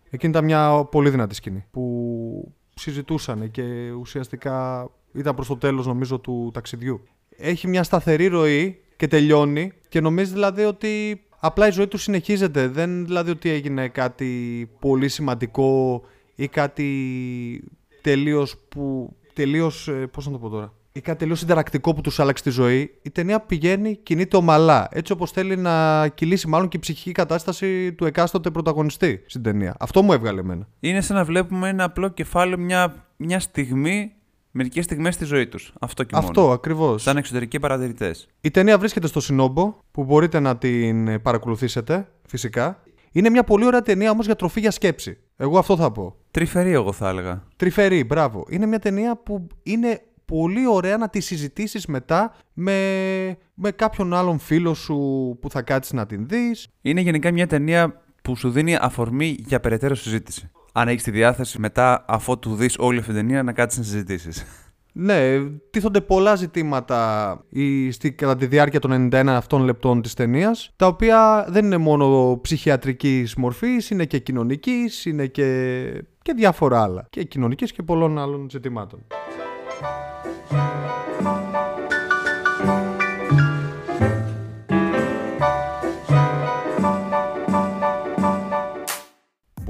Εκείνη 0.09 0.31
ήταν 0.31 0.45
μια 0.45 0.83
πολύ 0.91 1.09
δυνατή 1.09 1.35
σκηνή 1.35 1.65
που 1.71 2.53
συζητούσαν 2.75 3.51
και 3.51 3.91
ουσιαστικά 3.99 4.87
ήταν 5.13 5.35
προς 5.35 5.47
το 5.47 5.57
τέλος 5.57 5.87
νομίζω 5.87 6.19
του 6.19 6.51
ταξιδιού. 6.53 7.01
Έχει 7.37 7.67
μια 7.67 7.83
σταθερή 7.83 8.27
ροή 8.27 8.79
και 8.95 9.07
τελειώνει 9.07 9.71
και 9.89 10.01
νομίζεις 10.01 10.33
δηλαδή 10.33 10.63
ότι 10.63 11.21
απλά 11.39 11.67
η 11.67 11.71
ζωή 11.71 11.87
του 11.87 11.97
συνεχίζεται. 11.97 12.67
Δεν 12.67 13.05
δηλαδή 13.05 13.31
ότι 13.31 13.49
έγινε 13.49 13.87
κάτι 13.87 14.69
πολύ 14.79 15.09
σημαντικό 15.09 16.01
ή 16.35 16.47
κάτι 16.47 17.63
τελείως 18.01 18.57
που... 18.69 19.13
Τελείως, 19.33 19.87
ε, 19.87 19.91
πώς 19.91 20.25
να 20.25 20.31
το 20.31 20.37
πω 20.37 20.49
τώρα; 20.49 20.73
Ή 20.91 21.01
κάτι 21.01 21.17
τελείως 21.17 21.39
συνταρακτικό 21.39 21.93
που 21.93 22.01
τους 22.01 22.19
άλλαξε 22.19 22.43
τη 22.43 22.49
ζωή. 22.49 22.99
Η 23.01 23.09
ταινία 23.09 23.39
πηγαίνει, 23.39 23.95
κινείται 23.95 24.37
ομαλά. 24.37 24.87
Έτσι 24.91 25.11
όπως 25.11 25.31
θέλει 25.31 25.57
να 25.57 26.07
κυλήσει 26.07 26.47
μάλλον 26.47 26.67
και 26.67 26.77
η 26.77 26.79
ψυχική 26.79 27.11
κατάσταση 27.11 27.93
του 27.93 28.05
εκάστοτε 28.05 28.51
πρωταγωνιστή 28.51 29.23
στην 29.25 29.43
ταινία. 29.43 29.75
Αυτό 29.79 30.01
μου 30.01 30.13
έβγαλε 30.13 30.39
εμένα. 30.39 30.67
Είναι 30.79 31.01
σαν 31.01 31.15
να 31.15 31.23
βλέπουμε 31.23 31.69
ένα 31.69 31.83
απλό 31.83 32.07
κεφάλαιο 32.07 32.57
μια, 32.57 33.05
μια 33.17 33.39
στιγμή, 33.39 34.11
μερικές 34.51 34.85
στιγμές 34.85 35.13
στη 35.13 35.25
ζωή 35.25 35.47
τους. 35.47 35.73
Αυτό 35.79 36.03
και 36.03 36.15
Αυτό 36.17 36.41
μόνο. 36.41 36.53
ακριβώς. 36.53 37.01
Σαν 37.01 37.17
εξωτερικοί 37.17 37.59
παρατηρητές. 37.59 38.27
Η 38.41 38.51
ταινία 38.51 38.77
βρίσκεται 38.77 39.07
στο 39.07 39.19
Σινόμπο, 39.19 39.75
που 39.91 40.03
μπορείτε 40.03 40.39
να 40.39 40.57
την 40.57 41.07
ε, 41.07 41.19
παρακολουθήσετε, 41.19 42.07
φυσικά. 42.27 42.83
Είναι 43.11 43.29
μια 43.29 43.43
πολύ 43.43 43.65
ωραία 43.65 43.81
ταινία 43.81 44.11
όμως 44.11 44.25
για 44.25 44.35
τροφή 44.35 44.59
για 44.59 44.71
σκέψη. 44.71 45.17
Εγώ 45.37 45.57
αυτό 45.57 45.75
θα 45.77 45.91
πω. 45.91 46.15
Τρυφερή 46.31 46.71
εγώ 46.71 46.91
θα 46.91 47.09
έλεγα. 47.09 47.43
Τρυφερή, 47.55 48.03
μπράβο. 48.03 48.45
Είναι 48.49 48.65
μια 48.65 48.79
ταινία 48.79 49.17
που 49.17 49.47
είναι 49.63 50.01
πολύ 50.29 50.67
ωραία 50.67 50.97
να 50.97 51.09
τη 51.09 51.19
συζητήσεις 51.19 51.85
μετά 51.85 52.35
με, 52.53 52.73
με 53.53 53.71
κάποιον 53.71 54.13
άλλον 54.13 54.39
φίλο 54.39 54.73
σου 54.73 54.95
που 55.41 55.49
θα 55.49 55.61
κάτσεις 55.61 55.93
να 55.93 56.05
την 56.05 56.27
δεις. 56.27 56.67
Είναι 56.81 57.01
γενικά 57.01 57.31
μια 57.31 57.47
ταινία 57.47 58.01
που 58.21 58.35
σου 58.35 58.49
δίνει 58.51 58.75
αφορμή 58.81 59.35
για 59.39 59.59
περαιτέρω 59.59 59.95
συζήτηση. 59.95 60.51
Αν 60.73 60.87
έχεις 60.87 61.03
τη 61.03 61.11
διάθεση 61.11 61.59
μετά, 61.59 62.05
αφού 62.07 62.39
του 62.39 62.55
δεις 62.55 62.75
όλη 62.77 62.99
αυτή 62.99 63.11
την 63.11 63.19
ταινία, 63.21 63.43
να 63.43 63.51
κάτσεις 63.53 63.79
να 63.79 63.85
συζητήσεις. 63.85 64.43
Ναι, 64.93 65.39
τίθονται 65.69 66.01
πολλά 66.01 66.35
ζητήματα 66.35 67.39
η- 67.49 67.91
στη, 67.91 68.11
κατά 68.11 68.35
τη 68.35 68.45
διάρκεια 68.45 68.79
των 68.79 69.09
91 69.11 69.27
αυτών 69.27 69.61
λεπτών 69.63 70.01
της 70.01 70.13
ταινίας, 70.13 70.71
τα 70.75 70.87
οποία 70.87 71.45
δεν 71.49 71.65
είναι 71.65 71.77
μόνο 71.77 72.39
ψυχιατρικής 72.41 73.35
μορφής, 73.35 73.89
είναι 73.89 74.05
και 74.05 74.19
κοινωνικής, 74.19 75.05
είναι 75.05 75.25
και, 75.27 75.81
και 76.21 76.33
διάφορα 76.33 76.81
άλλα. 76.83 77.05
Και 77.09 77.23
κοινωνικής 77.23 77.71
και 77.71 77.83
πολλών 77.83 78.19
άλλων 78.19 78.47
ζητημάτων. 78.49 79.05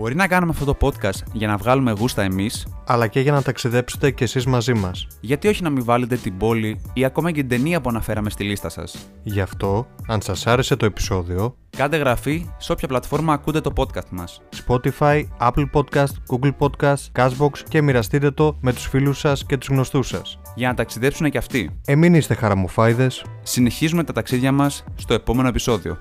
Μπορεί 0.10 0.22
να 0.22 0.28
κάνουμε 0.28 0.51
αυτό 0.51 0.66
το 0.66 0.78
podcast 0.82 1.24
για 1.32 1.47
να 1.47 1.57
βγάλουμε 1.57 1.91
γούστα 1.91 2.24
εμείς, 2.24 2.68
Αλλά 2.86 3.07
και 3.07 3.20
για 3.20 3.32
να 3.32 3.41
ταξιδέψετε 3.41 4.12
κι 4.12 4.24
εσείς 4.24 4.45
μαζί 4.45 4.74
μας. 4.74 5.07
γιατί 5.22 5.47
όχι 5.47 5.64
να 5.64 5.70
μην 5.70 5.84
βάλετε 5.84 6.16
την 6.16 6.38
πόλη 6.38 6.82
ή 6.93 7.05
ακόμα 7.05 7.32
και 7.32 7.39
την 7.39 7.49
ταινία 7.49 7.82
που 7.82 7.89
αναφέραμε 7.89 8.30
στη 8.30 8.43
λίστα 8.43 8.70
σας. 8.70 9.10
Γι' 9.24 9.41
αυτό, 9.41 9.88
αν 10.07 10.22
σας 10.22 10.47
άρεσε 10.47 10.76
το 10.76 10.86
επεισόδιο, 10.86 11.55
Κάντε 11.78 11.97
γραφή 11.97 12.49
σε 12.57 12.72
όποια 12.72 12.88
πλατφόρμα 12.88 13.34
ακούτε 13.34 13.62
το 13.62 13.72
podcast 13.76 14.10
μας. 14.10 14.41
Spotify, 14.68 15.24
Apple 15.39 15.66
Podcast, 15.74 16.14
Google 16.30 16.51
Podcast, 16.60 17.12
Cashbox 17.16 17.51
και 17.70 17.82
μοιραστείτε 17.82 18.32
το 18.32 18.57
με 18.62 18.74
τους 18.74 18.88
φίλους 18.88 19.20
σας 19.20 19.45
και 19.45 19.57
τους 19.57 19.68
γνωστούς 19.68 20.07
σας. 20.07 20.39
Για 20.55 20.68
να 20.68 20.74
ταξιδέψουν 20.74 21.30
και 21.30 21.38
αυτοί. 21.38 21.80
Εμείς 21.86 22.18
είστε 22.18 22.34
χαραμοφάιδες 22.34 23.26
Συνεχίζουμε 23.43 24.03
τα 24.03 24.14
ταξίδια 24.14 24.51
μας 24.51 24.84
στο 24.95 25.14
επόμενο 25.14 25.47
επεισόδιο. 25.47 25.99